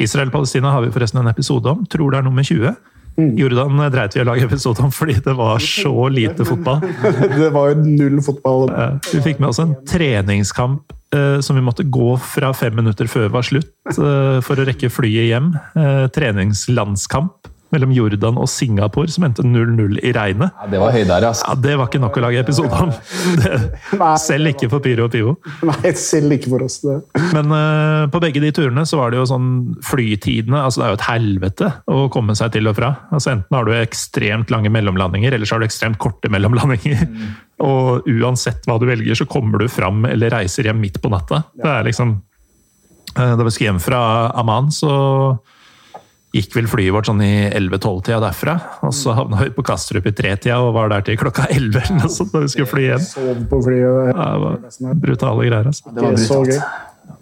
Israel-Palestina 0.00 0.72
har 0.72 0.86
vi 0.86 0.92
forresten 0.94 1.20
en 1.20 1.30
episode 1.30 1.68
om. 1.68 1.82
Tror 1.90 2.14
det 2.14 2.22
er 2.22 2.26
nummer 2.26 2.46
20. 2.46 2.72
Mm. 3.16 3.32
Jordan 3.40 3.80
dreit 3.92 4.16
vi 4.16 4.20
å 4.20 4.26
lage 4.28 4.44
episode 4.44 4.82
om 4.84 4.92
fordi 4.92 5.16
det 5.24 5.34
var 5.38 5.62
så 5.62 6.08
lite 6.12 6.44
fotball. 6.44 6.84
det 7.40 7.50
var 7.54 7.72
jo 7.72 7.86
null 7.86 8.20
fotball. 8.24 8.68
Vi 9.08 9.22
fikk 9.24 9.40
med 9.40 9.50
oss 9.50 9.60
en 9.62 9.74
treningskamp 9.88 10.92
eh, 11.16 11.40
som 11.44 11.56
vi 11.56 11.64
måtte 11.64 11.86
gå 11.88 12.14
fra 12.20 12.52
fem 12.56 12.76
minutter 12.76 13.08
før 13.10 13.32
var 13.32 13.46
slutt 13.46 13.72
eh, 13.96 14.38
for 14.44 14.60
å 14.60 14.68
rekke 14.68 14.92
flyet 14.92 15.30
hjem. 15.30 15.52
Eh, 15.80 16.06
treningslandskamp 16.12 17.52
mellom 17.74 17.92
Jordan 17.94 18.38
og 18.38 18.48
Singapore, 18.50 19.10
som 19.10 19.26
endte 19.26 19.44
0-0 19.46 19.98
i 19.98 20.12
regnet. 20.14 20.54
Ja, 20.54 20.68
det 20.70 20.80
var 20.80 20.94
høydere, 20.94 21.30
altså. 21.32 21.46
Ja, 21.48 21.56
det 21.66 21.74
var 21.80 21.88
ikke 21.90 22.00
nok 22.02 22.18
å 22.18 22.22
lage 22.22 22.42
episode 22.44 22.82
om. 22.84 22.92
Selv 24.26 24.52
ikke 24.52 24.68
for 24.72 24.84
Pyro 24.84 25.08
og 25.08 25.14
Pivo. 25.14 25.34
Nei, 25.66 25.92
selv 25.98 26.36
ikke 26.36 26.52
for 26.52 26.66
oss. 26.66 26.78
det. 26.84 26.96
Men 27.34 27.50
uh, 27.50 28.06
på 28.12 28.20
begge 28.22 28.42
de 28.42 28.52
turene 28.54 28.84
så 28.88 29.00
var 29.00 29.12
det 29.12 29.20
jo 29.20 29.26
sånn 29.28 29.48
flytidene 29.86 30.60
altså 30.62 30.80
Det 30.80 30.86
er 30.86 30.92
jo 30.92 30.98
et 30.98 31.06
helvete 31.08 31.70
å 31.90 32.06
komme 32.12 32.36
seg 32.38 32.54
til 32.54 32.70
og 32.70 32.76
fra. 32.78 32.92
Altså 33.10 33.32
Enten 33.34 33.58
har 33.58 33.66
du 33.66 33.74
ekstremt 33.76 34.52
lange 34.54 34.70
mellomlandinger, 34.72 35.34
eller 35.34 35.48
så 35.48 35.56
har 35.56 35.64
du 35.64 35.68
ekstremt 35.68 36.00
korte 36.02 36.30
mellomlandinger. 36.32 37.02
Mm. 37.10 37.34
Og 37.66 38.08
uansett 38.12 38.66
hva 38.68 38.78
du 38.80 38.86
velger, 38.88 39.18
så 39.18 39.26
kommer 39.30 39.62
du 39.62 39.68
fram 39.72 40.04
eller 40.08 40.34
reiser 40.34 40.68
hjem 40.68 40.80
midt 40.82 41.00
på 41.02 41.10
natta. 41.12 41.42
Det 41.56 41.68
er 41.72 41.86
liksom 41.88 42.16
uh, 43.16 43.34
Da 43.34 43.42
vi 43.42 43.52
skulle 43.52 43.72
hjem 43.72 43.82
fra 43.82 44.00
Amman, 44.38 44.70
så 44.74 44.94
gikk 46.36 46.56
vel 46.58 46.68
flyet 46.70 46.94
vårt 46.94 47.08
sånn 47.10 47.22
i 47.24 47.32
11-12-tida 47.50 48.20
derfra. 48.22 48.56
Og 48.86 48.92
så 48.96 49.14
havna 49.16 49.42
vi 49.44 49.52
på 49.56 49.64
Kastrup 49.66 50.06
i 50.08 50.14
tretida 50.16 50.58
og 50.62 50.74
var 50.76 50.92
der 50.92 51.04
til 51.06 51.18
klokka 51.20 51.48
11 51.56 51.80
eller 51.82 52.02
noe 52.02 52.12
sånt 52.12 52.34
da 52.34 52.44
vi 52.44 52.52
skulle 52.54 52.70
fly 52.70 52.84
hjem. 52.90 53.06
Sov 53.10 53.40
på 53.50 53.62
flyet. 53.66 54.12
Ja, 54.12 54.26
det 54.34 54.84
var 54.86 55.00
brutale 55.06 55.48
greier, 55.48 55.70
altså. 55.72 55.94
Det 55.96 56.04
var 56.06 56.20
så 56.22 56.42
gøy. 56.48 56.60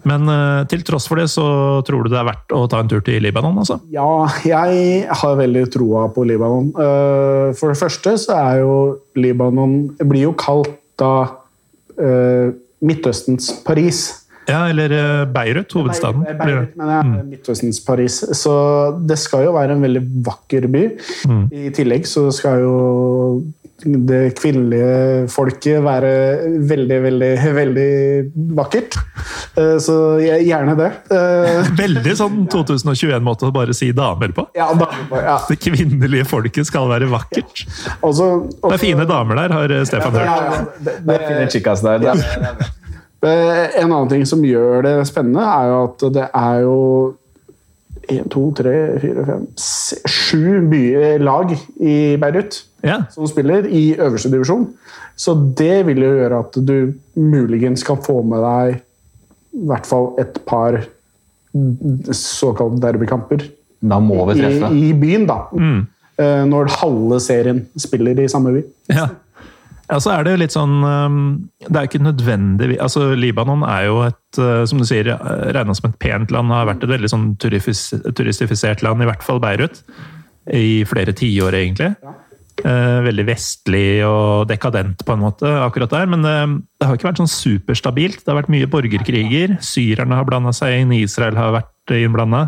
Men 0.05 0.29
eh, 0.29 0.63
til 0.69 0.81
tross 0.85 1.05
for 1.09 1.17
det, 1.21 1.27
så 1.33 1.43
tror 1.85 2.05
du 2.05 2.11
det 2.13 2.17
er 2.19 2.27
verdt 2.27 2.53
å 2.53 2.63
ta 2.69 2.79
en 2.81 2.89
tur 2.89 3.01
til 3.05 3.21
Libanon, 3.25 3.57
altså? 3.61 3.79
Ja, 3.93 4.25
jeg 4.45 5.05
har 5.21 5.37
veldig 5.39 5.63
troa 5.73 6.07
på 6.13 6.25
Libanon. 6.29 6.71
Eh, 6.73 7.53
For 7.57 7.73
det 7.73 7.79
første 7.81 8.13
så 8.21 8.35
er 8.37 8.59
jo 8.63 8.75
Libanon 9.17 9.75
blir 10.01 10.27
jo 10.27 10.35
kalt 10.37 10.73
da 11.01 11.11
eh, 11.97 12.53
Midtøstens 12.85 13.49
Paris. 13.65 14.03
Ja, 14.47 14.61
eller 14.69 14.91
eh, 14.93 15.25
Beirut, 15.33 15.73
hovedstaden. 15.73 16.23
Beirut, 16.39 16.75
men 16.77 16.93
ja, 16.93 17.01
er 17.01 17.27
Midtøstens 17.31 17.79
Paris. 17.85 18.19
Så 18.37 18.53
det 19.09 19.17
skal 19.21 19.47
jo 19.47 19.53
være 19.57 19.73
en 19.77 19.81
veldig 19.85 20.03
vakker 20.27 20.67
by. 20.71 20.85
I 21.51 21.69
tillegg 21.75 22.05
så 22.09 22.27
skal 22.35 22.61
jo 22.65 22.75
det 23.85 24.37
kvinnelige 24.37 25.25
folket 25.29 25.81
være 25.83 26.11
veldig, 26.69 26.99
veldig, 27.03 27.31
veldig 27.57 27.87
vakkert. 28.55 28.95
Eh, 29.59 29.73
Så 29.83 29.95
gjerne 30.23 30.77
det. 30.79 30.87
Eh, 31.11 31.67
Veldig 31.83 32.13
sånn 32.17 32.37
2021-måte 32.53 33.49
å 33.49 33.51
bare 33.55 33.75
si 33.75 33.89
damer 33.97 34.31
på. 34.37 34.47
Ja, 34.55 34.69
damer 34.79 35.03
på, 35.11 35.19
ja. 35.19 35.35
Det 35.49 35.59
kvinnelige 35.65 36.23
folket 36.31 36.69
skal 36.71 36.87
være 36.93 37.09
vakkert. 37.11 37.65
Altså, 37.99 38.29
Det 38.63 38.77
er 38.77 38.83
fine 38.85 39.09
damer 39.11 39.43
der, 39.43 39.57
har 39.59 39.75
eh, 39.81 39.83
Stefan 39.91 40.15
Ja, 40.21 40.23
hørt. 40.23 40.55
ja, 40.55 40.65
det, 40.87 40.97
Det 41.09 41.19
er 41.19 41.27
fine 41.27 41.51
chickas 41.57 41.83
der. 41.85 41.99
Det 42.05 42.15
er, 42.15 42.25
Eh, 42.55 42.71
En 43.25 43.91
annen 43.91 44.09
ting 44.11 44.25
som 44.29 44.43
gjør 44.45 44.85
det 44.85 44.95
spennende, 45.09 45.43
er 45.43 45.69
jo 45.71 45.77
at 45.85 46.05
det 46.15 46.25
er 46.29 46.59
jo 46.65 46.79
én, 48.11 48.25
to, 48.29 48.43
tre, 48.57 48.75
fire, 49.01 49.25
fem, 49.27 49.45
sju 49.57 50.61
byer, 50.69 51.23
lag 51.25 51.53
i 51.79 51.97
Beirut 52.21 52.61
Ja, 52.85 53.01
som 53.09 53.25
spiller 53.29 53.65
i 53.65 53.95
øverste 53.95 54.29
divisjon. 54.33 54.67
Så 55.17 55.33
det 55.57 55.85
vil 55.87 56.03
jo 56.03 56.11
gjøre 56.19 56.41
at 56.43 56.59
du 56.67 56.93
muligens 57.15 57.85
kan 57.87 57.97
få 58.03 58.19
med 58.27 58.43
deg 58.45 58.81
i 59.55 59.67
hvert 59.69 59.87
fall 59.87 60.11
et 60.19 60.41
par 60.45 60.81
såkalte 62.11 62.81
derbykamper 62.83 63.45
da 63.85 63.99
må 64.01 64.25
vi 64.29 64.37
i, 64.37 64.41
treffe. 64.41 64.71
i 64.73 64.89
byen, 64.97 65.27
da. 65.29 65.37
Mm. 65.53 65.83
Når 66.49 66.71
halve 66.79 67.19
serien 67.23 67.65
spiller 67.79 68.19
i 68.23 68.27
samme 68.31 68.55
by. 68.55 68.65
ja. 68.95 69.09
Ja, 69.85 69.99
så 70.01 70.15
er 70.15 70.25
det 70.25 70.33
jo 70.33 70.41
litt 70.41 70.53
sånn 70.55 70.79
um, 70.81 71.17
Det 71.61 71.75
er 71.75 71.83
jo 71.85 71.89
ikke 71.91 72.05
nødvendig 72.07 72.79
Altså, 72.81 73.11
Libanon 73.13 73.61
er 73.69 73.83
jo 73.85 73.99
et, 74.07 74.39
uh, 74.41 74.63
som 74.65 74.81
du 74.81 74.85
sier, 74.89 75.11
uh, 75.13 75.45
regna 75.53 75.75
som 75.77 75.91
et 75.91 75.99
pent 76.01 76.33
land. 76.33 76.53
Har 76.53 76.69
vært 76.71 76.85
et 76.87 76.93
veldig 76.95 77.11
sånn 77.11 77.27
turistifisert 77.37 78.81
land, 78.85 79.05
i 79.05 79.09
hvert 79.09 79.25
fall 79.25 79.41
Beirut. 79.43 79.83
I 80.49 80.83
flere 80.89 81.13
tiår, 81.17 81.57
egentlig. 81.57 81.93
Eh, 82.63 82.99
veldig 83.03 83.25
vestlig 83.27 83.99
og 84.07 84.45
dekadent 84.47 85.01
på 85.03 85.11
en 85.11 85.23
måte 85.25 85.49
akkurat 85.59 85.91
der. 85.91 86.07
Men 86.07 86.23
eh, 86.25 86.53
det 86.79 86.87
har 86.87 86.95
ikke 86.95 87.09
vært 87.09 87.19
sånn 87.19 87.31
superstabilt. 87.31 88.21
Det 88.23 88.31
har 88.31 88.39
vært 88.39 88.53
mye 88.53 88.69
borgerkriger. 88.71 89.57
Syrerne 89.65 90.15
har 90.15 90.27
blanda 90.27 90.53
seg 90.55 90.79
inn, 90.79 90.93
Israel 90.95 91.35
har 91.39 91.51
vært 91.57 91.95
innblanda. 91.97 92.45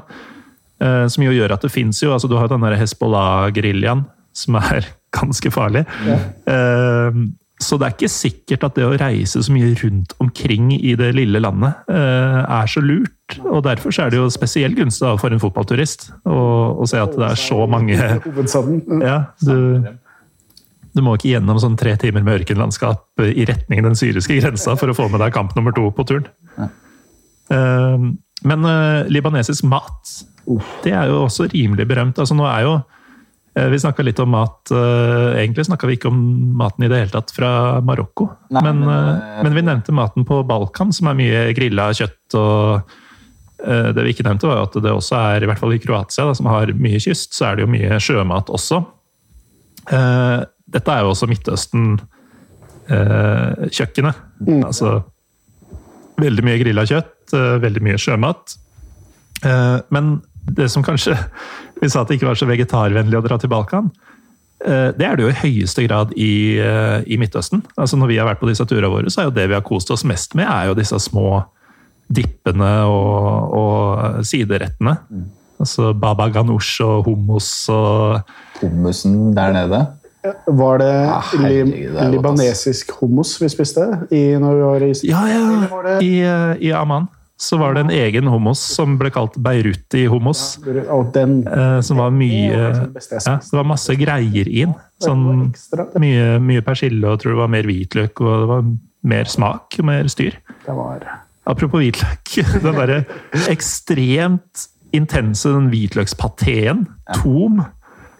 Eh, 0.79 1.03
som 1.11 1.25
jo 1.25 1.35
gjør 1.35 1.57
at 1.57 1.65
det 1.65 1.73
fins 1.73 1.99
jo 2.03 2.13
altså 2.13 2.29
Du 2.29 2.37
har 2.37 2.47
jo 2.47 2.55
den 2.55 2.79
Hezbollah-geriljaen, 2.79 4.05
som 4.37 4.59
er 4.61 4.87
ganske 5.15 5.51
farlig. 5.53 5.85
Eh, 6.07 7.19
så 7.57 7.77
det 7.81 7.87
er 7.87 7.93
ikke 7.95 8.09
sikkert 8.13 8.65
at 8.67 8.75
det 8.77 8.83
å 8.85 8.97
reise 9.01 9.41
så 9.41 9.49
mye 9.53 9.71
rundt 9.79 10.11
omkring 10.21 10.67
i 10.77 10.91
det 10.99 11.07
lille 11.17 11.39
landet 11.41 11.87
eh, 11.89 12.41
er 12.43 12.67
så 12.69 12.83
lurt. 12.85 13.37
Og 13.49 13.63
derfor 13.65 13.95
er 14.03 14.11
det 14.13 14.19
jo 14.19 14.27
spesielt 14.29 14.77
gunstig 14.77 15.15
for 15.19 15.33
en 15.33 15.41
fotballturist 15.41 16.11
å, 16.29 16.37
å 16.77 16.85
se 16.87 16.99
at 17.01 17.15
det 17.17 17.31
er 17.31 17.39
så 17.41 17.65
mange 17.67 17.97
ja, 19.01 19.17
du, 19.41 19.89
du 20.93 21.01
må 21.03 21.15
ikke 21.17 21.33
gjennom 21.33 21.57
sånn 21.59 21.79
tre 21.81 21.95
timer 21.99 22.23
med 22.23 22.43
ørkenlandskap 22.43 23.25
i 23.25 23.47
retning 23.49 23.81
den 23.83 23.97
syriske 23.97 24.37
grensa 24.37 24.77
for 24.79 24.93
å 24.93 24.95
få 24.95 25.09
med 25.11 25.19
deg 25.25 25.33
kamp 25.35 25.57
nummer 25.57 25.73
to 25.75 25.89
på 25.97 26.05
turen. 26.07 26.29
Eh, 27.49 28.07
Men 28.47 28.69
eh, 28.69 29.09
libanesisk 29.09 29.65
mat, 29.65 30.13
det 30.85 30.93
er 30.93 31.09
jo 31.09 31.23
også 31.25 31.49
rimelig 31.51 31.87
berømt. 31.89 32.21
Altså 32.21 32.37
nå 32.37 32.45
er 32.47 32.67
jo 32.67 32.77
Vi 33.71 33.79
snakka 33.81 34.03
litt 34.05 34.19
om 34.21 34.29
mat 34.35 34.71
eh, 34.71 35.41
Egentlig 35.41 35.65
snakka 35.65 35.87
vi 35.89 35.95
ikke 35.97 36.11
om 36.11 36.19
maten 36.59 36.83
i 36.85 36.89
det 36.91 36.99
hele 37.01 37.13
tatt 37.13 37.31
fra 37.33 37.49
Marokko. 37.81 38.25
Nei, 38.53 38.61
men, 38.65 38.77
men, 38.83 38.91
eh, 38.93 39.07
eh, 39.39 39.43
men 39.47 39.55
vi 39.57 39.61
nevnte 39.65 39.91
maten 39.95 40.21
på 40.27 40.35
Balkan, 40.47 40.93
som 40.93 41.05
er 41.09 41.15
mye 41.17 41.39
grilla 41.57 41.85
kjøtt 41.97 42.27
og 42.37 42.57
eh, 43.65 43.89
Det 43.95 44.01
vi 44.05 44.11
ikke 44.13 44.27
nevnte, 44.27 44.49
var 44.51 44.57
at 44.67 44.75
det 44.83 44.91
også 44.93 45.15
er, 45.17 45.39
i 45.41 45.47
hvert 45.49 45.61
fall 45.63 45.73
i 45.73 45.81
Kroatia, 45.81 46.23
da, 46.29 46.33
som 46.37 46.45
har 46.51 46.65
mye 46.77 46.99
kyst, 47.01 47.29
så 47.33 47.41
er 47.49 47.53
det 47.57 47.63
jo 47.65 47.73
mye 47.73 47.97
sjømat 48.03 48.47
også. 48.53 48.77
Eh, 49.89 50.39
Dette 50.67 50.91
er 50.91 50.99
jo 51.05 51.09
også 51.13 51.29
Midtøsten-kjøkkenet. 51.31 54.15
Altså 54.67 54.89
veldig 56.21 56.45
mye 56.45 56.59
grilla 56.61 56.83
kjøtt, 56.87 57.33
eh, 57.33 57.57
veldig 57.63 57.81
mye 57.85 57.97
sjømat. 58.01 58.57
Eh, 59.45 59.77
Men 59.89 60.21
det 60.47 60.69
som 60.71 60.83
kanskje 60.83 61.17
Vi 61.81 61.89
sa 61.89 62.01
at 62.01 62.07
det 62.09 62.17
ikke 62.19 62.27
var 62.31 62.39
så 62.39 62.47
vegetarvennlig 62.49 63.17
å 63.19 63.23
dra 63.25 63.37
til 63.37 63.49
Balkan. 63.51 63.91
Eh, 64.65 64.91
Det 64.97 65.05
er 65.05 65.15
det 65.15 65.23
jo 65.25 65.29
i 65.29 65.41
høyeste 65.43 65.83
grad 65.87 66.13
i, 66.17 66.57
eh, 66.59 67.03
i 67.05 67.17
Midtøsten. 67.17 67.61
Altså 67.77 67.97
Når 67.97 68.07
vi 68.07 68.17
har 68.17 68.25
vært 68.27 68.39
på 68.41 68.47
disse 68.49 68.65
turene 68.65 68.89
våre, 68.89 69.09
så 69.13 69.21
er 69.21 69.25
jo 69.29 69.35
det 69.35 69.47
vi 69.49 69.53
har 69.53 69.61
kost 69.61 69.91
oss 69.91 70.03
mest 70.03 70.33
med, 70.35 70.47
er 70.49 70.67
jo 70.71 70.73
disse 70.73 70.97
små 70.99 71.43
dippene 72.11 72.71
og, 72.87 73.53
og 73.53 74.25
siderettene. 74.25 74.97
Altså 75.59 75.91
baba 75.97 76.27
ganoush 76.29 76.81
og 76.85 77.05
hummus 77.09 77.67
og 77.73 78.21
Hummusen 78.61 79.33
der 79.35 79.51
nede. 79.53 79.87
Var 80.47 80.77
det 80.81 80.87
Ja, 80.91 81.19
herregud, 81.21 81.71
det 81.71 81.93
godt, 81.93 82.11
libanesisk 82.11 82.91
hummus 82.99 83.35
vi 83.41 83.47
spiste 83.49 83.85
i, 84.11 84.23
når 84.41 84.55
vi 84.57 84.63
var 84.65 84.85
i 84.85 84.93
Ja, 85.07 85.21
ja! 85.29 85.81
det- 85.85 86.03
I, 86.03 86.21
eh, 86.21 86.55
I 86.67 86.71
Amman 86.75 87.07
så 87.37 87.59
var 87.61 87.75
det 87.75 87.83
en 87.85 87.91
egen 87.93 88.27
hummus 88.31 88.61
som 88.73 88.95
ble 88.97 89.11
kalt 89.13 89.35
Beiruti-hummus. 89.45 90.43
Ja, 90.65 90.97
eh, 90.97 91.79
Som 91.85 92.01
var 92.01 92.13
mye 92.15 92.49
jeg 92.49 92.63
ja. 93.13 93.37
Det 93.37 93.53
var 93.59 93.67
masse 93.67 93.93
greier 93.99 94.49
i 94.49 94.63
den. 94.65 94.73
Sånn, 95.03 95.51
mye, 96.01 96.39
mye 96.41 96.63
persille 96.65 97.03
og 97.05 97.17
jeg 97.17 97.23
tror 97.23 97.35
det 97.35 97.41
var 97.43 97.53
mer 97.53 97.69
hvitløk 97.69 98.23
og 98.25 98.31
det 98.33 98.49
var 98.49 98.71
mer 99.13 99.29
smak 99.29 99.77
og 99.77 99.89
mer 99.91 100.09
styr. 100.09 100.39
Apropos 101.47 101.79
hvitløk. 101.79 102.33
Den 102.65 102.81
derre 102.81 103.03
ekstremt 103.53 104.67
intense 104.95 105.49
den 105.51 105.67
hvitløkspateen, 105.71 106.85
tom, 107.19 107.61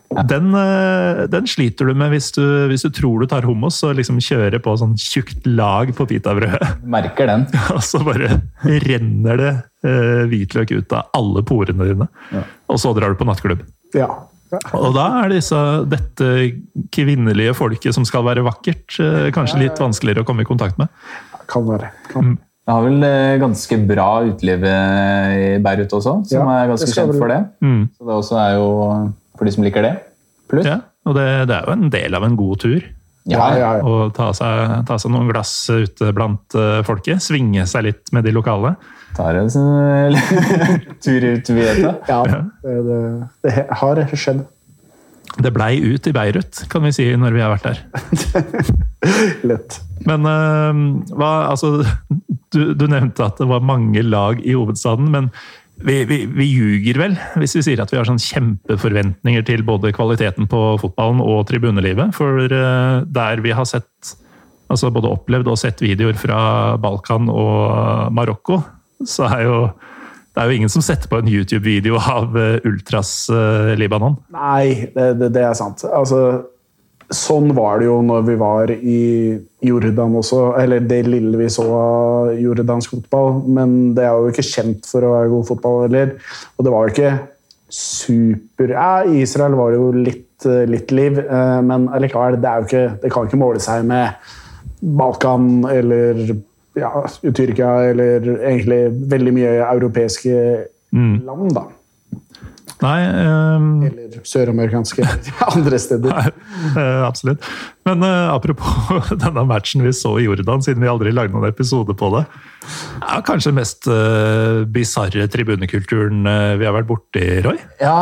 den, 0.08 0.54
eh, 0.56 1.26
den 1.28 1.48
sliter 1.48 1.90
du 1.90 1.98
med 1.98 2.14
hvis 2.14 2.32
du, 2.32 2.44
hvis 2.72 2.86
du 2.86 2.92
tror 2.96 3.22
du 3.22 3.28
tar 3.30 3.46
hummus 3.46 3.82
og 3.84 3.98
liksom 3.98 4.22
kjører 4.24 4.62
på 4.64 4.76
sånn 4.80 4.96
tjukt 5.00 5.46
lag 5.50 5.92
på 5.96 6.08
pitabrødet. 6.08 6.80
Merker 6.96 7.28
den. 7.28 7.44
Og 7.76 7.84
så 7.84 8.02
bare 8.06 8.40
renner 8.88 9.42
det 9.42 9.52
uh, 9.84 10.24
hvitløk 10.32 10.72
ut 10.80 10.96
av 10.96 11.12
alle 11.18 11.44
porene 11.48 11.90
dine. 11.92 12.08
Og 12.72 12.80
så 12.82 12.94
drar 12.96 13.14
du 13.14 13.20
på 13.20 13.28
nattklubb. 13.28 13.66
Ja. 13.98 14.08
ja. 14.54 14.64
Og 14.80 14.96
da 14.96 15.10
er 15.26 15.36
disse, 15.36 15.60
dette 15.92 16.32
kvinnelige 16.96 17.56
folket 17.58 17.96
som 17.96 18.08
skal 18.08 18.26
være 18.30 18.48
vakkert, 18.48 18.88
uh, 19.04 19.28
kanskje 19.36 19.66
litt 19.66 19.84
vanskeligere 19.84 20.24
å 20.24 20.30
komme 20.30 20.48
i 20.48 20.50
kontakt 20.50 20.80
med. 20.80 20.92
Kan 21.52 21.68
være. 21.68 21.92
Kan. 22.14 22.38
Det 22.68 22.76
har 22.76 22.84
vel 22.84 23.06
ganske 23.40 23.76
bra 23.88 24.10
uteliv 24.28 24.66
i 24.68 25.54
Beirut 25.64 25.94
også, 25.96 26.18
som 26.28 26.36
Ja, 26.36 26.64
er 26.64 26.74
ganske 26.74 26.92
kjent 26.92 27.16
for 27.16 27.32
det. 27.32 27.44
Mm. 27.64 27.86
Så 27.96 28.08
det 28.08 28.18
også 28.18 28.42
er 28.42 28.58
jo 28.58 28.68
for 29.38 29.48
de 29.48 29.56
som 29.56 29.66
liker 29.66 29.86
det. 29.86 29.96
Pluss. 30.52 30.68
Ja, 30.68 30.82
og 31.08 31.18
det, 31.18 31.28
det 31.50 31.58
er 31.58 31.68
jo 31.68 31.76
en 31.76 31.90
del 31.94 32.18
av 32.18 32.26
en 32.28 32.38
god 32.40 32.64
tur. 32.64 32.86
Ja, 33.28 33.48
ja, 33.52 33.72
ja. 33.80 33.84
Å 33.84 34.08
ta 34.16 34.30
seg, 34.36 34.86
ta 34.88 34.96
seg 35.02 35.12
noen 35.12 35.28
glass 35.28 35.52
ute 35.68 36.14
blant 36.16 36.56
uh, 36.56 36.80
folket. 36.88 37.20
Svinge 37.24 37.66
seg 37.68 37.90
litt 37.90 38.14
med 38.16 38.24
de 38.24 38.32
lokale. 38.36 38.78
Tar 39.18 39.40
en 39.40 39.52
sånn 39.52 40.16
tur 41.04 41.26
ut 41.26 41.52
Vieta. 41.52 41.98
ja 42.08 42.22
det, 42.28 42.78
det, 42.88 43.02
det 43.44 43.66
har 43.82 44.04
skjedd. 44.14 44.46
Det 45.38 45.52
blei 45.54 45.76
ut 45.84 46.08
i 46.08 46.14
Beirut, 46.16 46.64
kan 46.72 46.86
vi 46.88 46.94
si, 46.96 47.06
når 47.20 47.36
vi 47.36 47.44
har 47.44 47.52
vært 47.52 47.68
der. 47.68 47.82
Lett. 49.52 49.82
Men 50.08 50.24
uh, 50.26 50.72
hva 51.18 51.32
Altså, 51.52 51.84
du, 52.56 52.74
du 52.80 52.88
nevnte 52.88 53.28
at 53.28 53.42
det 53.42 53.50
var 53.50 53.66
mange 53.66 54.02
lag 54.08 54.40
i 54.40 54.56
hovedstaden, 54.56 55.12
men 55.14 55.30
vi, 55.86 55.98
vi, 56.10 56.20
vi 56.26 56.46
ljuger 56.50 57.00
vel 57.02 57.18
hvis 57.38 57.58
vi 57.58 57.64
sier 57.68 57.82
at 57.84 57.92
vi 57.94 58.00
har 58.00 58.08
sånn 58.08 58.22
kjempeforventninger 58.22 59.44
til 59.48 59.64
både 59.68 59.94
kvaliteten 59.96 60.50
på 60.50 60.62
fotballen 60.82 61.22
og 61.24 61.44
tribunelivet. 61.50 62.16
For 62.18 62.48
eh, 62.48 63.04
der 63.06 63.44
vi 63.46 63.54
har 63.56 63.68
sett 63.70 64.16
altså 64.68 64.92
både 64.92 65.12
opplevd 65.14 65.52
og 65.52 65.60
sett 65.60 65.84
videoer 65.84 66.18
fra 66.20 66.40
Balkan 66.82 67.30
og 67.32 68.10
Marokko, 68.16 68.60
så 69.08 69.30
er 69.30 69.46
jo 69.48 69.60
det 70.38 70.44
er 70.44 70.52
jo 70.52 70.58
ingen 70.60 70.70
som 70.70 70.84
setter 70.86 71.10
på 71.10 71.18
en 71.18 71.30
YouTube-video 71.32 71.98
av 71.98 72.36
eh, 72.38 72.60
Ultras 72.68 73.12
eh, 73.34 73.72
Libanon. 73.80 74.20
Nei, 74.36 74.90
det, 74.94 75.08
det, 75.18 75.32
det 75.34 75.46
er 75.48 75.56
sant. 75.58 75.82
Altså, 75.90 76.20
sånn 77.14 77.54
var 77.56 77.80
det 77.80 77.88
jo 77.88 78.02
når 78.04 78.26
vi 78.28 78.36
var 78.40 78.72
i 78.76 79.02
Jordan 79.64 80.18
også. 80.20 80.42
Eller 80.60 80.84
det 80.84 81.04
lille 81.08 81.40
vi 81.40 81.48
så 81.52 81.66
av 81.78 82.36
jordansk 82.42 82.98
fotball. 82.98 83.42
Men 83.48 83.78
det 83.98 84.06
er 84.08 84.16
jo 84.16 84.34
ikke 84.34 84.46
kjent 84.46 84.90
for 84.90 85.06
å 85.06 85.16
være 85.16 85.34
god 85.34 85.50
fotball 85.52 85.82
heller. 85.88 86.16
Og 86.58 86.68
det 86.68 86.74
var 86.74 86.86
jo 86.88 86.96
ikke 86.96 87.16
super 87.68 88.72
ja, 88.72 89.04
I 89.04 89.22
Israel 89.26 89.58
var 89.60 89.74
det 89.74 89.80
jo 89.80 89.88
litt, 89.92 90.46
litt 90.72 90.92
liv, 90.96 91.18
eh, 91.20 91.58
men 91.68 91.90
allikevel, 91.92 92.38
det, 92.40 92.54
jo 92.62 92.68
ikke, 92.70 92.84
det 93.02 93.12
kan 93.12 93.28
ikke 93.28 93.40
måle 93.42 93.60
seg 93.64 93.84
med 93.90 94.30
Balkan 94.80 95.66
eller 95.68 96.22
ja, 96.78 96.92
Tyrkia 97.26 97.72
eller 97.90 98.30
egentlig 98.38 98.80
veldig 99.12 99.34
mye 99.36 99.54
europeiske 99.66 100.38
land, 101.28 101.52
da. 101.58 101.66
Nei 102.84 102.98
um... 103.10 103.70
Eller 103.88 104.20
søramerikanske 104.28 105.06
andre 105.54 105.80
steder. 105.82 106.14
Nei, 106.14 106.76
eh, 106.78 107.02
absolutt. 107.08 107.46
Men 107.88 108.04
uh, 108.04 108.34
apropos 108.34 109.10
denne 109.24 109.46
matchen 109.48 109.84
vi 109.86 109.94
så 109.96 110.18
i 110.20 110.28
Jordan, 110.28 110.62
siden 110.64 110.84
vi 110.84 110.92
aldri 110.92 111.14
lagde 111.16 111.34
noen 111.34 111.48
episode 111.50 111.96
på 111.98 112.10
det. 112.14 112.24
er 113.00 113.24
kanskje 113.26 113.54
den 113.54 113.60
mest 113.62 113.88
uh, 113.90 114.66
bisarre 114.68 115.28
tribunekulturen 115.32 116.28
uh, 116.28 116.58
vi 116.60 116.68
har 116.68 116.76
vært 116.76 116.90
borti, 116.90 117.24
Roy? 117.46 117.58
Ja, 117.82 117.96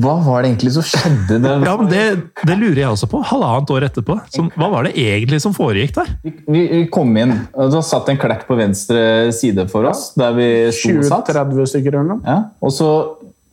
hva 0.00 0.16
var 0.24 0.42
det 0.42 0.54
egentlig 0.54 0.74
som 0.78 0.86
skjedde? 0.88 1.38
Det, 1.44 1.54
Ja, 1.68 1.76
men 1.78 1.92
det, 1.92 2.04
det 2.42 2.58
lurer 2.58 2.80
jeg 2.86 2.96
også 2.96 3.10
på. 3.12 3.20
Halvannet 3.28 3.74
år 3.76 3.88
etterpå. 3.90 4.18
Så, 4.32 4.46
hva 4.56 4.70
var 4.72 4.88
det 4.88 4.96
egentlig 5.00 5.42
som 5.44 5.54
foregikk 5.56 5.94
der? 6.00 6.14
vi, 6.24 6.64
vi 6.70 6.82
kom 6.92 7.12
inn, 7.20 7.36
og 7.52 7.68
det 7.68 7.78
var 7.78 7.86
satt 7.86 8.10
en 8.10 8.20
klekk 8.20 8.48
på 8.48 8.56
venstre 8.58 9.04
side 9.36 9.68
for 9.72 9.86
oss, 9.90 10.10
der 10.18 10.34
vi 10.38 10.48
sto 10.74 10.96
og 10.96 11.06
satt. 11.10 11.30
20-30 11.34 11.70
stykker 11.74 11.98
eller 11.98 12.16
noe. 12.16 12.24
Ja, 12.24 12.40
og 12.64 12.72
så 12.74 12.88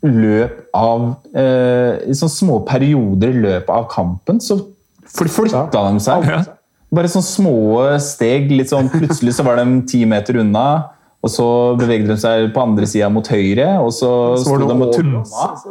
løp 0.05 0.63
av 0.77 1.03
eh, 1.37 2.01
I 2.09 2.15
sånne 2.17 2.33
små 2.33 2.61
perioder 2.67 3.33
i 3.33 3.43
løpet 3.43 3.69
av 3.73 3.85
kampen 3.91 4.41
så 4.41 4.57
flytta 5.11 5.67
de 5.75 6.01
seg. 6.03 6.27
Bare 6.91 7.11
sånne 7.11 7.27
små 7.27 7.57
steg. 8.03 8.49
litt 8.51 8.71
sånn 8.71 8.89
Plutselig 8.91 9.37
så 9.37 9.45
var 9.47 9.61
de 9.61 9.81
ti 9.87 10.03
meter 10.09 10.41
unna, 10.41 10.65
og 11.21 11.29
så 11.29 11.45
beveget 11.77 12.07
de 12.09 12.15
seg 12.17 12.47
på 12.55 12.63
andre 12.63 12.87
sida 12.89 13.05
mot 13.13 13.27
høyre. 13.29 13.67
Og 13.83 13.91
så, 13.93 14.09
Så 14.41 14.55
sto 14.55 14.55
de 14.57 14.73
og 14.73 14.93
tulla. 14.95 15.19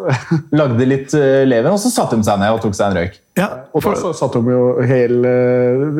lagde 0.61 0.87
litt 0.87 1.15
eh, 1.19 1.43
leven, 1.49 1.73
og 1.75 1.81
så 1.83 1.91
satte 1.91 2.19
de 2.21 2.27
seg 2.27 2.39
ned 2.39 2.55
og 2.55 2.61
tok 2.63 2.77
seg 2.79 2.93
en 2.93 3.01
røyk. 3.01 3.17
Ja, 3.39 3.49
Og 3.75 3.83
så 3.83 4.13
satt 4.15 4.37
de 4.37 4.53
jo 4.55 4.63
hele 4.87 5.33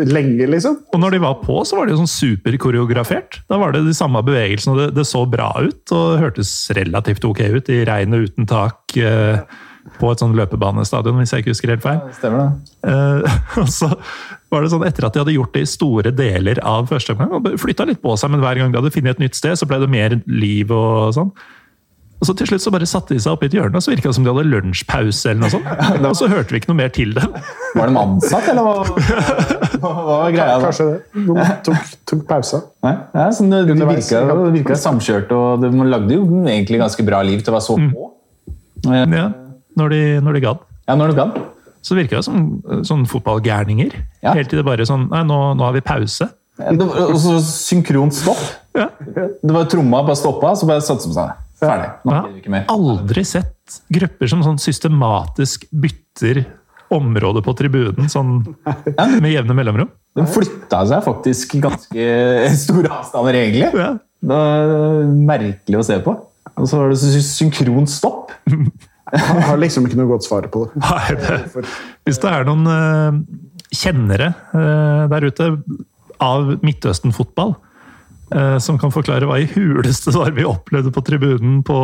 lenge, 0.07 0.47
liksom. 0.55 0.77
Og 0.95 1.03
når 1.03 1.17
de 1.17 1.23
var 1.25 1.41
på, 1.43 1.57
så 1.67 1.79
var 1.79 1.89
det 1.89 1.97
jo 1.97 2.03
sånn 2.05 2.13
superkoreografert. 2.13 3.41
Da 3.51 3.59
var 3.59 3.75
det 3.75 3.83
de 3.89 3.97
samme 3.97 4.23
bevegelsene, 4.27 4.77
og 4.77 4.83
det, 4.85 4.89
det 5.01 5.07
så 5.09 5.25
bra 5.31 5.51
ut 5.59 5.95
og 5.97 6.21
hørtes 6.23 6.53
relativt 6.79 7.27
ok 7.27 7.43
ut 7.57 7.73
i 7.75 7.83
regnet 7.89 8.31
uten 8.31 8.47
tak 8.51 8.95
eh, 9.03 9.43
på 9.99 10.11
et 10.13 10.23
sånn 10.23 10.37
løpebanestadion, 10.39 11.19
hvis 11.21 11.35
jeg 11.35 11.45
ikke 11.45 11.55
husker 11.55 11.75
helt 11.75 11.85
feil. 11.85 12.03
Stemmer 12.17 12.43
det? 12.43 12.75
Eh, 12.91 13.39
og 13.63 13.71
så 13.73 13.91
var 14.51 14.65
det 14.65 14.73
sånn, 14.73 14.85
Etter 14.89 15.07
at 15.07 15.17
de 15.17 15.23
hadde 15.23 15.37
gjort 15.37 15.55
det 15.57 15.65
i 15.67 15.71
store 15.71 16.13
deler 16.17 16.61
av 16.67 16.91
første 16.91 17.15
omgang, 17.15 17.33
og 17.39 17.49
flytta 17.61 17.89
litt 17.89 18.03
på 18.03 18.17
seg, 18.19 18.33
men 18.35 18.45
hver 18.45 18.61
gang 18.61 18.73
de 18.73 18.81
hadde 18.81 18.93
funnet 18.95 19.19
et 19.19 19.25
nytt 19.27 19.39
sted, 19.39 19.59
så 19.59 19.69
ble 19.69 19.81
det 19.83 19.91
mer 19.93 20.21
liv 20.27 20.73
og 20.75 21.17
sånn. 21.17 21.33
Og 22.21 22.29
så 22.29 22.35
til 22.37 22.51
slutt 22.51 22.61
så 22.61 22.71
bare 22.75 22.87
satte 22.89 23.17
de 23.17 23.21
seg 23.23 23.33
opp 23.33 23.45
i 23.47 23.49
et 23.49 23.55
hjørne, 23.57 23.81
og 23.81 23.85
så 23.85 23.95
virka 23.95 24.11
det 24.11 24.17
som 24.19 24.27
de 24.27 24.29
hadde 24.29 24.51
lunsjpause. 24.51 25.31
eller 25.31 25.41
noe 25.41 25.53
sånt. 25.55 25.69
Og 26.11 26.17
så 26.19 26.29
hørte 26.29 26.53
vi 26.53 26.61
ikke 26.61 26.69
noe 26.69 26.81
mer 26.83 26.91
til 26.93 27.15
dem. 27.17 27.37
Var 27.79 27.89
de 27.89 27.97
ansatt, 27.97 28.51
eller 28.53 28.67
hva, 28.67 28.75
hva 29.81 29.93
var 30.11 30.35
greia? 30.35 30.59
da? 30.59 30.67
Kanskje 30.67 30.89
det. 30.91 30.99
De 31.31 31.47
tok, 31.71 31.95
tok 32.13 32.27
pause. 32.29 32.61
Nei, 32.85 32.93
ja, 33.17 33.25
sånn, 33.33 33.49
det, 33.55 33.63
de 33.71 33.89
virka, 33.89 34.21
virka 34.53 34.77
samkjørt, 34.83 35.33
og 35.33 35.65
de 35.65 35.73
lagde 35.89 36.19
jo 36.19 36.27
egentlig 36.43 36.83
ganske 36.83 37.07
bra 37.09 37.23
liv 37.25 37.41
til 37.41 37.55
å 37.55 37.57
være 37.57 37.69
så 37.71 37.79
på. 37.81 38.11
Mm. 38.85 39.17
Ja, 39.17 39.25
når 39.79 39.91
de, 39.95 40.01
når 40.25 40.37
de 40.39 40.41
gadd. 40.45 40.63
Ja, 40.89 40.97
når 40.99 41.13
de 41.13 41.19
gadd. 41.21 41.39
Så 41.83 41.97
virka 41.97 42.19
det 42.21 42.27
som 42.27 42.61
sånn 42.85 43.07
fotballgærninger. 43.09 43.95
Ja. 44.25 44.35
Helt 44.37 44.51
til 44.53 44.61
det 44.61 44.67
bare 44.67 44.85
sånn 44.89 45.07
Nei, 45.13 45.23
nå, 45.25 45.39
nå 45.57 45.65
har 45.65 45.73
vi 45.77 45.81
pause. 45.87 46.29
Ja, 46.61 46.75
Og 46.77 47.17
så 47.23 47.39
synkront 47.47 48.13
stopp. 48.19 48.41
Ja. 48.77 48.91
Det 49.01 49.55
var 49.55 49.65
Tromma 49.71 50.03
bare 50.05 50.19
stoppa, 50.19 50.53
så 50.61 50.69
bare 50.69 50.83
satte 50.85 51.09
de 51.09 51.15
seg 51.17 51.31
ned. 51.31 51.47
Ferdig. 51.61 51.89
Nå 52.09 52.17
Jeg 52.17 52.41
ikke 52.43 52.53
mer. 52.53 52.67
aldri 52.73 53.25
sett 53.29 53.81
grupper 53.93 54.29
som 54.33 54.43
sånn 54.45 54.61
systematisk 54.61 55.67
bytter 55.73 56.43
område 56.91 57.43
på 57.45 57.53
tribunen 57.55 58.09
sånn 58.11 58.41
med 59.23 59.29
jevne 59.31 59.55
mellomrom. 59.57 59.91
De 60.19 60.25
flytta 60.27 60.83
seg 60.91 61.05
faktisk 61.07 61.53
ganske 61.63 62.07
store 62.65 62.91
avstander, 62.97 63.37
egentlig. 63.41 63.69
Ja. 63.77 63.93
Det 64.21 64.37
var 64.41 65.05
merkelig 65.31 65.81
å 65.81 65.85
se 65.87 66.01
på. 66.05 66.17
Og 66.61 66.67
så 66.69 66.81
var 66.81 66.91
det 66.93 66.99
synkront 67.25 67.93
stopp. 67.93 68.33
Jeg 69.15 69.47
har 69.49 69.61
liksom 69.61 69.87
ikke 69.89 69.99
noe 69.99 70.11
godt 70.13 70.27
svar 70.27 70.47
på 70.53 70.67
det. 70.69 70.83
Nei, 70.85 71.17
det, 71.19 71.65
hvis 72.07 72.21
det 72.23 72.31
er 72.31 72.47
noen 72.49 72.69
eh, 72.71 73.19
kjennere 73.75 74.31
eh, 74.57 75.03
der 75.11 75.27
ute 75.27 75.49
av 76.21 76.53
Midtøsten-fotball 76.67 77.55
eh, 78.35 78.57
som 78.63 78.79
kan 78.81 78.95
forklare 78.95 79.29
hva 79.29 79.41
i 79.41 79.49
huleste 79.55 80.15
var 80.17 80.35
vi 80.37 80.47
opplevde 80.49 80.93
på 80.95 81.05
tribunen 81.07 81.61
på 81.67 81.81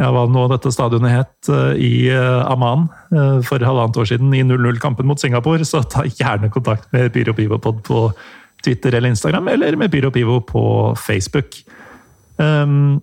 ja, 0.00 0.08
hva 0.08 0.24
nå 0.26 0.46
dette 0.50 0.72
stadionet 0.74 1.12
het, 1.12 1.50
i 1.78 2.08
Amman 2.10 2.86
for 3.44 3.62
halvannet 3.62 3.98
år 4.00 4.08
siden, 4.08 4.32
i 4.34 4.40
0-0-kampen 4.42 5.06
mot 5.06 5.20
Singapore, 5.20 5.66
så 5.68 5.82
ta 5.84 6.02
gjerne 6.08 6.48
kontakt 6.50 6.88
med 6.96 7.12
Pyro 7.14 7.34
Pivopod 7.36 7.82
på 7.86 8.06
Twitter 8.64 8.96
eller 8.96 9.12
Instagram, 9.12 9.52
eller 9.52 9.76
med 9.78 9.92
Pyro 9.92 10.10
Pivo 10.10 10.40
på 10.48 10.64
Facebook. 10.98 11.60
Um, 12.40 13.02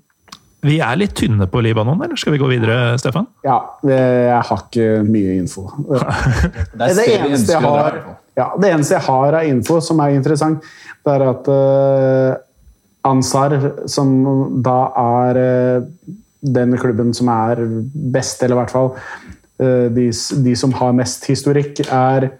vi 0.65 0.75
er 0.83 0.97
litt 0.99 1.13
tynne 1.15 1.47
på 1.47 1.61
Libanon, 1.63 2.01
eller 2.03 2.19
skal 2.19 2.35
vi 2.35 2.41
gå 2.41 2.49
videre, 2.51 2.97
Stefan? 2.99 3.29
Ja, 3.47 3.57
jeg 3.87 4.41
har 4.49 4.63
ikke 4.65 4.87
mye 5.07 5.37
info. 5.39 5.69
Det 6.75 6.89
er 6.89 6.97
Det 6.97 7.05
eneste, 7.15 7.55
jeg 7.55 7.63
har, 7.63 7.99
ja, 8.35 8.49
det 8.59 8.71
eneste 8.73 8.97
jeg 8.97 9.05
har 9.07 9.39
av 9.39 9.47
info 9.47 9.79
som 9.83 10.01
er 10.03 10.17
interessant, 10.17 10.67
det 11.05 11.15
er 11.15 11.25
at 11.29 11.47
uh, 11.47 12.41
Ansar, 13.07 13.55
som 13.87 14.11
da 14.65 14.77
er 14.99 15.39
uh, 15.39 15.87
den 16.43 16.75
klubben 16.79 17.15
som 17.15 17.31
er 17.31 17.63
best, 18.13 18.43
eller 18.43 18.57
i 18.57 18.59
hvert 18.59 18.75
fall 18.75 18.91
uh, 18.95 19.87
de, 19.95 20.09
de 20.43 20.59
som 20.59 20.75
har 20.75 20.95
mest 20.97 21.27
historikk, 21.31 21.79
er, 21.87 22.31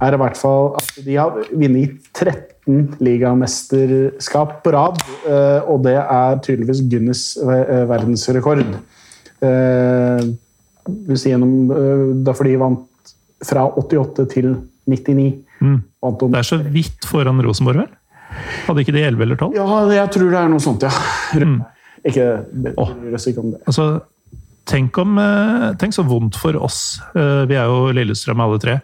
er 0.00 0.16
i 0.16 0.20
hvert 0.20 0.38
fall 0.38 0.74
at 0.78 0.92
de 1.04 1.16
har 1.18 1.36
vunnet 1.50 1.96
13 2.16 2.96
ligamesterskap 3.02 4.60
på 4.64 4.72
rad. 4.74 5.00
eh, 5.26 5.60
og 5.68 5.82
det 5.84 5.96
er 5.98 6.40
tydeligvis 6.44 6.82
Guinness 6.90 7.24
eh, 7.36 7.84
verdensrekord. 7.90 8.64
Eh, 9.40 10.20
da 10.90 12.34
for 12.34 12.48
de 12.48 12.56
vant 12.60 13.14
fra 13.46 13.66
88 13.78 14.26
til 14.32 14.54
99. 14.88 15.26
Vant 16.00 16.22
om, 16.24 16.32
Det 16.32 16.40
er 16.40 16.48
så 16.48 16.58
vidt 16.60 17.04
foran 17.08 17.40
Rosenborg, 17.44 17.84
vel? 17.84 17.90
Hadde 18.66 18.80
ikke 18.84 18.94
de 18.94 19.04
11 19.04 19.22
eller 19.26 19.36
12? 19.36 19.54
ja, 19.58 19.66
jeg 20.00 20.10
tror 20.14 20.30
det 20.30 20.40
er 20.40 20.48
noe 20.48 20.62
sånt, 20.62 20.86
ja. 20.86 20.92
Ikke 22.06 22.26
Åh. 22.80 22.94
bryr 22.96 23.18
ikke 23.28 23.42
om 23.42 23.50
det. 23.52 23.60
Altså, 23.68 24.00
tenk, 24.70 24.96
om, 25.02 25.18
tenk 25.76 25.92
så 25.92 26.04
vondt 26.06 26.38
for 26.40 26.56
oss, 26.56 27.00
vi 27.12 27.58
er 27.58 27.68
jo 27.68 27.90
Lillestrøm 27.92 28.40
alle 28.40 28.60
tre, 28.62 28.78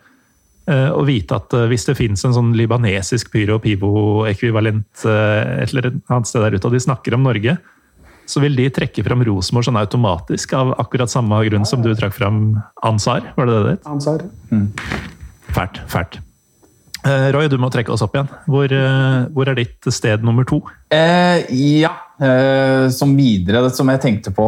å 0.67 1.05
vite 1.07 1.39
at 1.39 1.55
eh, 1.55 1.69
hvis 1.71 1.87
det 1.89 1.97
fins 1.99 2.25
en 2.27 2.35
sånn 2.35 2.53
libanesisk 2.59 3.31
pyro 3.35 3.61
pivo-ekvivalent 3.63 5.07
eh, 5.07 5.63
et 5.63 5.73
eller 5.73 5.93
annet 6.09 6.31
sted 6.31 6.43
der 6.43 6.59
ute, 6.59 6.67
og 6.67 6.75
de 6.75 6.83
snakker 6.83 7.15
om 7.17 7.27
Norge, 7.27 7.57
så 8.27 8.43
vil 8.43 8.59
de 8.59 8.67
trekke 8.75 9.05
fram 9.07 9.23
Rosenborg 9.27 9.69
sånn 9.69 9.79
automatisk 9.79 10.57
av 10.59 10.75
akkurat 10.83 11.13
samme 11.13 11.39
grunn 11.47 11.67
som 11.69 11.85
du 11.85 11.93
trakk 11.95 12.17
fram 12.17 12.57
Ansar. 12.87 13.31
Var 13.37 13.47
det 13.47 13.55
det 13.55 13.67
det 13.67 13.75
het? 13.77 13.91
Ansar. 13.93 14.25
Fælt. 15.55 15.85
Fælt. 15.87 16.19
Eh, 17.07 17.29
Roy, 17.35 17.47
du 17.47 17.55
må 17.63 17.71
trekke 17.71 17.93
oss 17.95 18.03
opp 18.03 18.17
igjen. 18.17 18.29
Hvor, 18.51 18.73
eh, 18.73 19.29
hvor 19.31 19.49
er 19.49 19.59
ditt 19.59 19.87
sted 19.95 20.25
nummer 20.27 20.47
to? 20.49 20.59
Eh, 20.91 21.47
ja. 21.79 21.95
Eh, 22.19 22.89
som 22.91 23.13
videre, 23.15 23.63
det 23.63 23.77
som 23.77 23.89
jeg 23.93 24.01
tenkte 24.03 24.33
på, 24.35 24.47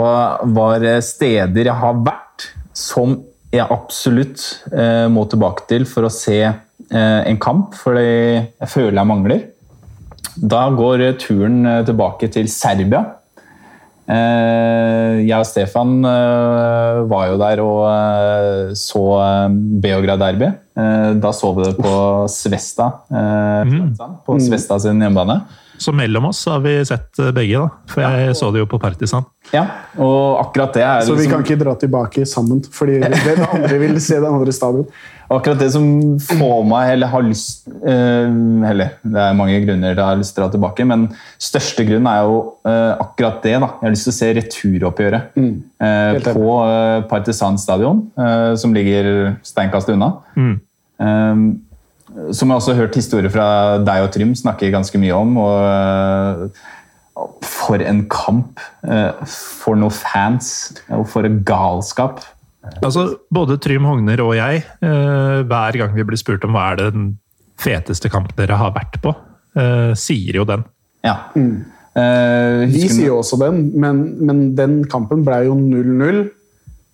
var 0.57 0.83
eh, 0.83 1.03
steder 1.05 1.69
jeg 1.69 1.77
har 1.77 1.99
vært 2.01 2.49
som 2.73 3.19
jeg 3.55 3.67
absolutt 3.73 4.43
eh, 4.73 5.07
må 5.13 5.25
tilbake 5.31 5.69
til 5.71 5.87
for 5.89 6.09
å 6.09 6.13
se 6.13 6.41
eh, 6.45 7.21
en 7.29 7.41
kamp, 7.41 7.77
fordi 7.79 8.09
jeg 8.09 8.73
føler 8.73 8.99
jeg 9.01 9.11
mangler. 9.13 9.47
Da 10.37 10.67
går 10.77 11.07
eh, 11.07 11.17
turen 11.21 11.63
tilbake 11.89 12.29
til 12.35 12.51
Serbia. 12.53 13.05
Eh, 14.09 15.25
jeg 15.25 15.37
og 15.37 15.49
Stefan 15.49 15.99
var 17.11 17.27
jo 17.29 17.41
der 17.41 17.61
og 17.65 18.77
så 18.79 19.05
Beograd 19.85 20.21
Derby. 20.23 20.53
Eh, 20.79 21.13
da 21.19 21.33
så 21.35 21.51
vi 21.57 21.65
det 21.67 21.77
på 21.79 21.95
Svesta, 22.31 22.93
eh, 23.11 23.73
på 24.27 24.39
Svesta 24.43 24.79
sin 24.79 25.01
hjemmebane. 25.03 25.41
Så 25.79 25.93
mellom 25.95 26.29
oss 26.31 26.45
har 26.51 26.61
vi 26.65 26.75
sett 26.87 27.19
eh, 27.23 27.31
begge, 27.35 27.61
da. 27.61 27.69
For 27.91 28.05
jeg 28.05 28.35
så 28.39 28.51
det 28.55 28.63
jo 28.65 28.69
på 28.71 28.81
Partisan. 28.83 29.27
Ja, 29.53 29.65
og 29.97 30.41
akkurat 30.43 30.75
det 30.77 30.83
er 30.85 31.05
Så 31.07 31.15
vi 31.15 31.23
liksom- 31.25 31.39
kan 31.39 31.45
ikke 31.47 31.61
dra 31.63 31.75
tilbake 31.79 32.27
sammen, 32.27 32.61
fordi 32.73 32.99
den 33.01 33.45
andre 33.47 33.79
vil 33.79 34.01
se 34.01 34.19
den 34.19 34.33
andre 34.33 34.53
stadion. 34.53 34.87
Akkurat 35.31 35.59
det 35.61 35.71
som 35.73 35.85
får 36.19 36.63
meg, 36.65 36.95
eller 36.95 37.11
har 37.13 37.21
lyst 37.21 37.67
eh, 37.85 38.31
Eller 38.71 38.95
det 39.05 39.21
er 39.21 39.35
mange 39.37 39.59
grunner 39.61 39.93
til 39.93 40.01
å 40.01 40.07
har 40.07 40.17
lyst 40.17 40.35
til 40.35 40.41
å 40.43 40.47
dra 40.47 40.55
tilbake, 40.55 40.87
men 40.89 41.05
største 41.39 41.85
grunnen 41.85 42.09
er 42.09 42.23
jo 42.25 42.39
eh, 42.65 42.95
akkurat 42.97 43.43
det. 43.45 43.53
da. 43.61 43.69
Jeg 43.77 43.85
har 43.85 43.93
lyst 43.93 44.09
til 44.09 44.15
å 44.15 44.19
se 44.19 44.31
returoppgjøret 44.41 45.37
mm. 45.37 45.53
På 46.33 46.55
Partisan 47.11 47.59
stadion, 47.61 48.01
som 48.59 48.73
ligger 48.75 49.37
steinkast 49.47 49.93
unna. 49.93 50.15
Eh, 50.99 51.35
som 52.33 52.49
jeg 52.49 52.57
også 52.57 52.73
har 52.73 52.83
hørt 52.85 52.97
historier 52.99 53.33
fra 53.33 53.47
deg 53.85 54.07
og 54.07 54.11
Trym 54.15 54.35
snakke 54.39 54.71
ganske 54.73 55.01
mye 55.01 55.15
om. 55.17 55.37
og 55.43 55.69
eh, 55.69 56.67
For 57.47 57.85
en 57.85 58.05
kamp! 58.13 58.61
eh, 58.89 59.23
For 59.29 59.79
noen 59.79 59.95
fans! 59.95 60.51
Og 60.95 61.07
for 61.13 61.29
en 61.29 61.41
galskap! 61.47 62.23
Altså, 62.85 63.11
Både 63.33 63.57
Trym 63.63 63.87
Hogner 63.89 64.21
og 64.25 64.35
jeg, 64.37 64.65
eh, 64.85 65.39
hver 65.49 65.81
gang 65.81 65.95
vi 65.97 66.05
blir 66.09 66.21
spurt 66.21 66.45
om 66.45 66.57
hva 66.57 66.73
er 66.75 66.91
den 66.91 67.11
feteste 67.59 68.11
kampen 68.13 68.37
dere 68.39 68.59
har 68.61 68.75
vært 68.77 69.01
på, 69.03 69.15
eh, 69.59 69.95
sier 69.99 70.41
jo 70.41 70.47
den. 70.49 70.65
Ja. 71.07 71.17
Mm. 71.35 71.67
Vi 72.71 72.85
sier 72.87 73.09
jo 73.09 73.17
også 73.19 73.35
den, 73.41 73.73
men, 73.75 74.03
men 74.23 74.43
den 74.55 74.85
kampen 74.87 75.25
ble 75.27 75.41
jo 75.49 75.57
0-0. 75.59 76.21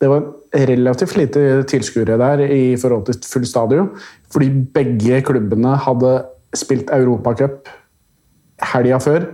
Det 0.01 0.09
var 0.09 0.23
relativt 0.55 1.17
lite 1.19 1.43
tilskuere 1.69 2.17
der 2.21 2.45
i 2.47 2.77
forhold 2.81 3.05
til 3.09 3.19
full 3.29 3.45
stadion, 3.49 3.91
fordi 4.35 4.51
begge 4.75 5.23
klubbene 5.27 5.77
hadde 5.85 6.17
spilt 6.55 6.91
Europacup 6.95 7.71
helga 8.75 8.99
før. 9.03 9.29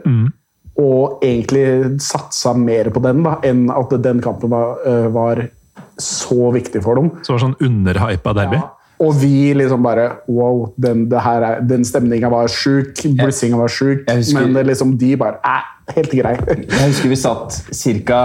Og 0.80 1.22
egentlig 1.24 2.00
satsa 2.00 2.54
mer 2.56 2.88
på 2.94 3.02
den 3.04 3.24
da, 3.26 3.38
enn 3.44 3.66
at 3.74 3.90
den 4.04 4.20
kampen 4.24 4.52
var, 4.52 4.78
øh, 4.86 5.08
var 5.12 5.42
så 6.00 6.52
viktig 6.54 6.82
for 6.84 7.00
dem. 7.00 7.10
Så 7.20 7.32
det 7.32 7.36
var 7.36 7.42
sånn 7.48 7.58
underhypa 7.66 8.36
derby. 8.36 8.60
Og 9.00 9.14
vi 9.16 9.52
liksom 9.56 9.82
bare 9.84 10.06
Wow, 10.28 10.74
den, 10.76 11.06
det 11.08 11.20
er, 11.24 11.60
den 11.64 11.84
stemninga 11.88 12.28
var 12.32 12.50
sjuk. 12.52 12.92
Blissinga 13.16 13.56
var 13.56 13.72
sjuk. 13.72 14.08
Men 14.36 14.66
liksom, 14.68 14.96
de 15.00 15.14
bare 15.20 15.40
Æ, 15.40 15.58
helt 15.96 16.16
grei. 16.20 16.34
Jeg 16.36 16.88
husker 16.90 17.12
vi 17.12 17.16
satt 17.16 17.60
ca. 18.04 18.22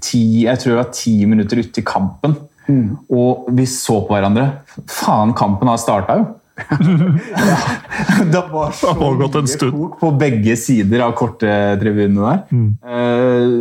ti, 0.00 0.44
jeg 0.46 0.60
tror 0.60 0.72
det 0.72 0.78
var 0.78 0.92
ti 0.94 1.14
minutter 1.28 1.60
ute 1.60 1.82
i 1.82 1.84
kampen. 1.84 2.36
Og 2.68 3.46
vi 3.54 3.66
så 3.70 4.00
på 4.06 4.16
hverandre. 4.16 4.48
Faen, 4.90 5.34
kampen 5.36 5.70
har 5.70 5.80
starta, 5.80 6.18
jo! 6.20 6.26
det 8.32 8.40
var 8.48 8.70
så 8.72 8.86
Det 8.86 8.92
har 8.92 8.96
pågått 8.96 9.34
en 9.36 9.44
mye 9.44 9.52
stund. 9.52 9.72
kok 9.76 9.98
på 10.00 10.10
begge 10.16 10.54
sider 10.56 11.02
av 11.04 11.12
korttribunene 11.18 12.30
der. 12.30 12.38
Eh, 12.96 13.56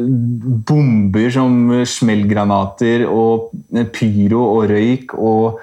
bomber 0.69 1.27
som 1.35 1.57
smellgranater 1.83 3.03
og 3.09 3.51
pyro 3.91 4.45
og 4.45 4.71
røyk 4.71 5.11
og 5.19 5.59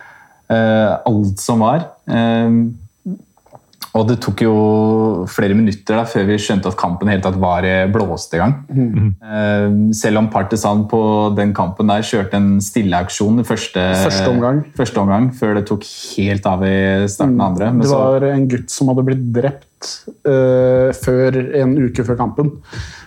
eh, 0.52 0.92
alt 0.92 1.40
som 1.40 1.64
var. 1.64 1.88
Eh, 2.04 2.52
og 3.92 4.06
det 4.08 4.16
tok 4.24 4.40
jo 4.40 4.52
flere 5.28 5.56
minutter 5.56 5.98
da, 5.98 6.04
før 6.08 6.24
vi 6.30 6.38
skjønte 6.40 6.70
at 6.70 6.78
kampen 6.80 7.10
helt 7.12 7.24
tatt 7.26 7.36
var 7.40 7.66
eh, 7.68 7.84
blåst 7.92 8.32
i 8.32 8.40
gang. 8.40 8.54
Eh, 8.72 9.66
selv 9.96 10.22
om 10.22 10.30
Partisan 10.32 10.86
på 10.88 11.00
den 11.36 11.52
kampen 11.56 11.92
der 11.92 12.06
kjørte 12.06 12.38
en 12.40 12.54
stilleaksjon 12.64 13.42
i 13.42 13.44
første, 13.44 13.84
Første 14.06 14.30
omgang. 14.32 14.62
første 14.78 15.02
omgang, 15.02 15.28
før 15.36 15.58
det 15.58 15.66
tok 15.68 15.84
helt 16.16 16.48
av 16.48 16.64
i 16.64 16.78
starten 17.04 17.36
av 17.36 17.52
andre. 17.52 17.68
Men 17.74 17.84
Det 17.84 17.92
så, 17.92 18.00
var 18.00 18.26
en 18.30 18.48
gutt 18.54 18.72
som 18.72 18.92
hadde 18.92 19.04
blitt 19.10 19.28
drept 19.36 19.92
uh, 20.24 20.88
før, 20.96 21.38
en 21.60 21.76
uke 21.84 22.06
før 22.08 22.20
kampen. 22.22 22.52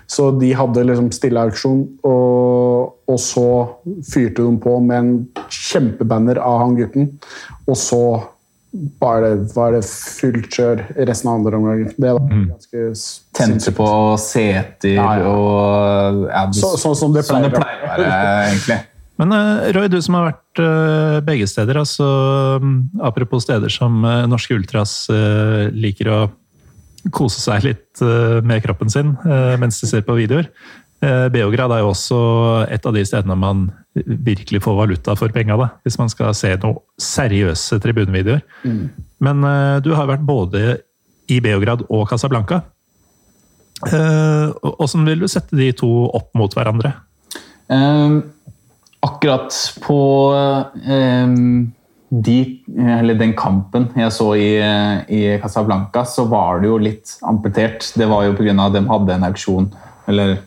Så 0.05 0.29
de 0.37 0.51
hadde 0.53 0.85
liksom 0.85 1.09
stilleauksjon, 1.15 1.81
og, 2.05 2.93
og 3.09 3.19
så 3.21 3.47
fyrte 4.05 4.45
de 4.45 4.53
på 4.61 4.77
med 4.85 4.99
en 4.99 5.49
kjempebanner 5.49 6.37
av 6.45 6.61
han 6.61 6.77
gutten. 6.77 7.09
Og 7.65 7.79
så 7.79 8.03
var 8.75 9.21
bare 9.21 9.29
var 9.55 9.75
det 9.75 9.83
fullt 9.87 10.49
kjør 10.51 10.81
resten 11.07 11.29
av 11.29 11.39
andre 11.39 11.59
omgang. 11.59 11.85
Det 11.95 12.11
var 12.17 12.25
ganske 12.27 12.81
mm. 12.89 12.97
tente 13.37 13.73
på 13.75 13.87
seter 14.21 14.95
Ja, 14.97 15.07
ja. 15.19 15.31
og 15.31 16.27
abs. 16.31 16.59
Så- 16.59 16.75
sånn 16.81 16.95
som 16.95 17.15
det 17.15 17.25
sånn 17.27 17.47
det 17.47 17.53
pleier 17.55 17.83
å- 17.83 17.87
være, 17.87 18.11
egentlig. 18.51 18.79
Men 19.21 19.31
eh, 19.31 19.71
Roy, 19.75 19.87
du 19.87 20.01
som 20.03 20.17
har 20.17 20.33
vært 20.33 20.59
eh, 20.59 21.19
begge 21.23 21.47
steder, 21.47 21.77
altså 21.79 22.05
mm, 22.59 22.99
apropos 23.07 23.45
steder 23.47 23.71
som 23.71 24.03
eh, 24.03 24.25
norske 24.27 24.57
ultras 24.57 25.07
liker 25.71 26.11
å 26.11 26.19
kose 27.13 27.39
seg 27.39 27.63
litt 27.63 28.01
med 28.43 28.63
kroppen 28.63 28.89
sin 28.89 29.11
mens 29.61 29.77
de 29.77 29.85
ser 29.85 30.01
på 30.01 30.15
videoer. 30.17 30.47
Beograd 31.29 31.69
er 31.69 31.83
jo 31.83 31.91
også 31.91 32.17
et 32.65 32.87
av 32.89 32.95
de 32.95 33.03
stedene 33.05 33.35
man 33.37 33.67
virkelig 34.03 34.61
få 34.65 34.75
valuta 34.75 35.15
for 35.15 35.31
penga, 35.31 35.55
da, 35.59 35.69
hvis 35.85 35.97
man 36.01 36.11
skal 36.11 36.33
se 36.35 36.51
noen 36.59 36.81
seriøse 37.01 37.79
tribunevideoer. 37.83 38.43
Men 39.23 39.45
uh, 39.47 39.77
du 39.83 39.93
har 39.95 40.09
vært 40.11 40.25
både 40.27 40.79
i 41.31 41.39
Beograd 41.41 41.85
og 41.89 42.07
Casablanca. 42.09 42.61
Eh, 43.83 44.53
Åssen 44.63 45.05
vil 45.07 45.23
du 45.23 45.27
sette 45.29 45.57
de 45.57 45.71
to 45.75 45.89
opp 46.15 46.29
mot 46.37 46.53
hverandre? 46.55 46.93
Um, 47.67 48.21
akkurat 49.03 49.51
på 49.83 49.97
um, 50.31 51.73
de, 52.09 52.37
eller 52.77 53.17
den 53.19 53.33
kampen 53.37 53.89
jeg 53.97 54.13
så 54.13 54.29
i, 54.37 54.51
i 55.09 55.21
Casablanca, 55.41 56.05
så 56.07 56.27
var 56.29 56.61
det 56.61 56.69
jo 56.69 56.79
litt 56.81 57.17
amputert. 57.27 57.89
Det 57.97 58.07
var 58.09 58.27
jo 58.29 58.37
pga. 58.37 58.55
at 58.67 58.77
de 58.77 58.85
hadde 58.89 59.17
en 59.17 59.27
auksjon, 59.27 59.69
eller 60.11 60.37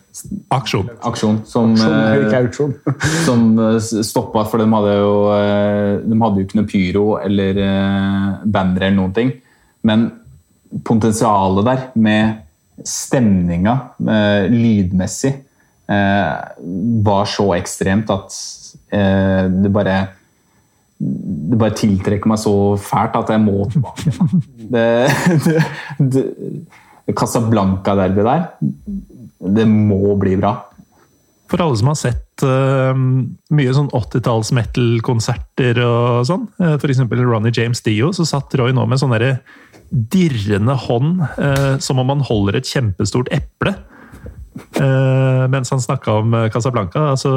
Aksjon. 0.50 0.88
aksjon, 1.06 1.36
som, 1.46 1.76
Auksjon, 1.78 2.72
eh, 2.74 2.96
som 3.26 3.44
stoppa, 3.78 4.42
for 4.50 4.58
de 4.58 4.66
hadde 4.72 4.94
jo, 4.96 5.12
eh, 5.30 5.90
de 6.02 6.18
hadde 6.22 6.40
jo 6.40 6.46
ikke 6.48 6.58
noe 6.58 6.70
pyro 6.72 7.04
eller 7.22 7.60
banner 8.42 8.88
eller 8.88 8.96
noen 8.96 9.14
ting. 9.14 9.30
Men 9.86 10.08
potensialet 10.84 11.68
der 11.68 11.84
med 12.02 12.84
stemninga 12.84 13.74
eh, 13.98 14.50
lydmessig 14.52 15.32
eh, 15.90 16.32
var 17.04 17.28
så 17.30 17.50
ekstremt 17.56 18.10
at 18.14 18.38
eh, 18.94 19.44
det 19.50 19.72
bare 19.74 19.98
det 20.98 21.54
bare 21.54 21.78
tiltrekker 21.78 22.26
meg 22.26 22.40
så 22.42 22.52
fælt 22.82 23.14
at 23.20 23.28
jeg 23.30 23.42
må 23.44 23.68
tilbake. 23.70 24.10
Det, 24.74 24.88
det, 26.12 26.24
det 27.06 27.14
Casablanca-derbyet 27.16 28.26
der, 28.26 28.42
det 29.38 29.66
må 29.70 30.16
bli 30.20 30.36
bra. 30.40 30.54
For 31.48 31.62
alle 31.64 31.78
som 31.80 31.88
har 31.88 31.96
sett 31.96 32.44
uh, 32.44 32.92
mye 32.92 33.72
sånn 33.72 33.88
80-talls 33.96 34.50
metal-konserter 34.56 35.80
og 35.80 36.26
sånn, 36.28 36.44
uh, 36.60 36.74
f.eks. 36.76 37.00
Ronny 37.08 37.54
James 37.56 37.80
Dio, 37.86 38.10
så 38.12 38.26
satt 38.28 38.56
Roy 38.60 38.74
nå 38.76 38.84
med 38.84 39.00
sånn 39.00 39.14
derre 39.16 39.38
dirrende 39.88 40.76
hånd, 40.88 41.22
uh, 41.38 41.78
som 41.80 42.02
om 42.02 42.12
han 42.12 42.26
holder 42.28 42.60
et 42.60 42.68
kjempestort 42.68 43.32
eple, 43.32 43.78
Uh, 44.78 45.46
mens 45.50 45.70
han 45.70 45.80
snakka 45.82 46.20
om 46.22 46.34
eh, 46.34 46.50
Casablanca. 46.52 47.10
Altså, 47.14 47.32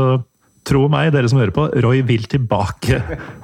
tro 0.68 0.86
meg, 0.92 1.10
dere 1.14 1.30
som 1.30 1.40
hører 1.42 1.54
på, 1.56 1.68
Roy 1.84 2.04
vil 2.06 2.28
tilbake 2.30 3.00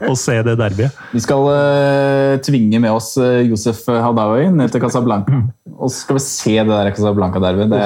og 0.09 0.17
se 0.19 0.37
det 0.45 0.57
derbyet. 0.59 0.97
Vi 1.15 1.21
skal 1.23 1.47
uh, 1.49 2.33
tvinge 2.45 2.81
med 2.83 2.93
oss 2.93 3.15
eh, 3.21 3.47
Josef 3.47 3.85
Hadaoui 3.89 4.51
ned 4.53 4.73
til 4.73 4.83
Casablanca. 4.83 5.41
Og 5.77 5.89
så 5.89 6.03
skal 6.03 6.19
vi 6.19 6.25
se 6.25 6.57
det 6.59 6.69
der 6.73 6.91
Casablanca-derbyet. 6.93 7.73
Det, 7.73 7.81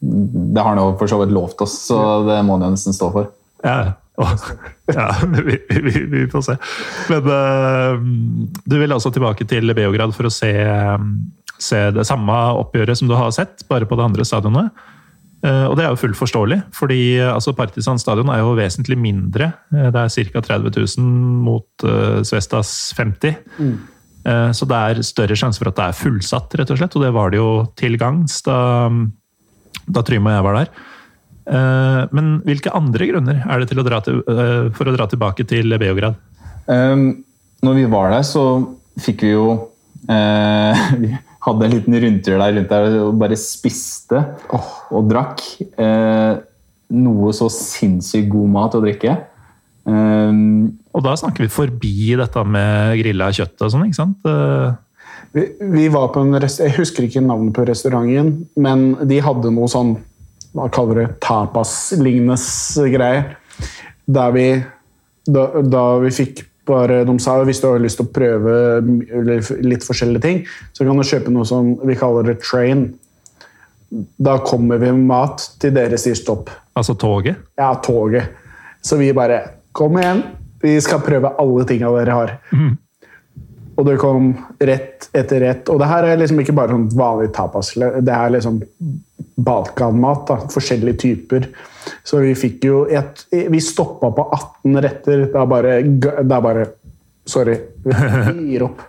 det 0.00 0.62
har 0.62 0.74
han 0.74 0.80
jo 0.80 0.92
for 0.98 1.10
så 1.10 1.18
vidt 1.22 1.34
lovt 1.34 1.64
oss, 1.64 1.74
så 1.88 1.98
det 2.28 2.38
må 2.46 2.58
han 2.58 2.68
jo 2.68 2.74
nesten 2.76 2.96
stå 2.96 3.10
for. 3.14 3.32
Ja, 3.64 3.94
ja 4.94 5.08
vi, 5.46 5.56
vi, 5.68 6.04
vi 6.12 6.26
får 6.30 6.44
se. 6.46 6.58
Men 7.10 7.32
eh, 7.34 8.04
du 8.64 8.78
vil 8.78 8.94
altså 8.94 9.12
tilbake 9.14 9.46
til 9.50 9.74
Beograd 9.74 10.14
for 10.16 10.30
å 10.30 10.32
se, 10.32 10.52
eh, 10.62 11.08
se 11.58 11.82
det 11.94 12.06
samme 12.06 12.38
oppgjøret 12.62 13.00
som 13.00 13.10
du 13.10 13.16
har 13.18 13.34
sett, 13.34 13.66
bare 13.70 13.88
på 13.90 13.98
det 13.98 14.06
andre 14.06 14.26
stadionet. 14.26 14.86
Eh, 15.46 15.66
og 15.66 15.76
det 15.78 15.86
er 15.86 15.92
jo 15.94 16.00
fullt 16.04 16.18
forståelig, 16.18 16.62
fordi 16.74 17.02
altså, 17.26 17.54
Partisan 17.58 17.98
stadion 18.02 18.30
er 18.34 18.42
jo 18.42 18.56
vesentlig 18.58 18.98
mindre. 18.98 19.52
Det 19.70 20.02
er 20.06 20.32
ca. 20.32 20.46
30 20.54 20.74
000 20.98 21.12
mot 21.46 21.86
uh, 21.86 22.18
Svestas 22.26 22.92
50. 22.98 23.38
Eh, 24.28 24.50
så 24.52 24.66
det 24.68 24.78
er 24.78 25.06
større 25.06 25.36
sjanse 25.38 25.60
for 25.60 25.70
at 25.70 25.78
det 25.78 25.86
er 25.88 25.98
fullsatt, 25.98 26.56
rett 26.58 26.72
og 26.72 26.80
slett. 26.80 26.96
Og 26.98 27.04
det 27.04 27.12
var 27.16 27.32
det 27.32 27.40
jo 27.40 27.50
til 27.78 27.98
gangs 28.00 28.40
da, 28.46 28.58
da 29.88 30.04
Trym 30.06 30.26
og 30.28 30.34
jeg 30.36 30.46
var 30.46 30.58
der. 30.60 30.72
Eh, 31.48 32.02
Men 32.12 32.32
hvilke 32.46 32.72
andre 32.76 33.08
grunner 33.10 33.40
er 33.44 33.62
det 33.62 33.70
til 33.70 33.80
å 33.80 33.86
dra 33.86 34.00
til, 34.04 34.20
eh, 34.28 34.68
for 34.76 34.90
å 34.90 34.96
dra 34.96 35.06
tilbake 35.08 35.46
til 35.48 35.78
Beograd? 35.80 36.18
Um, 36.68 37.24
når 37.64 37.78
vi 37.80 37.86
var 37.88 38.10
der, 38.12 38.26
så 38.28 38.42
fikk 39.00 39.24
vi 39.24 39.32
jo 39.32 39.46
eh, 40.10 40.82
Vi 41.00 41.14
hadde 41.46 41.64
en 41.64 41.72
liten 41.72 41.96
rundtur 42.02 42.36
der 42.36 42.52
rundt 42.58 42.68
der 42.74 42.98
og 43.06 43.16
bare 43.20 43.38
spiste 43.40 44.20
og 44.52 45.08
drakk. 45.08 45.40
Eh, 45.78 46.34
noe 46.98 47.32
så 47.36 47.48
sinnssykt 47.52 48.28
god 48.32 48.52
mat 48.52 48.76
å 48.76 48.82
drikke. 48.84 49.14
Um, 49.88 50.76
Og 50.92 51.00
da 51.04 51.14
snakker 51.16 51.46
vi 51.46 51.52
forbi 51.52 52.12
dette 52.18 52.42
med 52.44 52.98
grilla 53.00 53.30
kjøtt 53.32 53.64
og 53.64 53.72
sånn, 53.72 53.86
ikke 53.88 54.00
sant? 54.02 54.26
Vi, 55.32 55.44
vi 55.60 55.88
var 55.92 56.08
på 56.14 56.22
en 56.24 56.38
rest 56.40 56.62
Jeg 56.62 56.76
husker 56.78 57.04
ikke 57.04 57.20
navnet 57.24 57.52
på 57.56 57.66
restauranten, 57.68 58.46
men 58.56 58.94
de 59.08 59.20
hadde 59.24 59.52
noe 59.52 59.68
sånn 59.70 59.96
Hva 60.56 60.68
kaller 60.72 61.02
det? 61.02 61.08
Tapas-lignende 61.24 62.88
greier. 62.94 63.34
Der 64.08 64.32
vi 64.32 64.46
da, 65.28 65.44
da 65.60 65.82
vi 66.00 66.12
fikk 66.14 66.46
bare 66.68 67.02
De 67.08 67.14
sa 67.20 67.36
hvis 67.48 67.60
du 67.62 67.68
har 67.70 67.80
lyst 67.80 68.00
til 68.00 68.08
å 68.08 68.12
prøve 68.12 68.54
litt 69.64 69.84
forskjellige 69.86 70.24
ting, 70.24 70.40
så 70.76 70.84
kan 70.84 70.98
du 71.00 71.06
kjøpe 71.06 71.32
noe 71.32 71.48
som 71.48 71.70
vi 71.88 71.96
kaller 71.96 72.28
det 72.28 72.42
train. 72.44 72.90
Da 74.20 74.36
kommer 74.44 74.80
vi 74.80 74.90
med 74.92 75.06
mat 75.08 75.46
til 75.60 75.72
dere 75.72 75.96
sier 76.00 76.18
stopp. 76.18 76.50
Altså 76.76 76.92
toget? 77.00 77.40
Ja, 77.56 77.70
toget. 77.84 78.36
Så 78.84 79.00
vi 79.00 79.14
bare 79.16 79.46
Kom 79.78 79.94
igjen, 80.00 80.24
vi 80.58 80.72
skal 80.82 81.00
prøve 81.04 81.30
alle 81.38 81.64
tinga 81.68 81.90
dere 81.94 82.14
har. 82.16 82.30
Mm. 82.50 82.72
Og 83.78 83.86
det 83.86 83.98
kom 84.02 84.32
rett 84.58 85.06
etter 85.14 85.44
rett. 85.44 85.68
Og 85.70 85.78
det 85.78 85.86
her 85.86 86.08
er 86.08 86.18
liksom 86.18 86.40
ikke 86.42 86.56
bare 86.56 86.74
sånn 86.74 86.88
vanlig 86.98 87.30
tapas. 87.36 87.70
Det 87.78 88.14
er 88.14 88.34
liksom 88.34 88.58
balkanmat. 89.38 90.24
da, 90.26 90.38
Forskjellige 90.50 90.98
typer. 91.04 91.46
Så 92.04 92.18
vi 92.24 92.34
fikk 92.36 92.66
jo 92.66 92.82
et, 92.90 93.22
Vi 93.30 93.60
stoppa 93.62 94.10
på 94.10 94.26
18 94.34 94.82
retter. 94.82 95.24
Er 95.30 95.46
bare, 95.46 95.78
er 95.78 96.42
bare 96.42 96.66
Sorry. 97.28 97.58
Vi 97.84 98.52
gir 98.54 98.66
opp. 98.66 98.82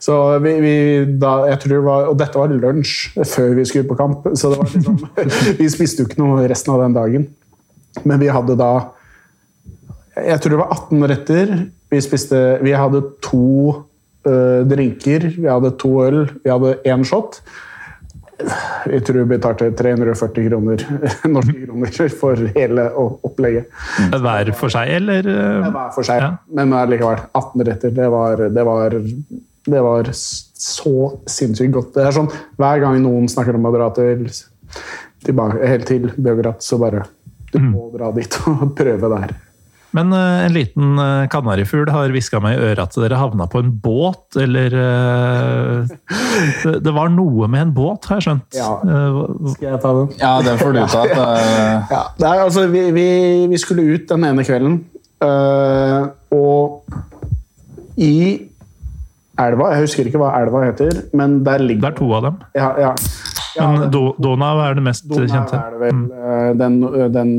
Så 0.00 0.14
vi, 0.40 0.54
vi, 0.60 0.76
da, 1.20 1.34
jeg 1.50 1.60
tror 1.62 1.72
det 1.72 1.82
var, 1.84 2.06
Og 2.10 2.16
dette 2.18 2.40
var 2.40 2.52
lunsj 2.52 3.20
før 3.28 3.52
vi 3.58 3.66
skulle 3.68 3.88
på 3.88 3.98
kamp, 3.98 4.30
så 4.34 4.52
det 4.52 4.58
var 4.60 4.70
liksom, 4.72 4.96
vi 5.60 5.68
spiste 5.72 6.02
jo 6.02 6.08
ikke 6.08 6.22
noe 6.22 6.46
resten 6.48 6.72
av 6.74 6.80
den 6.84 6.96
dagen. 6.96 7.26
Men 8.04 8.20
vi 8.22 8.30
hadde 8.32 8.56
da 8.58 8.72
Jeg 10.16 10.40
tror 10.40 10.54
det 10.54 10.60
var 10.62 10.74
18 10.76 11.06
retter. 11.12 11.54
Vi, 11.90 12.00
spiste, 12.04 12.40
vi 12.64 12.74
hadde 12.76 13.02
to 13.24 13.84
uh, 14.28 14.60
drinker, 14.68 15.26
vi 15.36 15.48
hadde 15.48 15.74
to 15.80 15.90
øl, 16.04 16.22
vi 16.44 16.52
hadde 16.52 16.78
én 16.88 17.04
shot. 17.06 17.40
Jeg 18.88 19.02
tror 19.04 19.18
vi 19.20 19.26
betalte 19.34 19.68
340 19.76 20.46
kroner 20.48 20.84
norske 21.34 21.66
kroner 21.66 22.14
for 22.22 22.40
hele 22.54 22.86
opplegget. 22.96 23.68
Hver 24.14 24.52
for 24.56 24.72
seg, 24.72 24.94
eller? 24.96 25.28
Hver 25.66 25.92
for 25.96 26.06
seg, 26.06 26.24
ja. 26.24 26.30
men 26.56 26.72
likevel. 26.88 27.20
18 27.36 27.66
retter. 27.68 27.94
Det 27.96 28.08
var, 28.12 28.46
det 28.56 28.64
var, 28.66 28.96
det 29.74 29.84
var 29.84 30.10
så 30.14 30.94
sinnssykt 31.28 31.74
godt. 31.76 31.92
Det 31.96 32.06
er 32.06 32.16
sånn, 32.16 32.30
Hver 32.60 32.82
gang 32.82 33.00
noen 33.04 33.28
snakker 33.30 33.56
om 33.58 33.68
å 33.68 33.74
dra 33.74 33.90
til, 33.96 34.26
tilbake, 35.26 35.60
helt 35.66 35.88
til 35.90 36.10
Beograd, 36.16 36.60
så 36.64 36.80
bare 36.80 37.04
Du 37.50 37.58
må 37.60 37.88
dra 37.94 38.12
dit 38.16 38.40
og 38.46 38.70
prøve 38.78 39.12
der. 39.16 39.36
Men 39.96 40.12
uh, 40.14 40.44
en 40.44 40.52
liten 40.54 40.98
uh, 40.98 41.26
kanarifugl 41.30 41.90
har 41.90 42.12
hviska 42.14 42.40
meg 42.42 42.56
i 42.56 42.62
øret 42.68 42.82
at 42.84 42.98
dere 43.02 43.18
havna 43.18 43.48
på 43.50 43.62
en 43.64 43.72
båt, 43.82 44.38
eller 44.38 44.76
uh, 44.76 45.90
det, 46.62 46.76
det, 46.84 46.92
var 46.94 47.10
noe 47.14 47.48
med 47.50 47.64
en 47.64 47.72
båt, 47.74 48.06
har 48.10 48.20
jeg 48.20 48.28
skjønt? 48.28 48.46
Ja. 48.54 48.70
Skal 49.56 49.66
jeg 49.72 49.80
ta 49.82 49.94
den? 49.98 50.12
Ja, 50.20 50.32
den 50.46 50.60
får 50.60 50.76
du 50.76 50.80
ta. 50.94 51.02
ja, 51.96 52.04
Nei, 52.22 52.36
altså, 52.36 52.68
vi, 52.70 52.84
vi, 52.94 53.08
vi, 53.50 53.60
skulle 53.60 53.88
ut 53.90 54.06
den 54.10 54.28
ene 54.30 54.46
kvelden, 54.46 54.78
og 55.20 56.86
i 58.00 58.14
elva 59.40 59.66
Jeg 59.74 59.84
husker 59.84 60.08
ikke 60.08 60.20
hva 60.20 60.30
elva 60.38 60.62
heter, 60.68 61.02
men 61.16 61.40
der 61.44 61.60
ligger 61.64 61.88
Det 61.88 61.92
er 61.92 61.98
to 61.98 62.08
av 62.16 62.24
dem. 62.28 62.40
Ja, 62.56 62.70
ja. 62.80 62.94
Men 63.60 63.92
Do 63.94 64.02
Donau 64.22 64.60
er 64.64 64.76
det 64.78 64.84
mest 64.86 65.06
Donau 65.10 65.28
kjente? 65.28 65.60
Er 65.60 65.74
det 65.74 65.80
vel, 65.84 66.02
mm. 66.02 66.58
den, 66.60 66.78
den 67.14 67.32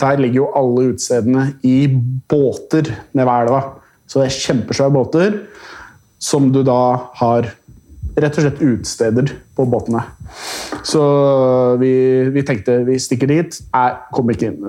Der 0.00 0.22
ligger 0.22 0.42
jo 0.42 0.48
alle 0.58 0.88
utestedene 0.92 1.46
i 1.66 1.78
båter 2.28 2.92
nede 3.12 3.26
ved 3.26 3.46
elva. 3.46 3.62
Så 4.06 4.20
det 4.20 4.28
er 4.28 4.40
kjempesvære 4.40 4.94
båter 4.94 5.38
som 6.22 6.50
du 6.52 6.62
da 6.66 6.80
har 7.20 7.50
rett 8.16 8.38
og 8.38 8.46
slett 8.46 8.62
utesteder 8.62 9.32
på 9.56 9.66
båtene. 9.68 10.02
Så 10.86 11.02
vi, 11.80 11.92
vi, 12.32 12.44
tenkte 12.46 12.78
vi 12.86 12.98
stikker 13.02 13.28
dit. 13.30 13.58
Nei, 13.74 13.88
kom 14.14 14.30
ikke 14.32 14.52
inn. 14.52 14.62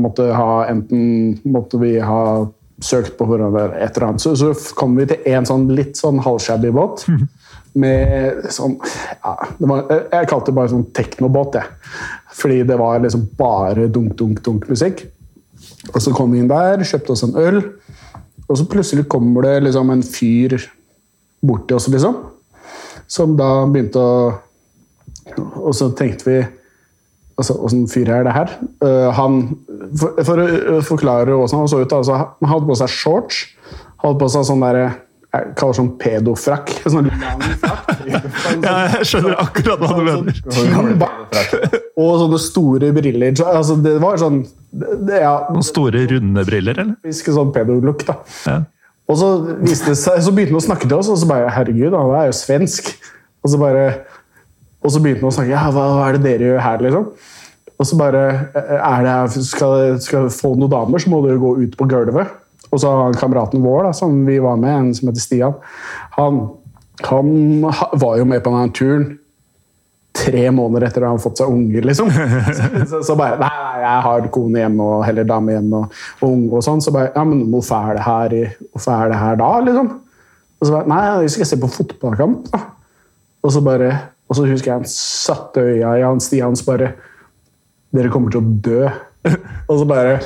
Måtte 0.00 0.30
ha, 0.32 0.64
enten 0.70 1.36
måtte 1.44 1.80
vi 1.82 1.96
ha 2.00 2.46
søkt 2.82 3.16
på 3.18 3.28
et 3.34 3.40
eller 3.40 4.08
annet. 4.08 4.22
Så, 4.22 4.36
så 4.38 4.52
kom 4.76 4.96
vi 4.98 5.08
til 5.10 5.28
en 5.32 5.48
sånn 5.48 5.68
litt 5.76 5.98
sånn 6.00 6.22
halvshabby 6.24 6.72
båt. 6.76 7.06
Med 7.76 8.46
sånn 8.54 8.78
ja, 8.80 9.32
var, 9.58 9.82
Jeg 9.90 10.28
kalte 10.30 10.48
det 10.48 10.56
bare 10.56 10.72
sånn 10.72 10.86
teknobåt, 10.96 11.58
jeg. 11.58 11.96
Fordi 12.36 12.62
det 12.68 12.78
var 12.80 13.02
liksom 13.04 13.26
bare 13.36 13.88
dunk, 13.92 14.14
dunk, 14.16 14.40
dunk 14.44 14.68
musikk. 14.70 15.04
Og 15.94 16.00
så 16.02 16.12
kom 16.16 16.32
vi 16.32 16.40
inn 16.42 16.50
der, 16.50 16.84
kjøpte 16.86 17.14
oss 17.14 17.24
en 17.26 17.36
øl, 17.40 17.60
og 18.46 18.58
så 18.58 18.66
plutselig 18.70 19.06
kommer 19.10 19.46
det 19.46 19.66
liksom 19.66 19.90
en 19.92 20.04
fyr 20.06 20.56
bort 21.46 21.66
til 21.68 21.78
oss, 21.78 21.88
liksom. 21.92 22.18
Som 23.10 23.36
da 23.38 23.66
begynte 23.70 24.02
å 24.02 24.12
Og 25.36 25.74
så 25.74 25.88
tenkte 25.94 26.26
vi 26.26 26.36
altså, 27.36 27.54
Åssen 27.66 27.86
fyr 27.90 28.10
er 28.14 28.26
det 28.26 28.34
her? 28.34 28.52
Uh, 28.82 29.08
han, 29.14 29.40
for, 29.98 30.20
for, 30.26 30.42
å 30.76 30.80
forklare 30.86 31.34
åssen 31.34 31.60
han 31.60 31.70
så 31.70 31.82
ut, 31.82 31.92
altså, 31.92 32.18
han 32.40 32.50
hadde 32.50 32.68
på 32.68 32.78
seg 32.78 32.92
shorts. 32.94 33.42
Hadde 34.02 34.20
på 34.22 34.30
seg 34.32 34.46
sånn 34.48 34.62
derre 34.64 34.88
jeg 35.36 35.54
kaller 35.60 35.78
sånn 35.78 35.90
pedofrakk. 36.00 36.72
Sånn 36.92 37.10
lang 37.20 37.42
frakk. 37.62 37.92
ja, 38.06 38.74
jeg 38.96 39.08
skjønner 39.10 39.36
akkurat 39.42 39.82
hva 39.82 39.90
du 39.96 40.04
mener. 40.06 40.40
Og 41.96 42.10
sånne 42.22 42.40
store 42.42 42.92
briller. 42.96 43.36
Så, 43.38 43.46
altså, 43.50 43.78
det 43.82 43.96
var 44.02 44.20
sånn 44.20 44.42
det, 44.76 45.20
ja. 45.22 45.36
Noen 45.52 45.64
store, 45.64 46.02
runde 46.10 46.44
briller, 46.46 46.80
eller? 46.82 46.98
Fiske 47.06 47.32
sånn 47.32 47.52
pedolook, 47.54 48.04
da. 48.08 48.18
Ja. 48.44 48.58
Og 49.06 49.18
så, 49.20 49.30
viste 49.62 49.94
det 49.94 50.00
seg, 50.00 50.18
så 50.24 50.34
begynte 50.34 50.52
han 50.56 50.60
å 50.60 50.66
snakke 50.66 50.88
til 50.88 50.98
oss, 50.98 51.08
og 51.12 51.20
så 51.20 51.28
bare 51.30 51.52
Herregud, 51.54 51.94
han 51.94 52.14
er 52.18 52.28
jo 52.28 52.36
svensk. 52.36 52.90
Og 53.46 53.52
så 53.52 53.60
bare 53.62 53.86
og 54.86 54.92
så 54.94 55.02
begynte 55.02 55.24
han 55.24 55.32
å 55.32 55.34
snakke 55.34 55.50
ja, 55.50 55.64
hva, 55.74 55.86
hva 55.96 56.06
er 56.06 56.16
det 56.16 56.26
dere 56.26 56.50
gjør 56.50 56.62
her, 56.62 56.82
liksom? 56.86 57.06
Og 57.76 57.88
så 57.88 57.98
bare 57.98 58.22
er 58.54 59.04
det, 59.04 59.44
skal, 59.44 59.96
skal 60.00 60.28
få 60.32 60.54
noen 60.56 60.72
damer, 60.72 61.02
så 61.02 61.12
må 61.12 61.20
du 61.24 61.32
gå 61.40 61.52
ut 61.64 61.74
på 61.76 61.88
gulvet. 61.90 62.30
Og 62.76 62.82
så 62.82 62.92
kameraten 63.16 63.64
vår, 63.64 63.86
da, 63.88 63.92
som 63.96 64.18
vi 64.26 64.36
var 64.42 64.58
med, 64.60 64.74
en 64.74 64.96
som 64.96 65.08
heter 65.08 65.22
Stian, 65.22 65.54
han, 66.16 66.42
han 67.08 67.30
var 67.96 68.18
jo 68.20 68.26
med 68.28 68.42
på 68.44 68.52
denne 68.52 68.74
turen 68.76 69.06
tre 70.16 70.46
måneder 70.54 70.86
etter 70.86 71.04
at 71.04 71.10
han 71.10 71.18
har 71.18 71.24
fått 71.24 71.40
seg 71.42 71.52
unger, 71.52 71.84
liksom. 71.88 72.08
Så, 72.08 72.68
så, 72.90 73.00
så 73.10 73.16
bare 73.18 73.36
Nei, 73.40 73.52
jeg 73.82 74.04
har 74.06 74.28
kone 74.32 74.62
hjemme, 74.62 74.84
og, 74.84 75.04
heller 75.04 75.28
dame 75.28 75.56
hjemme 75.56 75.82
og, 75.82 76.02
og 76.20 76.28
unge 76.30 76.60
og 76.60 76.64
sånn. 76.64 76.82
Så 76.84 76.92
bare 76.94 77.12
Ja, 77.12 77.24
men 77.28 77.46
hvorfor 77.52 77.90
er 77.92 77.98
det 77.98 78.06
her, 78.06 78.36
er 78.96 79.12
det 79.12 79.22
her 79.22 79.40
da, 79.40 79.50
liksom? 79.66 79.90
Og 80.56 80.68
så 80.68 80.76
bare 80.78 80.92
Nei, 80.92 81.02
jeg 81.26 81.34
skal 81.36 81.50
se 81.52 81.60
på 81.60 81.72
fotballkamp, 81.72 82.52
da. 82.52 82.62
Og 83.44 83.52
så 83.54 83.62
bare 83.62 83.90
og 84.26 84.34
så 84.34 84.46
husker 84.48 84.72
jeg 84.72 84.80
han 84.80 84.88
satte 84.90 85.62
øya 85.62 85.92
i 86.00 86.04
han 86.04 86.22
Stian 86.22 86.56
så 86.58 86.66
bare 86.72 86.94
Dere 87.94 88.10
kommer 88.12 88.32
til 88.34 88.42
å 88.42 88.54
dø. 88.66 88.88
Og 89.70 89.78
så 89.80 89.86
bare 89.88 90.16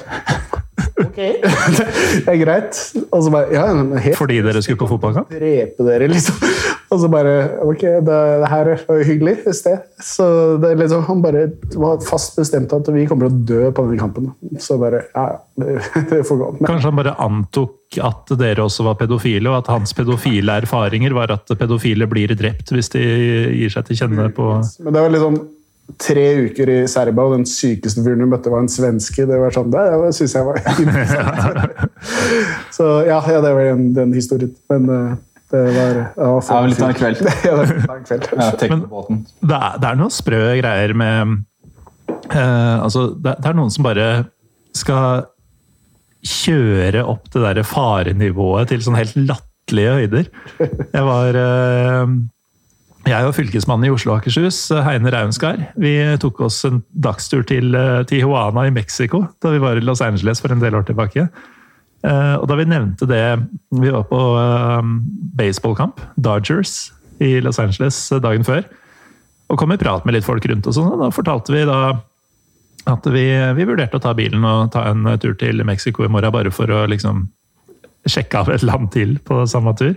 Ok, 1.00 1.18
det 2.24 2.28
er 2.28 2.38
greit. 2.40 2.78
Og 3.10 3.24
så 3.24 3.32
bare, 3.32 3.48
ja, 3.54 3.64
helt, 4.04 4.18
Fordi 4.18 4.40
dere 4.44 4.62
skulle 4.64 4.80
på 4.80 4.88
fotballkamp? 4.90 5.32
Drepe 5.32 5.86
dere, 5.86 6.08
liksom. 6.10 6.40
Og 6.90 6.98
så 6.98 7.06
bare 7.10 7.34
Ok, 7.62 7.84
det, 8.02 8.04
det 8.42 8.48
her 8.50 8.70
var 8.88 8.98
jo 8.98 9.06
hyggelig 9.06 9.36
et 9.46 9.56
sted. 9.56 9.84
Så 10.02 10.24
det 10.62 10.72
liksom, 10.80 11.04
han 11.06 11.22
bare 11.22 11.44
var 11.78 12.00
fast 12.06 12.38
bestemt 12.38 12.72
at 12.74 12.90
vi 12.94 13.06
kommer 13.10 13.28
til 13.28 13.36
å 13.36 13.44
dø 13.52 13.70
på 13.74 13.86
denne 13.86 14.00
kampen. 14.00 14.32
Så 14.62 14.78
bare 14.80 15.04
Ja, 15.14 15.28
ja, 15.60 15.76
det 16.10 16.24
får 16.28 16.40
gå. 16.40 16.50
Men, 16.58 16.66
Kanskje 16.72 16.90
han 16.90 16.98
bare 16.98 17.14
antok 17.22 18.00
at 18.06 18.34
dere 18.38 18.66
også 18.66 18.86
var 18.86 18.98
pedofile, 19.00 19.50
og 19.50 19.64
at 19.64 19.70
hans 19.72 19.94
pedofile 19.98 20.60
erfaringer 20.62 21.14
var 21.16 21.32
at 21.34 21.50
pedofile 21.58 22.06
blir 22.10 22.34
drept 22.38 22.70
hvis 22.70 22.92
de 22.94 23.02
gir 23.02 23.72
seg 23.72 23.88
til 23.88 23.98
kjenne 24.04 24.28
på 24.34 24.52
Men 24.84 24.94
det 24.94 25.02
var 25.02 25.14
liksom 25.14 25.40
tre 25.98 26.26
uker 26.46 26.70
i 26.72 26.76
Serbia, 26.90 27.24
og 27.24 27.34
den 27.38 27.46
sykeste 27.48 28.04
fyren 28.04 28.22
du 28.22 28.28
møtte, 28.30 28.52
var 28.52 28.62
en 28.64 28.70
svenske. 28.70 29.26
Det 29.28 29.40
var 29.40 29.54
sånn, 29.54 29.72
det, 29.72 29.82
det 30.04 30.12
syns 30.16 30.36
jeg 30.36 30.46
var 30.46 30.60
interessant. 30.84 31.82
så 32.76 32.92
ja, 33.08 33.18
ja, 33.24 33.42
det 33.44 33.52
var 33.56 33.68
den, 33.72 33.90
den 33.96 34.14
historien. 34.16 34.52
Men 34.72 34.88
uh, 34.90 35.18
det 35.50 35.64
var, 35.74 36.00
det 36.16 36.30
var 36.54 36.70
litt 36.70 36.82
av 36.84 36.92
en 36.92 36.98
kveld. 37.00 37.22
ja, 37.48 37.56
det, 37.58 37.82
var 37.88 37.98
en 37.98 38.08
kveld. 38.08 38.28
ja, 38.30 38.50
Men 38.70 39.24
det 39.40 39.58
er, 39.58 39.78
det 39.82 39.90
er 39.90 40.00
noen 40.00 40.14
sprø 40.14 40.42
greier 40.60 40.96
med 40.96 41.36
eh, 42.30 42.76
Altså, 42.78 43.10
det, 43.16 43.36
det, 43.40 43.50
er 43.50 43.58
noen 43.58 43.74
som 43.74 43.86
bare 43.86 44.08
skal 44.76 45.26
kjøre 46.20 47.02
opp 47.08 47.30
det 47.32 47.42
derre 47.42 47.64
farenivået 47.64 48.70
til 48.70 48.82
sånn 48.84 48.98
helt 48.98 49.16
latterlige 49.16 49.94
høyder. 49.96 50.28
Jeg 50.60 51.06
var 51.08 51.38
uh, 51.40 52.12
jeg 53.08 53.26
og 53.26 53.34
fylkesmannen 53.36 53.88
i 53.88 53.92
Oslo 53.92 54.12
og 54.12 54.20
Akershus, 54.20 54.58
Heine 54.84 55.12
Raunskar, 55.12 55.62
vi 55.80 55.94
tok 56.20 56.42
oss 56.46 56.60
en 56.68 56.82
dagstur 56.92 57.42
til 57.48 57.74
eh, 57.76 58.02
Tijuana 58.08 58.66
i 58.68 58.74
Mexico 58.74 59.24
da 59.40 59.54
vi 59.54 59.62
var 59.62 59.80
i 59.80 59.84
Los 59.84 60.02
Angeles 60.04 60.42
for 60.42 60.52
en 60.52 60.60
del 60.62 60.76
år 60.76 60.84
tilbake. 60.88 61.26
Eh, 62.04 62.34
og 62.36 62.46
da 62.48 62.56
vi 62.56 62.64
nevnte 62.64 63.04
det 63.08 63.24
Vi 63.76 63.90
var 63.92 64.06
på 64.08 64.20
eh, 64.40 64.92
baseballkamp, 65.40 66.00
Dodgers, 66.16 66.92
i 67.20 67.40
Los 67.44 67.60
Angeles 67.60 67.96
dagen 68.22 68.44
før. 68.44 68.64
Og 69.50 69.58
kom 69.58 69.72
i 69.72 69.80
prat 69.80 70.04
med 70.06 70.16
litt 70.16 70.28
folk 70.28 70.44
rundt, 70.46 70.68
og 70.68 70.76
sånn, 70.76 70.92
og 70.94 71.02
da 71.02 71.10
fortalte 71.12 71.52
vi 71.52 71.66
da 71.68 71.80
at 72.88 73.06
vi, 73.12 73.26
vi, 73.58 73.66
vurderte 73.68 73.98
å 73.98 74.02
ta 74.02 74.14
bilen 74.16 74.44
og 74.46 74.70
ta 74.72 74.86
en 74.88 75.04
tur 75.20 75.34
til 75.36 75.60
Mexico 75.68 76.06
i 76.06 76.08
morgen, 76.08 76.32
bare 76.32 76.52
for 76.54 76.70
å 76.72 76.86
liksom 76.88 77.26
sjekke 78.08 78.40
av 78.40 78.50
et 78.54 78.64
land 78.64 78.90
til 78.94 79.18
på 79.26 79.42
samme 79.50 79.74
tur. 79.78 79.94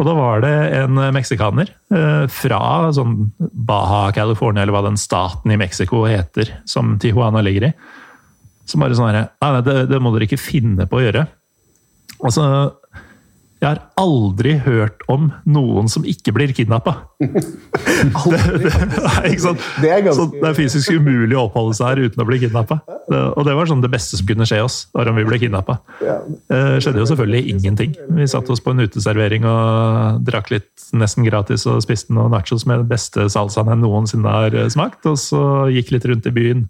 Og 0.00 0.06
da 0.08 0.14
var 0.16 0.40
det 0.44 0.52
en 0.78 1.00
meksikaner 1.12 1.68
eh, 1.92 2.24
fra 2.32 2.60
sånn 2.96 3.16
Baja 3.38 4.14
California, 4.16 4.64
eller 4.64 4.76
hva 4.76 4.86
den 4.88 5.00
staten 5.00 5.52
i 5.52 5.58
Mexico 5.60 6.06
heter, 6.08 6.54
som 6.64 6.94
Tijuana 7.02 7.42
ligger 7.44 7.68
i, 7.68 7.72
som 8.64 8.80
bare 8.80 8.96
sånn 8.96 9.10
herre 9.10 9.26
Nei, 9.42 9.60
det, 9.66 9.76
det 9.90 10.00
må 10.00 10.14
dere 10.14 10.28
ikke 10.28 10.40
finne 10.40 10.86
på 10.88 11.00
å 11.00 11.04
gjøre. 11.04 11.26
Altså 12.24 12.44
jeg 13.60 13.68
har 13.68 13.80
aldri 14.00 14.54
hørt 14.64 15.02
om 15.12 15.26
noen 15.44 15.88
som 15.92 16.04
ikke 16.08 16.32
blir 16.32 16.52
kidnappa. 16.56 16.94
det, 17.20 17.30
det, 18.32 18.60
det, 18.64 18.70
Det 19.82 19.90
er 19.92 20.04
ganske- 20.06 20.40
det 20.40 20.48
er 20.48 20.56
fysisk 20.56 20.94
umulig 20.96 21.36
å 21.36 21.42
oppholde 21.48 21.76
seg 21.76 21.90
her 21.90 22.08
uten 22.08 22.22
å 22.22 22.26
bli 22.28 22.38
kidnappa. 22.40 22.78
Og 23.36 23.42
det 23.44 23.56
var 23.58 23.68
sånn 23.68 23.82
det 23.84 23.90
beste 23.92 24.16
som 24.16 24.28
kunne 24.28 24.46
skje 24.48 24.62
oss, 24.64 24.78
var 24.96 25.10
om 25.12 25.18
vi 25.20 25.26
ble 25.28 25.40
kidnappa. 25.42 25.76
Det 26.00 26.60
skjedde 26.84 27.02
jo 27.02 27.08
selvfølgelig 27.10 27.52
ingenting. 27.52 27.92
Vi 28.16 28.28
satte 28.30 28.54
oss 28.54 28.62
på 28.64 28.72
en 28.72 28.80
uteservering 28.86 29.44
og 29.50 30.22
drakk 30.26 30.52
litt 30.54 30.88
nesten 30.96 31.26
gratis 31.28 31.66
og 31.70 31.82
spiste 31.84 32.14
noen 32.16 32.32
nachos 32.34 32.64
med 32.68 32.82
den 32.84 32.88
beste 32.90 33.28
salsaen 33.32 33.68
jeg 33.74 33.82
noensinne 33.82 34.32
har 34.40 34.56
smakt, 34.72 35.04
og 35.10 35.20
så 35.20 35.42
gikk 35.74 35.92
litt 35.98 36.08
rundt 36.08 36.30
i 36.30 36.34
byen. 36.34 36.64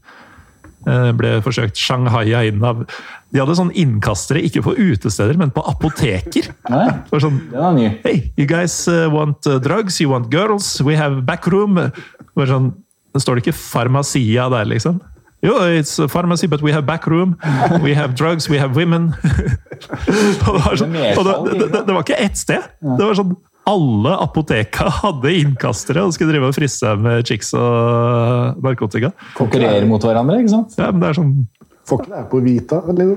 Eh, 0.88 1.10
Ble 1.12 1.34
forsøkt 1.44 1.76
shanghaia 1.76 2.40
inn 2.48 2.62
av 2.64 2.86
De 3.28 3.40
hadde 3.40 3.56
sånn 3.58 3.72
innkastere, 3.76 4.40
ikke 4.46 4.62
på 4.64 4.72
utesteder, 4.78 5.36
men 5.38 5.52
på 5.52 5.64
apoteker. 5.68 6.48
Det 6.70 7.12
var 7.12 7.22
sånn. 7.22 7.36
Hey, 8.02 8.30
you 8.40 8.48
guys 8.48 8.74
uh, 8.88 9.06
want 9.12 9.46
uh, 9.46 9.58
drugs? 9.62 10.00
You 10.00 10.10
want 10.14 10.32
girls? 10.32 10.72
We 10.82 10.96
have 10.98 11.22
backroom. 11.28 11.76
Det 11.76 12.38
var 12.38 12.50
sånn, 12.50 12.72
det 13.14 13.22
står 13.22 13.38
det 13.38 13.44
ikke 13.44 13.58
farmasia 13.60 14.48
der, 14.50 14.66
liksom. 14.72 14.98
Jo, 15.44 15.54
it's 15.72 15.94
a 16.02 16.08
pharmacy, 16.08 16.48
but 16.50 16.60
we 16.60 16.72
have 16.72 16.84
backroom. 16.88 17.38
We 17.80 17.94
have 17.96 18.16
drugs, 18.18 18.50
we 18.50 18.58
have 18.60 18.74
women. 18.76 19.14
og 20.48 20.56
det, 20.56 20.64
var 20.66 20.80
sånn, 20.80 20.98
og 21.16 21.24
det, 21.24 21.54
det, 21.60 21.84
det 21.86 21.94
var 21.94 22.02
ikke 22.04 22.18
ett 22.20 22.36
sted. 22.40 22.66
Det 22.82 23.00
var 23.00 23.16
sånn 23.16 23.36
alle 23.70 24.16
apoteka 24.24 24.90
hadde 25.04 25.32
innkastere 25.42 26.04
og 26.06 26.14
skulle 26.16 26.34
drive 26.34 26.50
og 26.50 26.56
frisse 26.56 26.82
seg 26.82 27.00
med 27.04 27.24
chicks 27.28 27.54
og 27.58 28.60
narkotika. 28.64 29.12
Konkurrere 29.38 29.86
mot 29.88 30.04
hverandre, 30.04 30.40
ikke 30.42 30.54
sant? 30.56 30.76
Ja, 30.80 30.90
men 30.92 31.02
det 31.02 31.12
er 31.12 31.20
sånn 31.22 31.34
Får 31.90 32.04
ikke 32.04 32.12
det 32.12 32.26
på 32.30 32.40
Vita. 32.44 32.78
Eller? 32.92 33.14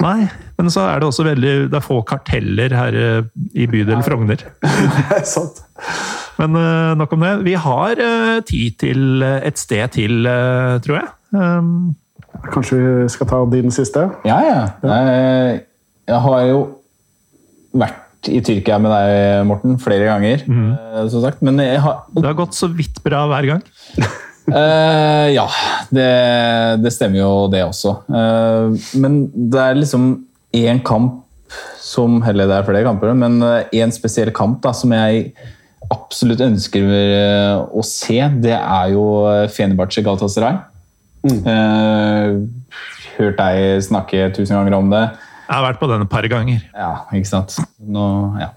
Nei, 0.00 0.28
men 0.56 0.72
så 0.72 0.86
er 0.88 1.02
det 1.02 1.08
også 1.10 1.26
veldig 1.26 1.54
Det 1.68 1.76
er 1.76 1.84
få 1.84 1.98
karteller 2.06 2.72
her 2.78 2.96
eh, 3.00 3.26
i 3.58 3.66
bydel 3.68 4.00
Frogner. 4.06 4.46
Det 5.10 5.18
er 5.18 5.26
sant. 5.28 5.60
Men 6.40 6.56
eh, 6.60 6.94
nok 6.96 7.12
om 7.16 7.26
det. 7.26 7.34
Vi 7.44 7.56
har 7.60 8.00
eh, 8.00 8.38
tid 8.46 8.78
til 8.80 9.26
et 9.26 9.60
sted 9.60 9.92
til, 9.98 10.30
tror 10.86 11.00
jeg. 11.00 11.12
Um, 11.36 11.92
Kanskje 12.52 12.78
vi 12.78 13.08
skal 13.12 13.28
ta 13.28 13.42
din 13.52 13.74
siste? 13.74 14.06
Ja, 14.24 14.38
ja. 14.46 14.64
Jeg 16.06 16.20
har 16.24 16.42
jo 16.46 16.60
vært 17.76 18.05
i 18.32 18.42
Tyrkia 18.44 18.78
med 18.82 18.92
deg, 18.92 19.46
Morten, 19.48 19.76
flere 19.82 20.08
ganger. 20.08 20.44
Mm. 20.46 20.70
som 21.12 21.24
sagt. 21.24 21.42
Men 21.46 21.60
jeg 21.62 21.82
har 21.82 22.04
det 22.14 22.26
har 22.28 22.38
gått 22.38 22.56
så 22.56 22.68
vidt 22.72 23.02
bra 23.04 23.24
hver 23.30 23.50
gang. 23.50 23.64
uh, 24.50 25.26
ja, 25.38 25.46
det, 25.94 26.08
det 26.84 26.94
stemmer 26.94 27.22
jo 27.22 27.32
det 27.52 27.64
også. 27.66 27.98
Uh, 28.10 28.76
men 29.00 29.26
det 29.34 29.62
er 29.62 29.80
liksom 29.82 30.10
én 30.56 30.82
kamp 30.86 31.22
som 31.78 32.16
Eller 32.26 32.48
det 32.50 32.56
er 32.56 32.64
flere 32.66 32.82
kamper, 32.82 33.12
men 33.14 33.38
én 33.70 33.92
spesiell 33.94 34.32
kamp 34.34 34.58
da, 34.64 34.72
som 34.74 34.90
jeg 34.90 35.28
absolutt 35.94 36.40
ønsker 36.42 36.88
å 37.70 37.84
se, 37.86 38.16
det 38.42 38.56
er 38.56 38.88
jo 38.90 39.04
Fenerbahçe 39.54 40.02
Galatasaray. 40.02 40.58
Uh, 41.46 42.42
hørt 43.16 43.38
deg 43.38 43.84
snakke 43.86 44.28
tusen 44.36 44.58
ganger 44.58 44.76
om 44.78 44.90
det. 44.92 45.04
Jeg 45.46 45.54
har 45.54 45.62
vært 45.68 45.78
på 45.80 45.86
den 45.90 46.02
et 46.02 46.10
par 46.10 46.26
ganger. 46.30 46.62
Ja, 46.74 46.90
ikke 47.14 47.28
sant. 47.30 47.54
Nå, 47.78 48.04
ja. 48.42 48.48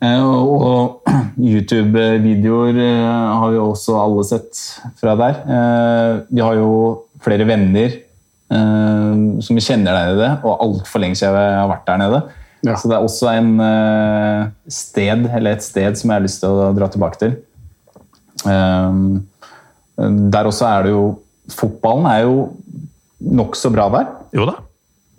Eh, 0.00 0.22
Og, 0.24 1.02
YouTube-videoer 1.52 2.78
eh, 2.80 3.32
har 3.36 3.50
vi 3.52 3.58
også 3.60 3.98
alle 4.00 4.24
sett 4.24 4.60
fra 5.00 5.12
der. 5.20 5.40
Eh, 5.44 6.12
Vi 6.30 6.40
har 6.40 6.56
jo 6.56 6.70
flere 7.20 7.44
venner 7.48 7.92
eh, 7.98 9.18
som 9.44 9.58
vi 9.58 9.64
kjenner 9.64 9.92
der 9.92 10.14
nede, 10.14 10.30
og 10.40 10.64
altfor 10.64 11.02
lenge 11.04 11.18
siden 11.20 11.36
jeg 11.36 11.58
har 11.60 11.68
vært 11.74 11.84
der 11.90 12.00
nede. 12.00 12.22
Ja. 12.64 12.74
Så 12.76 12.88
det 12.88 12.96
er 12.96 13.04
også 13.04 13.28
en 13.32 13.52
sted, 14.68 15.22
eller 15.32 15.54
et 15.56 15.64
sted 15.64 15.96
som 15.96 16.10
jeg 16.10 16.18
har 16.18 16.24
lyst 16.26 16.42
til 16.42 16.52
å 16.52 16.72
dra 16.76 16.88
tilbake 16.92 17.16
til. 17.20 17.36
Der 19.96 20.48
også 20.48 20.66
er 20.68 20.84
det 20.84 20.92
jo 20.92 21.04
Fotballen 21.50 22.04
er 22.06 22.20
jo 22.28 22.34
nokså 23.40 23.72
bra 23.74 23.88
der. 23.90 24.10
Jo 24.36 24.44
da. 24.46 24.58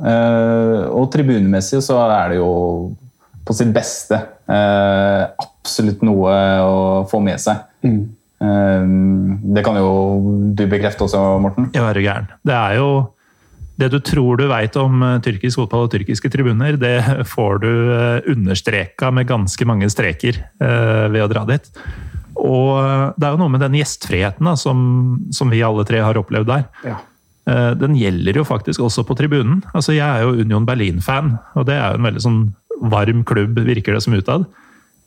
Eh, 0.02 0.82
og 0.90 1.12
tribunemessig 1.14 1.82
så 1.86 2.00
er 2.08 2.34
det 2.34 2.42
jo 2.42 2.52
på 3.46 3.56
sitt 3.58 3.72
beste 3.74 4.18
eh, 4.50 5.24
absolutt 5.46 6.04
noe 6.06 6.34
å 6.66 6.76
få 7.10 7.22
med 7.24 7.42
seg. 7.42 7.68
Mm. 7.82 8.02
det 9.54 9.62
kan 9.66 9.76
jo 9.78 9.90
du 10.58 10.64
bekrefte 10.70 11.06
også, 11.06 11.20
Morten. 11.42 11.68
Ja, 11.78 11.88
er 11.90 12.00
gæren. 12.02 12.30
Det 12.46 12.54
er 12.58 12.78
jo 12.80 12.92
det 13.82 13.90
du 13.94 14.00
tror 14.04 14.38
du 14.38 14.46
veit 14.52 14.78
om 14.80 15.02
eh, 15.06 15.20
tyrkisk 15.26 15.64
fotball 15.64 15.88
og 15.88 15.94
tyrkiske 15.94 16.30
tribuner, 16.34 16.78
det 16.80 17.26
får 17.34 17.62
du 17.64 17.72
eh, 17.96 18.32
understreka 18.32 19.12
med 19.16 19.30
ganske 19.30 19.68
mange 19.68 19.90
streker 19.92 20.38
eh, 20.38 21.06
ved 21.12 21.26
å 21.26 21.30
dra 21.32 21.46
dit. 21.50 21.72
Og 22.38 22.76
eh, 22.82 23.08
det 23.18 23.28
er 23.28 23.36
jo 23.36 23.42
noe 23.42 23.54
med 23.54 23.64
den 23.66 23.80
gjestfriheten 23.80 24.50
da, 24.52 24.58
som, 24.60 24.84
som 25.34 25.52
vi 25.54 25.64
alle 25.66 25.86
tre 25.88 26.04
har 26.04 26.20
opplevd 26.22 26.52
der. 26.52 26.68
Ja. 26.86 27.00
Eh, 27.50 27.74
Den 27.80 27.96
gjelder 27.98 28.42
jo 28.42 28.48
faktisk 28.48 28.84
også 28.86 29.06
på 29.08 29.18
tribunen. 29.18 29.62
Altså, 29.74 29.96
jeg 29.96 30.06
er 30.06 30.26
jo 30.26 30.42
Union 30.44 30.66
Berlin-fan, 30.66 31.38
og 31.56 31.66
det 31.70 31.76
er 31.78 31.92
jo 31.92 32.02
en 32.02 32.10
veldig 32.10 32.26
sånn 32.26 32.42
varm 32.92 33.24
klubb, 33.28 33.58
virker 33.66 33.94
det 33.94 34.04
som 34.06 34.14
utad. 34.18 34.46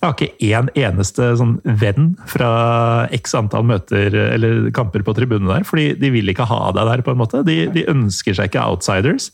Jeg 0.03 0.11
har 0.11 0.17
ikke 0.19 0.51
én 0.53 0.69
eneste 0.77 1.31
sånn 1.41 1.55
venn 1.81 2.11
fra 2.29 3.09
x 3.15 3.33
antall 3.39 3.65
møter 3.65 4.13
eller 4.13 4.69
kamper 4.77 5.01
på 5.07 5.15
tribunen 5.17 5.49
der, 5.49 5.65
fordi 5.65 5.95
de 5.97 6.11
vil 6.13 6.29
ikke 6.29 6.45
ha 6.51 6.69
deg 6.77 6.91
der, 6.91 7.03
på 7.07 7.15
en 7.15 7.23
måte. 7.23 7.41
De, 7.47 7.65
de 7.73 7.87
ønsker 7.89 8.37
seg 8.37 8.51
ikke 8.51 8.67
outsiders. 8.69 9.31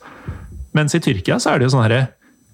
Mens 0.76 0.94
i 0.94 1.03
Tyrkia 1.03 1.40
så 1.42 1.51
er 1.51 1.59
det 1.59 1.66
jo 1.66 1.74
sånn 1.74 1.86
herre 1.88 2.07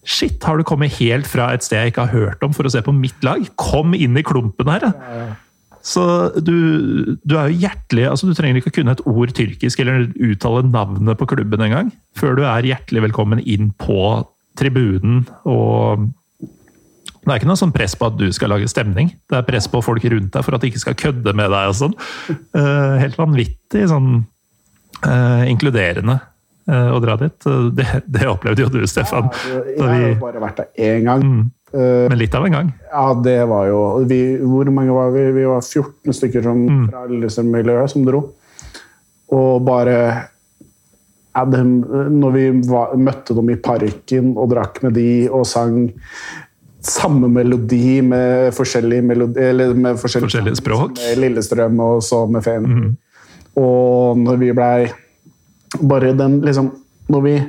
Shit, 0.07 0.39
har 0.47 0.55
du 0.55 0.63
kommet 0.63 0.95
helt 1.01 1.27
fra 1.27 1.49
et 1.51 1.65
sted 1.67 1.81
jeg 1.81 1.91
ikke 1.91 2.05
har 2.07 2.15
hørt 2.15 2.45
om 2.47 2.53
for 2.55 2.69
å 2.69 2.71
se 2.71 2.79
på 2.87 2.93
mitt 2.95 3.25
lag? 3.27 3.43
Kom 3.59 3.91
inn 3.99 4.15
i 4.15 4.23
klumpen 4.23 4.71
her! 4.71 4.85
da. 4.87 4.93
Så 5.87 6.03
du, 6.43 6.57
du 7.23 7.37
er 7.39 7.53
jo 7.53 7.61
hjertelig 7.63 8.09
altså 8.11 8.27
Du 8.27 8.35
trenger 8.35 8.59
ikke 8.59 8.73
å 8.73 8.77
kunne 8.81 8.95
et 8.97 9.05
ord 9.07 9.33
tyrkisk 9.37 9.83
eller 9.85 10.09
uttale 10.29 10.65
navnet 10.67 11.19
på 11.21 11.29
klubben 11.31 11.63
engang, 11.63 11.93
før 12.19 12.39
du 12.39 12.43
er 12.47 12.67
hjertelig 12.73 13.07
velkommen 13.07 13.43
inn 13.47 13.71
på 13.79 14.01
tribunen. 14.59 15.25
og 15.47 16.09
Det 17.23 17.31
er 17.31 17.39
ikke 17.39 17.51
noe 17.51 17.61
sånn 17.61 17.75
press 17.75 17.95
på 17.99 18.09
at 18.11 18.17
du 18.19 18.27
skal 18.35 18.51
lage 18.55 18.71
stemning. 18.71 19.13
Det 19.31 19.39
er 19.39 19.47
press 19.47 19.69
på 19.71 19.83
folk 19.85 20.05
rundt 20.11 20.33
deg 20.35 20.47
for 20.47 20.57
at 20.57 20.65
de 20.65 20.73
ikke 20.73 20.83
skal 20.83 20.99
kødde 20.99 21.37
med 21.37 21.53
deg. 21.55 21.71
og 21.71 21.79
sånn. 21.79 21.95
Eh, 22.33 22.97
helt 23.05 23.21
vanvittig 23.21 23.85
sånn 23.93 24.11
eh, 25.05 25.45
inkluderende 25.53 26.19
eh, 26.67 26.91
å 26.97 27.03
dra 27.05 27.19
dit. 27.21 27.51
Det, 27.79 27.87
det 28.17 28.31
opplevde 28.31 28.67
jo 28.67 28.73
du, 28.75 28.81
Stefan. 28.91 29.31
Jeg 29.47 29.79
har 29.83 30.03
jo 30.03 30.17
bare 30.25 30.43
vært 30.49 30.65
der 30.65 30.89
én 30.91 31.07
gang. 31.07 31.23
Mm. 31.23 31.45
Eh, 31.75 32.07
men 32.09 32.19
litt 32.19 32.35
av 32.35 32.45
en 32.47 32.53
gang. 32.53 32.73
Ja, 32.93 33.15
det 33.25 33.41
var 33.51 33.67
jo 33.67 34.05
vi, 34.07 34.37
Hvor 34.39 34.71
mange 34.71 34.95
var 34.95 35.11
vi? 35.11 35.25
Vi 35.35 35.45
var 35.45 35.61
14 35.61 36.13
stykker 36.15 36.43
som, 36.43 36.67
Mm. 36.69 36.91
fra 36.91 37.07
Lillestrøm-miljøet 37.11 37.91
som 37.91 38.05
dro. 38.07 38.21
Og 39.33 39.65
bare 39.67 40.29
ja, 41.37 41.45
Når 41.45 42.33
vi 42.33 42.45
var, 42.71 42.95
møtte 42.97 43.35
dem 43.35 43.51
i 43.51 43.57
parken 43.57 44.37
og 44.39 44.51
drakk 44.51 44.83
med 44.83 44.95
de 44.95 45.29
og 45.29 45.45
sang 45.47 45.91
samme 46.87 47.29
melodi 47.29 48.01
med 48.01 48.53
forskjellige, 48.55 49.03
melodi, 49.03 49.41
eller 49.41 49.75
med 49.75 49.97
forskjellige, 49.99 50.31
Forskjellige 50.31 50.57
språk. 50.61 50.91
Med 51.03 51.19
Lillestrøm 51.19 51.81
og 51.83 52.03
så 52.03 52.31
med 52.31 52.45
Feen. 52.45 52.63
Mm. 52.65 52.97
Og 53.57 54.17
når 54.19 54.37
vi 54.39 54.53
blei 54.53 54.87
Bare 55.83 56.13
den 56.17 56.41
liksom 56.43 56.71
Når 57.11 57.23
vi 57.23 57.43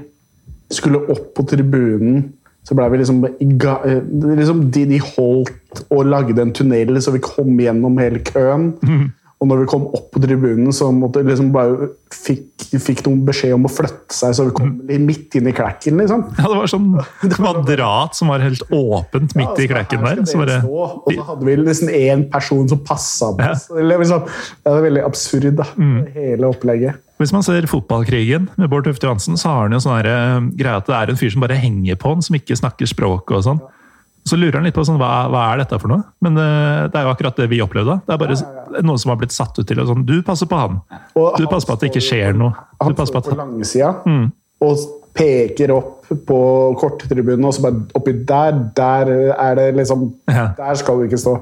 skulle 0.74 1.00
opp 1.10 1.34
på 1.36 1.46
tribunen, 1.48 2.34
så 2.68 2.76
blei 2.76 2.90
vi 2.92 3.00
liksom, 3.00 3.22
eh, 3.24 4.02
liksom 4.36 4.66
de, 4.76 4.84
de 4.90 4.98
holdt 5.00 5.86
og 5.88 6.10
lagde 6.10 6.44
en 6.44 6.52
tunnel 6.56 6.98
så 7.00 7.14
vi 7.16 7.24
kom 7.24 7.56
gjennom 7.62 7.96
hele 8.02 8.20
køen. 8.28 8.74
Og 9.38 9.46
når 9.46 9.60
vi 9.62 9.66
kom 9.70 9.84
opp 9.94 10.08
på 10.16 10.20
tribunen, 10.24 10.72
så 10.74 10.88
måtte 10.90 11.22
liksom 11.22 11.52
bare 11.54 11.92
fikk, 12.10 12.64
fikk 12.82 13.04
noen 13.06 13.20
beskjed 13.28 13.54
om 13.54 13.68
å 13.68 13.70
flytte 13.70 14.16
seg, 14.18 14.34
så 14.34 14.48
vi 14.48 14.54
kom 14.58 14.72
midt 15.06 15.38
inn 15.38 15.50
i 15.52 15.54
klekken. 15.54 16.00
liksom. 16.02 16.24
Ja, 16.40 16.48
det 16.50 16.58
var 16.58 16.72
sånn 16.72 16.88
kvadrat 17.36 18.18
som 18.18 18.32
var 18.34 18.42
helt 18.42 18.66
åpent 18.74 19.36
midt 19.38 19.46
i 19.46 19.52
altså, 19.52 19.68
i 19.68 19.70
klekken 19.76 20.08
der. 20.08 20.24
Så 20.26 20.42
bare, 20.42 20.58
stå, 20.64 20.88
og 20.98 21.14
så 21.14 21.28
hadde 21.30 21.46
vi 21.46 21.58
nesten 21.62 21.94
én 21.94 22.26
person 22.34 22.66
som 22.72 22.82
passa 22.82 23.30
på 23.38 23.46
Ja. 23.46 23.54
Det, 23.54 23.86
Liksom, 23.98 24.26
det 24.66 24.74
er 24.74 24.88
veldig 24.88 25.06
absurd, 25.06 25.52
da, 25.62 25.70
hele 26.18 26.50
opplegget. 26.50 27.04
Hvis 27.18 27.34
man 27.34 27.44
ser 27.46 27.66
Fotballkrigen 27.70 28.50
med 28.62 28.70
Bård 28.70 28.86
Tufte 28.86 29.08
Johansen, 29.08 29.38
så 29.42 29.50
har 29.50 29.66
han 29.66 29.74
jo 29.74 29.82
sånn 29.82 30.52
greia 30.58 30.76
eh, 30.76 30.82
at 30.84 30.90
det 30.90 30.98
er 30.98 31.12
en 31.12 31.18
fyr 31.18 31.34
som 31.34 31.42
bare 31.42 31.58
henger 31.58 31.98
på 31.98 32.14
han, 32.14 32.22
som 32.22 32.38
ikke 32.38 32.58
snakker 32.60 32.90
språket 32.90 33.40
og 33.40 33.46
sånn. 33.48 33.62
Så 34.28 34.36
lurer 34.36 34.60
han 34.60 34.68
litt 34.68 34.76
på 34.76 34.84
sånn, 34.86 35.00
hva, 35.00 35.26
hva 35.32 35.46
er 35.54 35.62
dette 35.62 35.80
for 35.80 35.90
noe? 35.92 36.04
Men 36.26 36.36
uh, 36.36 36.86
det 36.92 37.00
er 37.00 37.06
jo 37.08 37.12
akkurat 37.14 37.38
det 37.40 37.48
vi 37.48 37.62
opplevde. 37.64 37.96
Det 38.04 38.12
er 38.12 38.20
bare 38.20 38.36
noe 38.84 39.00
som 39.00 39.14
har 39.14 39.22
blitt 39.22 39.32
satt 39.32 39.56
ut 39.56 39.64
til. 39.70 39.80
og 39.80 39.88
sånn, 39.88 40.04
Du 40.08 40.18
passer 40.28 40.50
på 40.52 40.60
han. 40.60 40.82
Og 41.16 41.38
Du 41.40 41.46
passer 41.48 41.70
på 41.70 41.78
at 41.78 41.86
det 41.86 41.94
ikke 41.94 42.04
skjer 42.04 42.36
noe. 42.36 42.52
Du 42.76 42.90
Han 42.90 42.98
passer 42.98 43.16
på 43.16 43.22
står 43.24 43.38
på 43.38 43.40
langsida, 43.40 43.94
mm. 44.04 44.26
og 44.68 44.84
peker 45.18 45.74
opp 45.76 45.94
på 46.28 46.38
korttribunen, 46.80 47.44
og 47.50 47.56
så 47.56 47.66
bare 47.66 47.82
oppi 47.98 48.14
der, 48.30 48.60
der 48.78 49.10
er 49.34 49.58
det 49.60 49.66
liksom 49.76 50.06
Ja. 50.32 50.50
Der 50.58 50.76
skal 50.80 51.02
du 51.02 51.08
ikke 51.08 51.20
stå. 51.20 51.34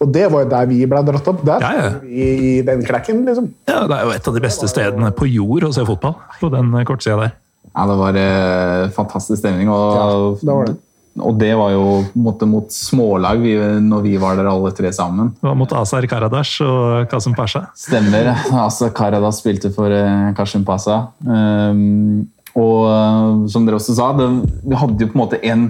Og 0.00 0.12
det 0.14 0.30
var 0.32 0.44
jo 0.46 0.50
der 0.54 0.66
vi 0.70 0.80
ble 0.88 1.02
dratt 1.04 1.28
opp. 1.28 1.42
Der 1.44 1.60
Ja, 1.60 1.72
ja. 1.76 1.90
I, 2.08 2.28
i 2.58 2.62
den 2.64 2.84
klekken, 2.86 3.24
liksom. 3.26 3.50
Ja, 3.68 3.82
Det 3.86 3.98
er 3.98 4.04
jo 4.08 4.14
et 4.16 4.28
av 4.28 4.34
de 4.38 4.40
beste 4.44 4.68
stedene 4.70 5.10
på 5.12 5.28
jord 5.28 5.68
å 5.68 5.72
se 5.74 5.84
fotball. 5.84 6.16
På 6.40 6.48
den 6.54 6.72
kortsida 6.88 7.18
der. 7.20 7.34
Ja, 7.74 7.84
det 7.90 7.96
var 7.98 8.16
eh, 8.22 8.88
fantastisk 8.94 9.42
stemning. 9.42 9.68
Og, 9.68 9.94
Ja, 9.98 10.08
det 10.40 10.54
var 10.54 10.66
det. 10.70 10.76
og 11.20 11.38
det 11.38 11.52
var 11.58 11.70
jo 11.74 12.04
på 12.14 12.46
mot 12.46 12.70
smålag 12.72 13.40
vi, 13.42 13.54
når 13.82 14.02
vi 14.02 14.16
var 14.22 14.36
der 14.38 14.46
alle 14.50 14.70
tre 14.72 14.92
sammen. 14.92 15.34
Det 15.40 15.48
var 15.48 15.54
mot 15.58 15.72
Azar 15.72 16.06
Karadas 16.06 16.60
og 16.64 17.08
Kasim 17.10 17.34
Pasha. 17.34 17.66
Stemmer. 17.76 18.32
Altså, 18.64 18.88
Karadas 18.94 19.42
spilte 19.42 19.72
for 19.74 19.90
eh, 19.90 20.32
Kasim 20.38 20.64
Pasha. 20.64 21.08
Um, 21.26 22.28
og 22.54 22.76
eh, 22.88 23.46
som 23.50 23.66
dere 23.66 23.78
også 23.80 23.96
sa, 23.96 24.10
det, 24.18 24.28
vi 24.64 24.78
hadde 24.78 25.06
jo 25.06 25.10
på 25.10 25.18
en 25.18 25.22
måte 25.22 25.40
en, 25.46 25.64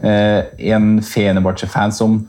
eh, 0.00 0.42
en 0.74 0.92
Fenebache-fan 1.04 1.94
som 1.94 2.22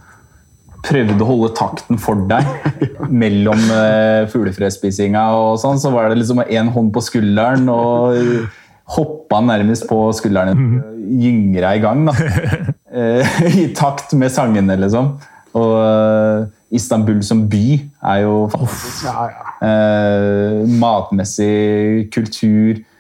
prøvde 0.82 1.22
å 1.22 1.28
holde 1.30 1.52
takten 1.58 2.00
for 2.02 2.24
deg 2.26 2.48
mellom 3.24 3.60
uh, 3.70 4.26
fuglefrespisinga 4.32 5.28
og 5.38 5.60
sånn. 5.62 5.78
Så 5.78 5.92
var 5.94 6.10
det 6.10 6.18
liksom 6.18 6.42
en 6.42 6.72
hånd 6.74 6.90
på 6.96 7.04
skulderen 7.06 7.70
og 7.70 8.50
hoppa 8.92 9.44
nærmest 9.46 9.86
på 9.90 10.00
skulderen 10.18 10.58
din. 10.58 10.80
Gyngra 11.22 11.76
i 11.78 11.84
gang, 11.84 12.08
da. 12.10 12.16
Eh, 12.92 13.46
I 13.56 13.70
takt 13.72 14.12
med 14.20 14.28
sangene, 14.36 14.76
liksom. 14.76 15.14
Og 15.56 15.70
eh, 15.80 16.50
Istanbul 16.76 17.22
som 17.24 17.46
by 17.48 17.78
er 17.80 18.18
jo 18.26 18.50
fantastisk. 18.52 19.06
Ja, 19.06 19.30
ja. 19.32 19.54
Eh, 19.64 20.74
matmessig, 20.82 22.10
kultur, 22.12 22.82
eh, 22.82 22.91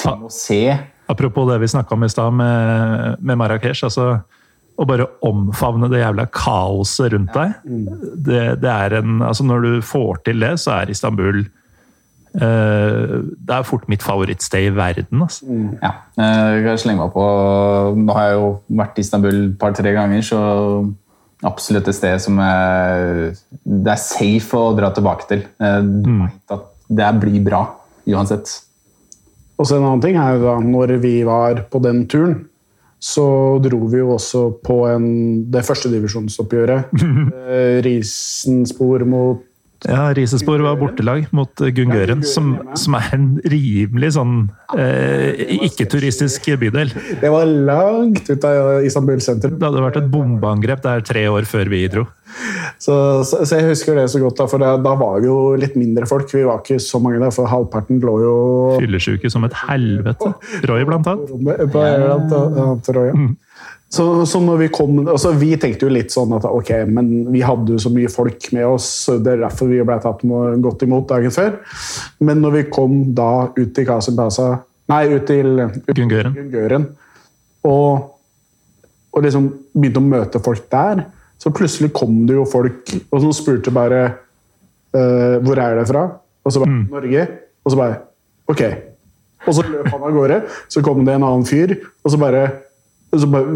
ting 0.00 0.26
å 0.26 0.30
se. 0.32 0.62
Apropos 1.10 1.48
det 1.50 1.58
vi 1.62 1.68
snakka 1.72 1.96
om 1.96 2.04
i 2.06 2.10
stad 2.12 2.32
med, 2.38 3.16
med 3.20 3.38
Marrakech. 3.40 3.82
altså 3.88 4.20
Å 4.80 4.84
bare 4.86 5.08
omfavne 5.26 5.88
det 5.90 6.04
jævla 6.04 6.28
kaoset 6.30 7.10
rundt 7.12 7.34
deg. 7.34 7.56
Det, 8.28 8.42
det 8.62 8.70
er 8.70 8.94
en, 9.00 9.18
altså 9.26 9.44
Når 9.44 9.66
du 9.66 9.72
får 9.82 10.22
til 10.28 10.40
det, 10.40 10.54
så 10.62 10.80
er 10.80 10.90
Istanbul 10.94 11.44
Uh, 12.30 13.26
Det 13.42 13.50
er 13.56 13.64
fort 13.66 13.88
mitt 13.90 14.04
favorittsted 14.06 14.68
i 14.68 14.70
verden. 14.70 15.22
altså. 15.24 15.46
Ja, 15.82 15.90
eh, 16.14 16.50
jeg 16.54 16.62
kan 16.62 16.78
slenge 16.78 17.02
meg 17.02 17.10
på. 17.16 17.24
Nå 17.98 18.14
har 18.14 18.28
jeg 18.28 18.36
jo 18.36 18.50
vært 18.78 19.00
i 19.00 19.02
Istanbul 19.02 19.38
et 19.48 19.56
par-tre 19.58 19.90
ganger, 19.96 20.22
så 20.22 20.38
absolutt 21.42 21.88
et 21.90 21.96
sted 21.96 22.22
som 22.22 22.38
er, 22.38 23.32
det 23.64 23.90
er 23.96 23.98
safe 23.98 24.54
å 24.54 24.76
dra 24.78 24.92
tilbake 24.94 25.26
til. 25.26 25.42
Eh, 25.58 25.80
Du 25.82 26.28
at 26.54 26.68
det 26.86 27.10
blir 27.18 27.42
bra 27.50 27.64
uansett. 28.06 28.60
Og 29.60 29.68
så 29.68 29.76
en 29.76 29.84
annen 29.84 30.00
ting 30.00 30.16
er 30.16 30.38
jo 30.38 30.46
da, 30.46 30.56
når 30.64 30.96
vi 31.02 31.18
var 31.28 31.66
på 31.68 31.82
den 31.84 32.06
turen, 32.08 32.38
så 33.00 33.58
dro 33.64 33.84
vi 33.88 34.00
jo 34.00 34.14
også 34.16 34.46
på 34.64 34.82
en, 34.88 35.06
det 35.52 35.64
førstedivisjonsoppgjøret. 35.68 36.90
Eh, 37.50 37.80
Risenspor 37.82 39.02
mot 39.08 39.40
Ja, 39.88 40.12
Risespor 40.14 40.60
var 40.62 40.76
bortelag 40.78 41.24
mot 41.34 41.62
eh, 41.64 41.72
Gungøren, 41.74 42.22
som, 42.26 42.52
som 42.78 42.94
er 42.98 43.08
en 43.16 43.26
rimelig 43.50 44.12
sånn 44.14 44.34
eh, 44.78 45.40
ikke-turistisk 45.66 46.46
bydel. 46.60 46.92
Det 47.20 47.32
var 47.32 47.48
langt 47.48 48.28
ut 48.28 48.46
av 48.46 48.86
Istanbul 48.86 49.24
sentrum. 49.24 49.56
Det 49.58 49.66
hadde 49.66 49.84
vært 49.88 49.98
et 50.02 50.10
bombeangrep 50.12 50.84
der 50.84 51.04
tre 51.08 51.24
år 51.32 51.48
før 51.48 51.72
vi 51.72 51.82
dro. 51.90 52.06
Så, 52.80 52.94
så, 53.28 53.42
så 53.44 53.58
jeg 53.58 53.68
husker 53.70 53.98
det 53.98 54.06
så 54.12 54.22
godt, 54.22 54.38
da, 54.38 54.46
for 54.50 54.62
da, 54.62 54.72
da 54.80 54.94
var 54.98 55.20
det 55.20 55.28
jo 55.28 55.36
litt 55.60 55.76
mindre 55.78 56.08
folk. 56.08 56.30
Vi 56.32 56.46
var 56.46 56.62
ikke 56.62 56.80
så 56.82 57.00
mange 57.02 57.20
der, 57.22 57.34
for 57.34 57.50
halvparten 57.50 58.00
lå 58.04 58.16
jo 58.24 58.34
Fyllesyke 58.78 59.30
som 59.32 59.44
et 59.48 59.56
helvete. 59.66 60.32
Roy, 60.70 60.86
blant 60.88 61.10
annet. 61.10 61.34
på 61.74 61.84
jeg. 63.10 63.30
Så, 63.90 64.04
så 64.30 64.38
når 64.38 64.60
vi 64.60 64.66
kom 64.70 65.00
altså 65.02 65.32
Vi 65.34 65.48
tenkte 65.58 65.88
jo 65.88 65.90
litt 65.90 66.12
sånn 66.14 66.30
at 66.36 66.44
ok, 66.46 66.68
men 66.94 67.08
vi 67.34 67.40
hadde 67.42 67.74
jo 67.74 67.82
så 67.82 67.90
mye 67.90 68.10
folk 68.12 68.46
med 68.54 68.68
oss, 68.68 68.86
så 69.08 69.16
det 69.18 69.34
er 69.34 69.42
derfor 69.42 69.70
vi 69.72 69.82
ble 69.82 69.96
tatt 70.02 70.22
med, 70.22 70.60
godt 70.62 70.84
imot 70.86 71.08
dagen 71.10 71.34
før. 71.34 71.56
Men 72.22 72.38
når 72.44 72.54
vi 72.54 72.66
kom 72.70 73.00
da 73.18 73.48
ut 73.56 73.72
til 73.74 73.88
Kasim 73.88 74.18
Plaza 74.18 74.52
Nei, 74.90 75.04
ut 75.06 75.22
til 75.22 75.54
ut 75.60 75.84
til 75.86 75.98
Gungøren. 76.00 76.34
Gungøren 76.34 76.86
og, 77.66 78.16
og 79.12 79.24
liksom 79.26 79.48
begynte 79.74 80.00
å 80.00 80.06
møte 80.06 80.40
folk 80.42 80.64
der, 80.72 81.04
så 81.40 81.52
plutselig 81.54 81.92
kom 81.96 82.24
det 82.28 82.36
jo 82.36 82.44
folk 82.48 82.92
og 83.00 83.16
som 83.22 83.32
spurte 83.32 83.72
bare 83.72 84.00
uh, 84.92 85.36
hvor 85.40 85.60
er 85.60 85.80
det 85.80 85.86
fra? 85.88 86.04
Og 86.44 86.52
så 86.52 86.62
bare 86.62 86.84
Norge. 86.90 87.26
Og 87.64 87.72
så 87.72 87.80
bare 87.80 87.98
Ok. 88.50 88.62
Og 89.46 89.54
så 89.56 89.62
løp 89.64 89.86
han 89.88 90.02
av 90.04 90.12
gårde. 90.12 90.40
Så 90.68 90.82
kom 90.84 91.04
det 91.06 91.14
en 91.14 91.24
annen 91.24 91.46
fyr, 91.48 91.76
og 92.04 92.12
så 92.12 92.18
bare 92.20 92.42
så 93.16 93.26
bare 93.30 93.46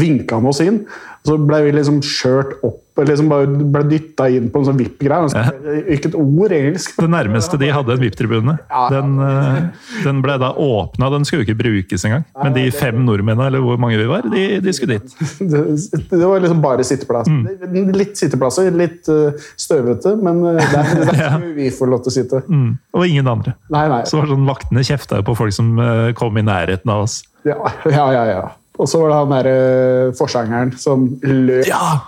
vinka 0.00 0.40
han 0.40 0.48
oss 0.50 0.62
inn. 0.64 0.84
Så 1.24 1.38
ble 1.40 1.62
vi 1.64 1.70
liksom 1.72 2.02
kjørt 2.04 2.58
opp, 2.66 2.82
liksom 3.00 3.30
bare 3.30 3.46
ble 3.48 3.80
dytta 3.88 4.26
inn 4.28 4.50
på 4.52 4.60
en 4.60 4.66
sånn 4.66 4.76
VIP-greie. 4.76 5.30
Ja. 5.32 5.52
Ikke 5.94 6.10
et 6.10 6.16
ord 6.18 6.52
engelsk. 6.52 6.98
Det 7.00 7.06
nærmeste 7.08 7.56
de 7.62 7.70
hadde 7.72 7.94
en 7.94 8.02
VIP-tribune. 8.02 8.56
Den, 8.92 9.14
eh, 9.24 9.60
den 10.04 10.18
ble 10.24 10.34
da 10.42 10.50
åpna, 10.60 11.08
den 11.14 11.24
skulle 11.24 11.40
jo 11.40 11.46
ikke 11.48 11.62
brukes 11.62 12.04
engang. 12.04 12.26
Men 12.42 12.52
de 12.58 12.66
fem 12.76 12.98
nordmennene, 13.06 13.46
eller 13.48 13.64
hvor 13.64 13.80
mange 13.80 13.96
vi 14.02 14.08
var, 14.10 14.28
de, 14.28 14.42
de 14.60 14.74
skulle 14.76 14.98
dit. 14.98 15.14
Det, 15.54 15.62
det 16.10 16.20
var 16.20 16.42
liksom 16.44 16.60
bare 16.60 16.84
sitteplass. 16.84 17.30
Litt 17.94 18.18
sitteplasser, 18.20 18.68
litt 18.76 19.08
uh, 19.08 19.46
støvete, 19.60 20.12
men 20.20 20.42
uh, 20.44 20.58
der, 20.60 20.90
skulle 20.90 21.16
Ja. 21.22 21.38
vi 21.56 21.70
få 21.72 21.88
lov 21.88 22.02
til 22.04 22.12
å 22.12 22.16
sitte. 22.18 22.42
Mm. 22.50 22.74
Og 22.98 23.06
ingen 23.08 23.30
andre. 23.30 23.54
Nei, 23.72 23.86
nei. 23.88 24.02
Så 24.10 24.18
var 24.18 24.28
det 24.28 24.34
sånn 24.36 24.44
Vaktene 24.50 24.84
kjefta 24.84 25.22
jo 25.22 25.26
på 25.30 25.36
folk 25.38 25.54
som 25.56 25.72
eh, 25.80 26.10
kom 26.18 26.36
i 26.36 26.44
nærheten 26.44 26.90
av 26.92 27.06
oss. 27.06 27.22
Ja, 27.48 27.56
ja, 27.88 28.24
ja. 28.28 28.44
Ja. 28.74 28.82
Og 28.82 28.88
så 28.90 28.98
var 28.98 29.10
det 29.10 29.18
han 29.20 29.32
derre 29.32 30.14
forsangeren 30.18 30.72
som 30.78 31.06
løp 31.22 31.68
Ja! 31.68 32.00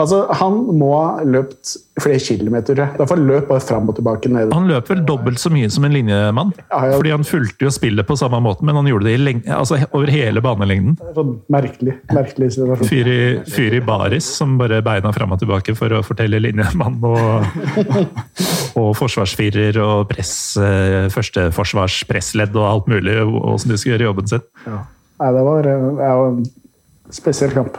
Altså, 0.00 0.22
Han 0.40 0.62
må 0.78 0.90
ha 0.96 1.24
løpt 1.24 1.76
flere 2.00 2.20
kilometer. 2.24 2.74
tror 2.74 2.86
jeg. 2.86 2.96
Derfor 2.96 3.20
løp 3.20 3.48
bare 3.50 3.60
fram 3.60 3.88
og 3.90 3.96
tilbake 3.98 4.30
ned. 4.32 4.52
Han 4.54 4.68
løp 4.70 4.88
vel 4.88 5.02
dobbelt 5.04 5.40
så 5.40 5.50
mye 5.52 5.68
som 5.70 5.84
en 5.84 5.92
linjemann. 5.92 6.52
Ja, 6.70 6.86
ja. 6.88 6.96
Fordi 6.96 7.10
han 7.12 7.26
fulgte 7.28 7.66
jo 7.66 7.72
spillet 7.74 8.06
på 8.08 8.16
samme 8.16 8.40
måte, 8.40 8.64
men 8.64 8.78
han 8.78 8.88
gjorde 8.88 9.10
det 9.10 9.42
altså, 9.52 9.76
over 9.92 10.08
hele 10.08 10.40
banelengden. 10.40 10.96
Sånn 11.16 11.34
merkelig, 11.52 11.98
merkelig 12.14 12.54
situasjon. 12.56 12.88
Fyr 12.88 13.10
i, 13.10 13.20
fyr 13.50 13.76
i 13.76 13.82
baris 13.84 14.28
som 14.38 14.56
bare 14.60 14.80
beina 14.86 15.12
fram 15.12 15.34
og 15.36 15.42
tilbake 15.42 15.74
for 15.76 15.92
å 15.92 16.00
fortelle 16.06 16.40
linjemann 16.40 16.96
og, 17.04 17.44
og 18.80 18.94
forsvarsfirer 18.96 19.76
og 19.84 20.08
press, 20.14 20.32
eh, 20.56 21.10
førsteforsvarspressledd 21.12 22.56
og 22.56 22.70
alt 22.70 22.90
mulig 22.94 23.20
åssen 23.20 23.74
de 23.74 23.76
skulle 23.80 23.98
gjøre 23.98 24.08
jobben 24.08 24.32
sin. 24.32 24.48
Nei, 25.20 25.30
det 25.36 25.44
var, 25.44 25.66
eh, 25.68 25.86
det 26.00 26.10
var 26.16 26.26
en 26.30 26.44
spesiell 27.12 27.52
kamp. 27.52 27.76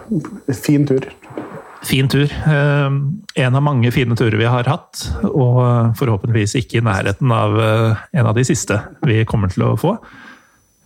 Fin 0.54 0.86
tur. 0.88 1.08
Fin 1.84 2.08
tur. 2.12 2.30
Eh, 2.46 2.90
En 3.42 3.56
av 3.56 3.64
mange 3.64 3.90
fine 3.92 4.16
turer 4.16 4.38
vi 4.38 4.46
har 4.46 4.68
hatt, 4.70 5.06
og 5.24 5.96
forhåpentligvis 5.98 6.54
ikke 6.60 6.78
i 6.82 6.86
nærheten 6.86 7.32
av 7.34 7.56
eh, 7.60 8.02
en 8.20 8.28
av 8.30 8.36
de 8.38 8.44
siste 8.46 8.78
vi 9.08 9.24
kommer 9.26 9.50
til 9.50 9.64
å 9.66 9.78
få. 9.80 9.96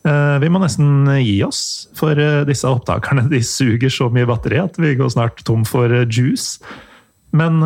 Eh, 0.05 0.37
Vi 0.39 0.49
må 0.53 0.61
nesten 0.61 1.09
gi 1.19 1.41
oss, 1.43 1.87
for 1.97 2.15
disse 2.45 2.69
opptakerne 2.69 3.27
de 3.29 3.41
suger 3.43 3.89
så 3.91 4.07
mye 4.13 4.27
batteri 4.29 4.61
at 4.61 4.77
vi 4.77 4.93
går 4.95 5.09
snart 5.11 5.43
tom 5.43 5.65
for 5.65 5.89
juice. 6.05 6.59
Men 7.35 7.59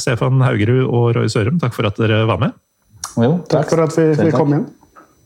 Stefan 0.00 0.40
Haugerud 0.40 0.86
og 0.88 1.10
Roy 1.18 1.26
Sørum, 1.28 1.58
takk 1.60 1.74
for 1.76 1.84
at 1.84 1.98
dere 2.00 2.22
var 2.24 2.38
med. 2.40 2.54
Jo, 3.20 3.34
Takk 3.50 3.68
for 3.68 3.82
at 3.84 3.92
vi, 3.98 4.06
vi 4.16 4.30
kom 4.32 4.54
igjen. 4.54 4.64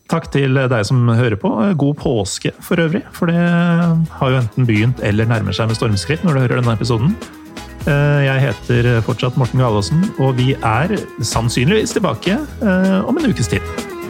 Takk 0.09 0.25
til 0.33 0.57
deg 0.57 0.85
som 0.87 1.03
hører 1.13 1.37
på. 1.37 1.51
God 1.77 1.99
påske 2.01 2.49
for 2.65 2.81
øvrig, 2.81 3.03
for 3.13 3.29
det 3.29 3.37
har 3.37 4.31
jo 4.33 4.39
enten 4.39 4.65
begynt 4.65 5.03
eller 5.05 5.29
nærmer 5.29 5.53
seg 5.53 5.69
med 5.69 5.77
stormskritt 5.77 6.25
når 6.25 6.33
du 6.33 6.41
hører 6.47 6.61
denne 6.63 6.73
episoden. 6.73 7.13
Eh, 7.85 8.25
Jeg 8.25 8.41
heter 8.49 8.89
fortsatt 9.05 9.37
Morten 9.39 9.61
Galaasen, 9.61 10.01
og 10.19 10.35
vi 10.41 10.55
er 10.57 10.97
sannsynligvis 11.21 11.93
tilbake 11.95 12.39
eh, 12.41 12.99
om 13.05 13.17
en 13.21 13.29
ukes 13.29 13.53
tid. 13.53 13.61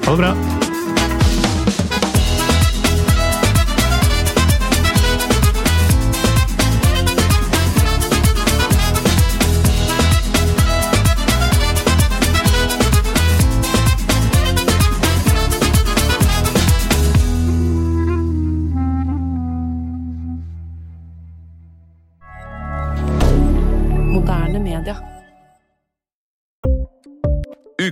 Ha 0.07 0.15
det 0.15 0.21
bra! 0.23 0.78